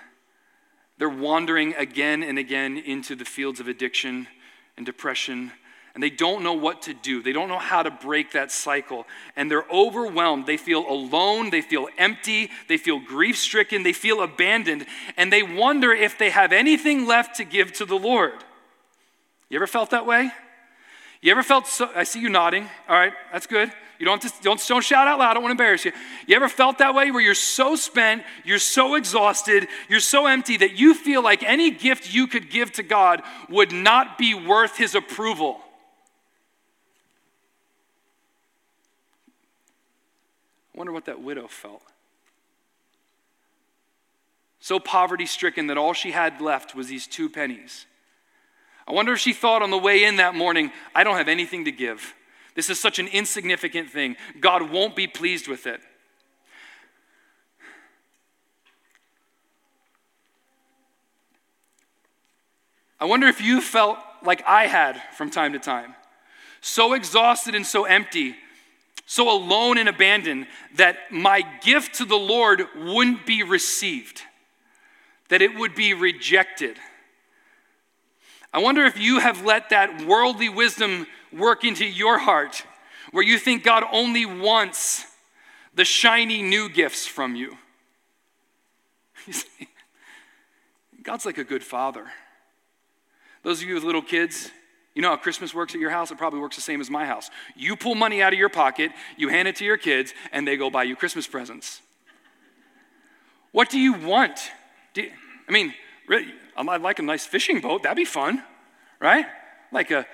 They're 0.97 1.09
wandering 1.09 1.75
again 1.75 2.23
and 2.23 2.39
again 2.39 2.77
into 2.77 3.13
the 3.13 3.25
fields 3.25 3.59
of 3.59 3.67
addiction 3.67 4.29
and 4.77 4.85
depression, 4.85 5.51
and 5.93 6.01
they 6.01 6.09
don't 6.09 6.43
know 6.43 6.53
what 6.53 6.83
to 6.83 6.93
do. 6.93 7.21
They 7.21 7.33
don't 7.33 7.49
know 7.49 7.59
how 7.59 7.83
to 7.83 7.91
break 7.91 8.31
that 8.31 8.53
cycle, 8.53 9.05
and 9.35 9.51
they're 9.51 9.69
overwhelmed. 9.69 10.45
They 10.45 10.55
feel 10.55 10.89
alone, 10.89 11.49
they 11.49 11.59
feel 11.59 11.89
empty, 11.97 12.49
they 12.69 12.77
feel 12.77 12.99
grief 12.99 13.37
stricken, 13.37 13.83
they 13.83 13.91
feel 13.91 14.21
abandoned, 14.21 14.85
and 15.17 15.29
they 15.29 15.43
wonder 15.43 15.91
if 15.91 16.17
they 16.17 16.29
have 16.29 16.53
anything 16.53 17.05
left 17.05 17.35
to 17.35 17.43
give 17.43 17.73
to 17.73 17.85
the 17.85 17.99
Lord. 17.99 18.45
You 19.49 19.57
ever 19.57 19.67
felt 19.67 19.89
that 19.89 20.05
way? 20.05 20.31
You 21.25 21.31
ever 21.31 21.41
felt 21.41 21.65
so, 21.65 21.89
I 21.95 22.03
see 22.03 22.19
you 22.19 22.29
nodding. 22.29 22.69
All 22.87 22.95
right, 22.95 23.11
that's 23.33 23.47
good. 23.47 23.71
You 23.97 24.05
don't, 24.05 24.21
to, 24.21 24.31
don't, 24.43 24.63
don't 24.67 24.83
shout 24.83 25.07
out 25.07 25.17
loud. 25.17 25.31
I 25.31 25.33
don't 25.33 25.41
want 25.41 25.57
to 25.57 25.63
embarrass 25.63 25.83
you. 25.83 25.91
You 26.27 26.35
ever 26.35 26.47
felt 26.47 26.77
that 26.77 26.93
way 26.93 27.09
where 27.09 27.19
you're 27.19 27.33
so 27.33 27.75
spent, 27.75 28.21
you're 28.43 28.59
so 28.59 28.93
exhausted, 28.93 29.67
you're 29.89 29.99
so 29.99 30.27
empty 30.27 30.55
that 30.57 30.77
you 30.77 30.93
feel 30.93 31.23
like 31.23 31.41
any 31.41 31.71
gift 31.71 32.13
you 32.13 32.27
could 32.27 32.51
give 32.51 32.73
to 32.73 32.83
God 32.83 33.23
would 33.49 33.71
not 33.71 34.19
be 34.19 34.35
worth 34.35 34.77
his 34.77 34.93
approval? 34.93 35.57
I 40.75 40.77
wonder 40.77 40.93
what 40.93 41.05
that 41.05 41.23
widow 41.23 41.47
felt. 41.47 41.81
So 44.59 44.77
poverty 44.77 45.25
stricken 45.25 45.65
that 45.67 45.77
all 45.79 45.93
she 45.93 46.11
had 46.11 46.39
left 46.39 46.75
was 46.75 46.87
these 46.87 47.07
two 47.07 47.31
pennies. 47.31 47.87
I 48.87 48.93
wonder 48.93 49.13
if 49.13 49.19
she 49.19 49.33
thought 49.33 49.61
on 49.61 49.71
the 49.71 49.77
way 49.77 50.03
in 50.03 50.17
that 50.17 50.35
morning, 50.35 50.71
I 50.93 51.03
don't 51.03 51.17
have 51.17 51.27
anything 51.27 51.65
to 51.65 51.71
give. 51.71 52.13
This 52.53 52.69
is 52.69 52.79
such 52.79 52.99
an 52.99 53.07
insignificant 53.07 53.89
thing. 53.89 54.15
God 54.39 54.69
won't 54.69 54.95
be 54.95 55.07
pleased 55.07 55.47
with 55.47 55.67
it. 55.67 55.81
I 62.99 63.05
wonder 63.05 63.27
if 63.27 63.41
you 63.41 63.59
felt 63.59 63.97
like 64.23 64.43
I 64.47 64.67
had 64.67 65.01
from 65.17 65.29
time 65.29 65.53
to 65.53 65.59
time. 65.59 65.95
So 66.61 66.93
exhausted 66.93 67.53
and 67.53 67.65
so 67.65 67.83
empty, 67.85 68.35
so 69.05 69.29
alone 69.29 69.77
and 69.77 69.89
abandoned 69.89 70.47
that 70.75 71.11
my 71.11 71.43
gift 71.61 71.95
to 71.95 72.05
the 72.05 72.15
Lord 72.15 72.63
wouldn't 72.75 73.25
be 73.25 73.43
received, 73.43 74.21
that 75.29 75.41
it 75.41 75.55
would 75.55 75.75
be 75.75 75.93
rejected. 75.93 76.77
I 78.55 78.59
wonder 78.59 78.85
if 78.85 78.97
you 78.97 79.19
have 79.19 79.43
let 79.43 79.71
that 79.71 80.05
worldly 80.05 80.47
wisdom 80.47 81.07
work 81.33 81.65
into 81.65 81.83
your 81.83 82.17
heart 82.17 82.63
where 83.11 83.21
you 83.21 83.37
think 83.37 83.65
God 83.65 83.83
only 83.91 84.25
wants 84.25 85.03
the 85.73 85.83
shiny 85.83 86.41
new 86.41 86.69
gifts 86.69 87.05
from 87.05 87.35
you. 87.35 87.57
God's 91.03 91.25
like 91.25 91.37
a 91.37 91.43
good 91.43 91.65
father. 91.65 92.05
Those 93.43 93.61
of 93.61 93.67
you 93.67 93.73
with 93.73 93.83
little 93.83 94.01
kids, 94.01 94.49
you 94.93 95.01
know 95.01 95.09
how 95.09 95.17
Christmas 95.17 95.53
works 95.53 95.75
at 95.75 95.81
your 95.81 95.89
house? 95.89 96.09
It 96.09 96.17
probably 96.17 96.39
works 96.39 96.55
the 96.55 96.61
same 96.61 96.79
as 96.79 96.89
my 96.89 97.05
house. 97.05 97.29
You 97.57 97.75
pull 97.75 97.95
money 97.95 98.21
out 98.21 98.31
of 98.31 98.39
your 98.39 98.47
pocket, 98.47 98.91
you 99.17 99.27
hand 99.27 99.49
it 99.49 99.57
to 99.57 99.65
your 99.65 99.75
kids, 99.75 100.13
and 100.31 100.47
they 100.47 100.55
go 100.55 100.69
buy 100.69 100.83
you 100.83 100.95
Christmas 100.95 101.27
presents. 101.27 101.81
What 103.51 103.69
do 103.69 103.77
you 103.77 103.95
want? 103.95 104.39
Do 104.93 105.01
you, 105.01 105.11
I 105.49 105.51
mean, 105.51 105.73
really, 106.07 106.33
I'd 106.55 106.81
like 106.81 106.99
a 106.99 107.03
nice 107.03 107.25
fishing 107.25 107.59
boat. 107.61 107.83
That'd 107.83 107.97
be 107.97 108.05
fun, 108.05 108.43
right? 108.99 109.25
Like 109.71 109.91
a 109.91 110.05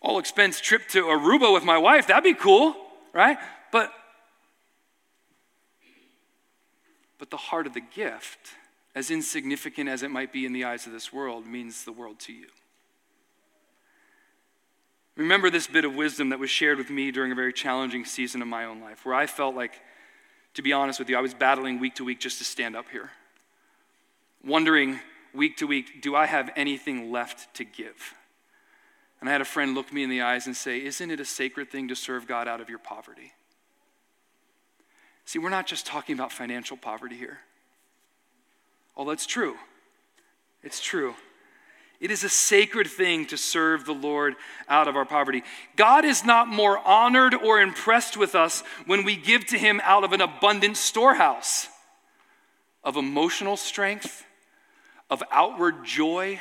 all 0.00 0.18
expense 0.18 0.60
trip 0.60 0.88
to 0.88 1.04
Aruba 1.04 1.52
with 1.52 1.64
my 1.64 1.78
wife. 1.78 2.06
That'd 2.06 2.24
be 2.24 2.34
cool, 2.34 2.76
right? 3.12 3.38
But 3.72 3.92
but 7.18 7.30
the 7.30 7.36
heart 7.36 7.66
of 7.66 7.74
the 7.74 7.80
gift, 7.80 8.38
as 8.94 9.10
insignificant 9.10 9.88
as 9.88 10.02
it 10.02 10.10
might 10.10 10.32
be 10.32 10.46
in 10.46 10.52
the 10.52 10.64
eyes 10.64 10.86
of 10.86 10.92
this 10.92 11.12
world, 11.12 11.46
means 11.46 11.84
the 11.84 11.92
world 11.92 12.20
to 12.20 12.32
you. 12.32 12.46
Remember 15.16 15.50
this 15.50 15.66
bit 15.66 15.84
of 15.84 15.96
wisdom 15.96 16.28
that 16.28 16.38
was 16.38 16.48
shared 16.48 16.78
with 16.78 16.90
me 16.90 17.10
during 17.10 17.32
a 17.32 17.34
very 17.34 17.52
challenging 17.52 18.04
season 18.04 18.40
of 18.40 18.46
my 18.46 18.64
own 18.64 18.80
life, 18.80 19.04
where 19.04 19.16
I 19.16 19.26
felt 19.26 19.56
like, 19.56 19.80
to 20.54 20.62
be 20.62 20.72
honest 20.72 21.00
with 21.00 21.10
you, 21.10 21.18
I 21.18 21.20
was 21.20 21.34
battling 21.34 21.80
week 21.80 21.96
to 21.96 22.04
week 22.04 22.20
just 22.20 22.38
to 22.38 22.44
stand 22.44 22.76
up 22.76 22.88
here, 22.88 23.10
wondering 24.44 25.00
week 25.34 25.58
to 25.58 25.66
week, 25.66 26.02
do 26.02 26.14
I 26.14 26.26
have 26.26 26.50
anything 26.56 27.12
left 27.12 27.54
to 27.54 27.64
give? 27.64 28.14
And 29.20 29.28
I 29.28 29.32
had 29.32 29.40
a 29.40 29.46
friend 29.46 29.74
look 29.74 29.92
me 29.92 30.02
in 30.02 30.10
the 30.10 30.22
eyes 30.22 30.46
and 30.46 30.56
say, 30.56 30.84
Isn't 30.84 31.10
it 31.10 31.20
a 31.20 31.24
sacred 31.24 31.70
thing 31.70 31.88
to 31.88 31.96
serve 31.96 32.26
God 32.26 32.46
out 32.48 32.60
of 32.60 32.68
your 32.68 32.78
poverty? 32.78 33.32
See, 35.24 35.38
we're 35.38 35.50
not 35.50 35.66
just 35.66 35.86
talking 35.86 36.14
about 36.14 36.32
financial 36.32 36.76
poverty 36.76 37.16
here. 37.16 37.38
Oh, 38.96 39.08
that's 39.08 39.26
true. 39.26 39.56
It's 40.62 40.80
true. 40.80 41.14
It 42.00 42.10
is 42.12 42.22
a 42.22 42.28
sacred 42.28 42.86
thing 42.86 43.26
to 43.26 43.36
serve 43.36 43.84
the 43.84 43.92
Lord 43.92 44.36
out 44.68 44.86
of 44.86 44.94
our 44.94 45.04
poverty. 45.04 45.42
God 45.74 46.04
is 46.04 46.24
not 46.24 46.48
more 46.48 46.78
honored 46.78 47.34
or 47.34 47.60
impressed 47.60 48.16
with 48.16 48.34
us 48.36 48.62
when 48.86 49.04
we 49.04 49.16
give 49.16 49.46
to 49.46 49.58
Him 49.58 49.80
out 49.82 50.04
of 50.04 50.12
an 50.12 50.20
abundant 50.20 50.76
storehouse 50.76 51.68
of 52.84 52.96
emotional 52.96 53.56
strength 53.56 54.24
of 55.10 55.22
outward 55.30 55.84
joy, 55.84 56.40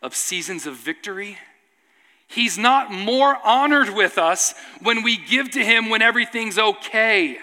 of 0.00 0.14
seasons 0.14 0.66
of 0.66 0.76
victory. 0.76 1.38
He's 2.26 2.56
not 2.56 2.90
more 2.90 3.36
honored 3.44 3.90
with 3.90 4.16
us 4.16 4.54
when 4.80 5.02
we 5.02 5.16
give 5.16 5.50
to 5.50 5.64
Him 5.64 5.90
when 5.90 6.02
everything's 6.02 6.58
okay. 6.58 7.38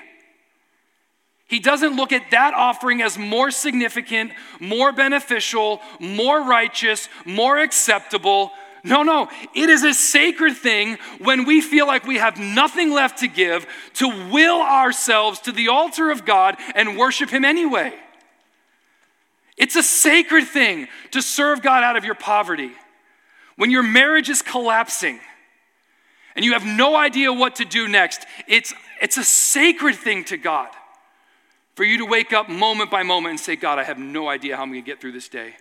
He 1.48 1.60
doesn't 1.60 1.96
look 1.96 2.12
at 2.12 2.32
that 2.32 2.54
offering 2.54 3.02
as 3.02 3.18
more 3.18 3.50
significant, 3.50 4.32
more 4.60 4.92
beneficial, 4.92 5.82
more 6.00 6.44
righteous, 6.44 7.10
more 7.26 7.58
acceptable. 7.58 8.52
No, 8.84 9.04
no. 9.04 9.30
It 9.56 9.70
is 9.70 9.84
a 9.84 9.94
sacred 9.94 10.56
thing 10.58 10.98
when 11.20 11.46
we 11.46 11.62
feel 11.62 11.88
like 11.88 12.06
we 12.06 12.18
have 12.18 12.38
nothing 12.40 12.92
left 12.92 13.20
to 13.20 13.28
give 13.28 13.66
to 13.96 14.30
will 14.32 14.62
ourselves 14.62 15.40
to 15.42 15.52
the 15.52 15.70
altar 15.70 16.12
of 16.12 16.26
God 16.26 16.56
and 16.76 16.98
worship 16.98 17.30
Him 17.30 17.44
anyway. 17.44 17.94
It's 19.60 19.76
a 19.76 19.84
sacred 19.84 20.48
thing 20.48 20.88
to 21.12 21.22
serve 21.22 21.62
God 21.62 21.84
out 21.84 21.98
of 21.98 22.06
your 22.06 22.16
poverty. 22.16 22.72
When 23.58 23.70
your 23.70 23.84
marriage 23.84 24.30
is 24.30 24.42
collapsing 24.42 25.20
and 26.34 26.46
you 26.46 26.54
have 26.54 26.66
no 26.66 26.96
idea 26.96 27.34
what 27.34 27.58
to 27.58 27.66
do 27.66 27.90
next, 27.90 28.26
it's, 28.48 28.74
it's 29.02 29.18
a 29.18 29.24
sacred 29.24 29.96
thing 29.96 30.24
to 30.26 30.38
God 30.38 30.70
for 31.76 31.84
you 31.84 31.98
to 31.98 32.06
wake 32.06 32.32
up 32.32 32.50
moment 32.50 32.90
by 32.90 33.04
moment 33.04 33.32
and 33.32 33.40
say, 33.40 33.58
God, 33.58 33.80
I 33.80 33.84
have 33.84 34.00
no 34.00 34.30
idea 34.30 34.56
how 34.56 34.64
I'm 34.64 34.70
going 34.70 34.82
to 34.82 34.86
get 34.86 35.02
through 35.02 35.12
this 35.12 35.28
day, 35.28 35.54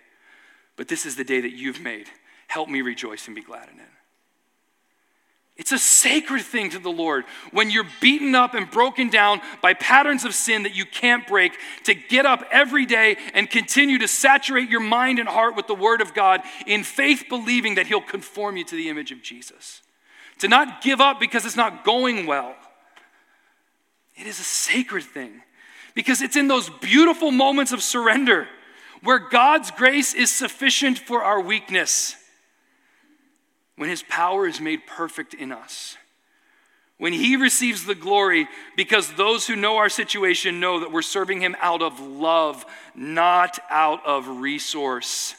but 0.76 0.86
this 0.86 1.04
is 1.04 1.16
the 1.16 1.24
day 1.24 1.40
that 1.40 1.52
you've 1.52 1.80
made. 1.80 2.06
Help 2.46 2.68
me 2.68 2.82
rejoice 2.82 3.26
and 3.26 3.34
be 3.34 3.42
glad 3.42 3.68
in 3.68 3.80
it. 3.80 3.86
It's 5.58 5.72
a 5.72 5.78
sacred 5.78 6.42
thing 6.42 6.70
to 6.70 6.78
the 6.78 6.88
Lord 6.88 7.24
when 7.50 7.68
you're 7.68 7.88
beaten 8.00 8.36
up 8.36 8.54
and 8.54 8.70
broken 8.70 9.10
down 9.10 9.40
by 9.60 9.74
patterns 9.74 10.24
of 10.24 10.32
sin 10.32 10.62
that 10.62 10.76
you 10.76 10.86
can't 10.86 11.26
break 11.26 11.58
to 11.82 11.94
get 11.94 12.24
up 12.24 12.44
every 12.52 12.86
day 12.86 13.16
and 13.34 13.50
continue 13.50 13.98
to 13.98 14.06
saturate 14.06 14.70
your 14.70 14.80
mind 14.80 15.18
and 15.18 15.28
heart 15.28 15.56
with 15.56 15.66
the 15.66 15.74
Word 15.74 16.00
of 16.00 16.14
God 16.14 16.42
in 16.64 16.84
faith, 16.84 17.24
believing 17.28 17.74
that 17.74 17.88
He'll 17.88 18.00
conform 18.00 18.56
you 18.56 18.64
to 18.66 18.76
the 18.76 18.88
image 18.88 19.10
of 19.10 19.20
Jesus. 19.20 19.82
To 20.38 20.48
not 20.48 20.80
give 20.80 21.00
up 21.00 21.18
because 21.18 21.44
it's 21.44 21.56
not 21.56 21.84
going 21.84 22.26
well. 22.26 22.54
It 24.14 24.28
is 24.28 24.38
a 24.38 24.44
sacred 24.44 25.02
thing 25.02 25.42
because 25.92 26.22
it's 26.22 26.36
in 26.36 26.46
those 26.46 26.70
beautiful 26.70 27.32
moments 27.32 27.72
of 27.72 27.82
surrender 27.82 28.46
where 29.02 29.18
God's 29.18 29.72
grace 29.72 30.14
is 30.14 30.30
sufficient 30.30 31.00
for 31.00 31.24
our 31.24 31.40
weakness 31.40 32.14
when 33.78 33.88
his 33.88 34.02
power 34.02 34.46
is 34.46 34.60
made 34.60 34.86
perfect 34.86 35.32
in 35.32 35.52
us. 35.52 35.96
When 36.98 37.12
he 37.12 37.36
receives 37.36 37.86
the 37.86 37.94
glory, 37.94 38.48
because 38.76 39.12
those 39.12 39.46
who 39.46 39.54
know 39.54 39.76
our 39.76 39.88
situation 39.88 40.58
know 40.58 40.80
that 40.80 40.90
we're 40.90 41.00
serving 41.00 41.40
him 41.40 41.56
out 41.60 41.80
of 41.80 42.00
love, 42.00 42.66
not 42.96 43.60
out 43.70 44.04
of 44.04 44.26
resource. 44.26 45.36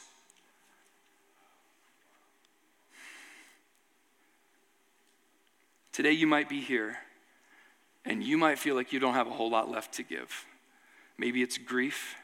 Today, 5.92 6.14
you 6.14 6.26
might 6.26 6.48
be 6.48 6.62
here 6.62 6.98
and 8.06 8.24
you 8.24 8.38
might 8.38 8.58
feel 8.58 8.76
like 8.76 8.94
you 8.94 9.02
don't 9.02 9.16
have 9.16 9.28
a 9.28 9.32
whole 9.32 9.50
lot 9.50 9.70
left 9.70 9.96
to 9.96 10.04
give. 10.04 10.46
Maybe 11.18 11.44
it's 11.44 11.58
grief, 11.58 12.16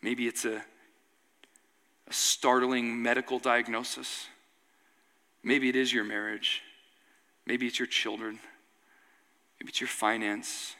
maybe 0.00 0.28
it's 0.28 0.44
a, 0.44 0.62
a 2.06 2.12
startling 2.12 3.02
medical 3.02 3.40
diagnosis. 3.40 4.28
Maybe 5.42 5.68
it 5.68 5.76
is 5.76 5.92
your 5.92 6.04
marriage. 6.04 6.62
Maybe 7.46 7.66
it's 7.66 7.78
your 7.78 7.86
children. 7.86 8.38
Maybe 9.58 9.70
it's 9.70 9.80
your 9.80 9.88
finance. 9.88 10.74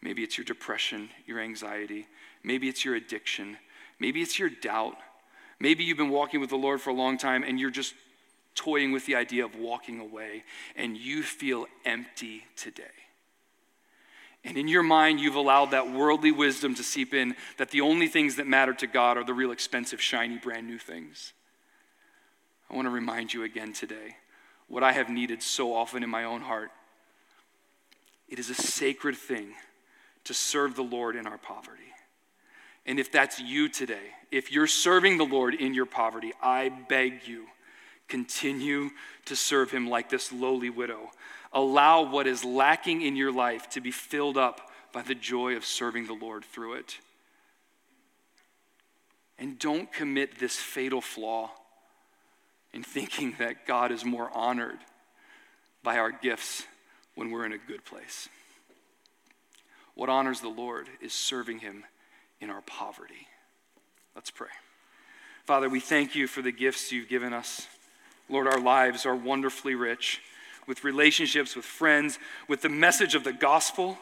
Maybe 0.00 0.22
it's 0.22 0.38
your 0.38 0.44
depression, 0.44 1.10
your 1.26 1.40
anxiety. 1.40 2.06
Maybe 2.42 2.68
it's 2.68 2.84
your 2.84 2.94
addiction. 2.94 3.56
Maybe 3.98 4.22
it's 4.22 4.38
your 4.38 4.48
doubt. 4.48 4.96
Maybe 5.60 5.84
you've 5.84 5.98
been 5.98 6.10
walking 6.10 6.40
with 6.40 6.50
the 6.50 6.56
Lord 6.56 6.80
for 6.80 6.90
a 6.90 6.94
long 6.94 7.18
time 7.18 7.42
and 7.42 7.58
you're 7.58 7.70
just 7.70 7.94
toying 8.54 8.92
with 8.92 9.06
the 9.06 9.16
idea 9.16 9.44
of 9.44 9.56
walking 9.56 10.00
away 10.00 10.44
and 10.76 10.96
you 10.96 11.22
feel 11.22 11.66
empty 11.84 12.44
today. 12.56 12.84
And 14.44 14.56
in 14.56 14.68
your 14.68 14.84
mind, 14.84 15.20
you've 15.20 15.34
allowed 15.34 15.72
that 15.72 15.92
worldly 15.92 16.30
wisdom 16.30 16.74
to 16.76 16.82
seep 16.82 17.12
in 17.12 17.34
that 17.56 17.70
the 17.70 17.80
only 17.80 18.06
things 18.06 18.36
that 18.36 18.46
matter 18.46 18.72
to 18.74 18.86
God 18.86 19.16
are 19.16 19.24
the 19.24 19.34
real 19.34 19.50
expensive, 19.50 20.00
shiny, 20.00 20.38
brand 20.38 20.66
new 20.66 20.78
things. 20.78 21.32
I 22.70 22.74
want 22.74 22.86
to 22.86 22.90
remind 22.90 23.32
you 23.32 23.44
again 23.44 23.72
today 23.72 24.16
what 24.68 24.82
I 24.82 24.92
have 24.92 25.08
needed 25.08 25.42
so 25.42 25.74
often 25.74 26.02
in 26.02 26.10
my 26.10 26.24
own 26.24 26.42
heart. 26.42 26.70
It 28.28 28.38
is 28.38 28.50
a 28.50 28.54
sacred 28.54 29.16
thing 29.16 29.54
to 30.24 30.34
serve 30.34 30.76
the 30.76 30.82
Lord 30.82 31.16
in 31.16 31.26
our 31.26 31.38
poverty. 31.38 31.82
And 32.84 32.98
if 32.98 33.10
that's 33.10 33.40
you 33.40 33.68
today, 33.68 34.12
if 34.30 34.52
you're 34.52 34.66
serving 34.66 35.16
the 35.16 35.24
Lord 35.24 35.54
in 35.54 35.72
your 35.72 35.86
poverty, 35.86 36.32
I 36.42 36.68
beg 36.68 37.26
you, 37.26 37.46
continue 38.08 38.90
to 39.24 39.36
serve 39.36 39.70
him 39.70 39.88
like 39.88 40.10
this 40.10 40.32
lowly 40.32 40.70
widow. 40.70 41.10
Allow 41.52 42.10
what 42.10 42.26
is 42.26 42.44
lacking 42.44 43.00
in 43.00 43.16
your 43.16 43.32
life 43.32 43.70
to 43.70 43.80
be 43.80 43.90
filled 43.90 44.36
up 44.36 44.70
by 44.92 45.00
the 45.00 45.14
joy 45.14 45.56
of 45.56 45.64
serving 45.64 46.06
the 46.06 46.14
Lord 46.14 46.44
through 46.44 46.74
it. 46.74 46.98
And 49.38 49.58
don't 49.58 49.90
commit 49.90 50.38
this 50.38 50.56
fatal 50.56 51.00
flaw 51.00 51.50
in 52.72 52.82
thinking 52.82 53.34
that 53.38 53.66
God 53.66 53.92
is 53.92 54.04
more 54.04 54.30
honored 54.32 54.78
by 55.82 55.98
our 55.98 56.10
gifts 56.10 56.64
when 57.14 57.30
we're 57.30 57.46
in 57.46 57.52
a 57.52 57.58
good 57.58 57.84
place. 57.84 58.28
What 59.94 60.08
honors 60.08 60.40
the 60.40 60.48
Lord 60.48 60.88
is 61.00 61.12
serving 61.12 61.58
Him 61.58 61.84
in 62.40 62.50
our 62.50 62.62
poverty. 62.62 63.26
Let's 64.14 64.30
pray. 64.30 64.48
Father, 65.44 65.68
we 65.68 65.80
thank 65.80 66.14
you 66.14 66.26
for 66.26 66.42
the 66.42 66.52
gifts 66.52 66.92
you've 66.92 67.08
given 67.08 67.32
us. 67.32 67.66
Lord, 68.28 68.46
our 68.46 68.60
lives 68.60 69.06
are 69.06 69.16
wonderfully 69.16 69.74
rich 69.74 70.20
with 70.66 70.84
relationships, 70.84 71.56
with 71.56 71.64
friends, 71.64 72.18
with 72.46 72.60
the 72.60 72.68
message 72.68 73.14
of 73.14 73.24
the 73.24 73.32
gospel. 73.32 73.98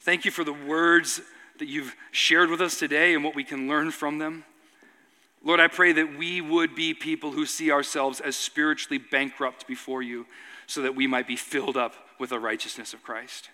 Thank 0.00 0.24
you 0.24 0.30
for 0.30 0.44
the 0.44 0.52
words 0.52 1.22
that 1.58 1.68
you've 1.68 1.96
shared 2.10 2.50
with 2.50 2.60
us 2.60 2.78
today 2.78 3.14
and 3.14 3.24
what 3.24 3.34
we 3.34 3.44
can 3.44 3.68
learn 3.68 3.90
from 3.90 4.18
them. 4.18 4.44
Lord, 5.44 5.60
I 5.60 5.68
pray 5.68 5.92
that 5.92 6.16
we 6.16 6.40
would 6.40 6.74
be 6.74 6.94
people 6.94 7.32
who 7.32 7.46
see 7.46 7.72
ourselves 7.72 8.20
as 8.20 8.36
spiritually 8.36 8.98
bankrupt 8.98 9.66
before 9.66 10.02
you 10.02 10.26
so 10.66 10.82
that 10.82 10.94
we 10.94 11.06
might 11.06 11.26
be 11.26 11.36
filled 11.36 11.76
up 11.76 11.94
with 12.18 12.30
the 12.30 12.38
righteousness 12.38 12.94
of 12.94 13.02
Christ. 13.02 13.50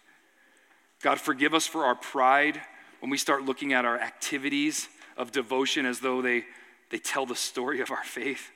God, 1.03 1.19
forgive 1.19 1.55
us 1.55 1.67
for 1.67 1.85
our 1.85 1.95
pride 1.95 2.61
when 3.01 3.11
we 3.11 3.17
start 3.17 3.45
looking 3.45 3.73
at 3.73 3.85
our 3.85 3.99
activities 3.99 4.89
of 5.17 5.33
devotion 5.33 5.87
as 5.87 6.01
though 6.01 6.21
they, 6.21 6.45
they 6.91 6.99
tell 6.99 7.25
the 7.25 7.37
story 7.37 7.81
of 7.81 7.91
our 7.91 8.05
faith. 8.05 8.51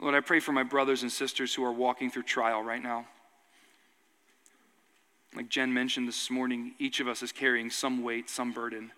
Lord, 0.00 0.16
I 0.16 0.20
pray 0.20 0.40
for 0.40 0.50
my 0.50 0.64
brothers 0.64 1.02
and 1.02 1.12
sisters 1.12 1.54
who 1.54 1.64
are 1.64 1.72
walking 1.72 2.10
through 2.10 2.24
trial 2.24 2.62
right 2.62 2.82
now. 2.82 3.06
Like 5.36 5.48
Jen 5.48 5.72
mentioned 5.72 6.08
this 6.08 6.28
morning, 6.28 6.74
each 6.78 6.98
of 6.98 7.06
us 7.06 7.22
is 7.22 7.30
carrying 7.30 7.70
some 7.70 8.02
weight, 8.02 8.28
some 8.28 8.50
burden. 8.50 8.90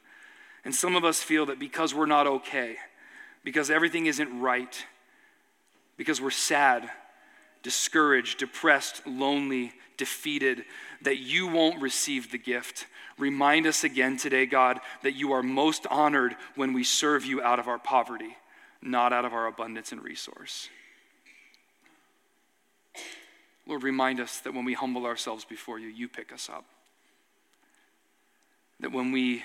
And 0.65 0.75
some 0.75 0.97
of 0.97 1.05
us 1.05 1.23
feel 1.23 1.47
that 1.47 1.59
because 1.59 1.95
we're 1.95 2.07
not 2.07 2.27
okay, 2.27 2.77
because 3.45 3.71
everything 3.71 4.07
isn't 4.07 4.41
right, 4.41 4.85
because 5.97 6.21
we're 6.21 6.31
sad, 6.31 6.89
discouraged, 7.62 8.39
depressed, 8.39 9.07
lonely, 9.07 9.73
defeated, 9.97 10.65
that 11.03 11.19
you 11.19 11.47
won't 11.47 11.81
receive 11.83 12.31
the 12.31 12.39
gift. 12.39 12.87
Remind 13.19 13.67
us 13.67 13.85
again 13.85 14.17
today, 14.17 14.47
God, 14.47 14.81
that 15.03 15.12
you 15.12 15.33
are 15.33 15.43
most 15.43 15.87
honored 15.89 16.35
when 16.57 16.73
we 16.73 16.83
serve 16.83 17.25
you 17.25 17.43
out 17.43 17.59
of 17.59 17.69
our 17.69 17.79
poverty, 17.79 18.37
not 18.83 19.12
out 19.12 19.25
of 19.25 19.33
our 19.33 19.47
abundance 19.47 19.93
and 19.93 20.03
resource. 20.03 20.69
Lord, 23.67 23.83
remind 23.83 24.21
us 24.21 24.41
that 24.41 24.53
when 24.53 24.65
we 24.65 24.75
humble 24.75 25.07
ourselves 25.07 25.45
before 25.45 25.79
you, 25.79 25.89
you 25.89 26.09
pick 26.09 26.33
us 26.33 26.49
up. 26.51 26.65
That 28.81 28.93
when 28.93 29.12
we 29.12 29.43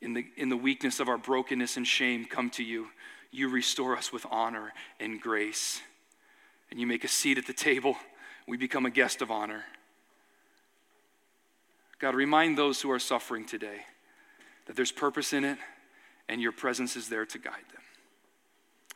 in 0.00 0.14
the, 0.14 0.26
in 0.36 0.48
the 0.48 0.56
weakness 0.56 1.00
of 1.00 1.08
our 1.08 1.18
brokenness 1.18 1.76
and 1.76 1.86
shame 1.86 2.24
come 2.24 2.50
to 2.50 2.62
you, 2.62 2.88
you 3.30 3.48
restore 3.48 3.96
us 3.96 4.12
with 4.12 4.26
honor 4.30 4.72
and 5.00 5.20
grace. 5.20 5.80
And 6.70 6.80
you 6.80 6.86
make 6.86 7.04
a 7.04 7.08
seat 7.08 7.38
at 7.38 7.46
the 7.46 7.52
table. 7.52 7.96
We 8.46 8.56
become 8.56 8.86
a 8.86 8.90
guest 8.90 9.22
of 9.22 9.30
honor. 9.30 9.64
God, 11.98 12.14
remind 12.14 12.58
those 12.58 12.80
who 12.80 12.90
are 12.90 12.98
suffering 12.98 13.46
today 13.46 13.80
that 14.66 14.76
there's 14.76 14.92
purpose 14.92 15.32
in 15.32 15.44
it 15.44 15.58
and 16.28 16.40
your 16.40 16.52
presence 16.52 16.96
is 16.96 17.08
there 17.08 17.24
to 17.24 17.38
guide 17.38 17.64
them. 17.72 17.82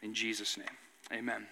In 0.03 0.15
Jesus' 0.15 0.57
name, 0.57 0.67
amen. 1.13 1.47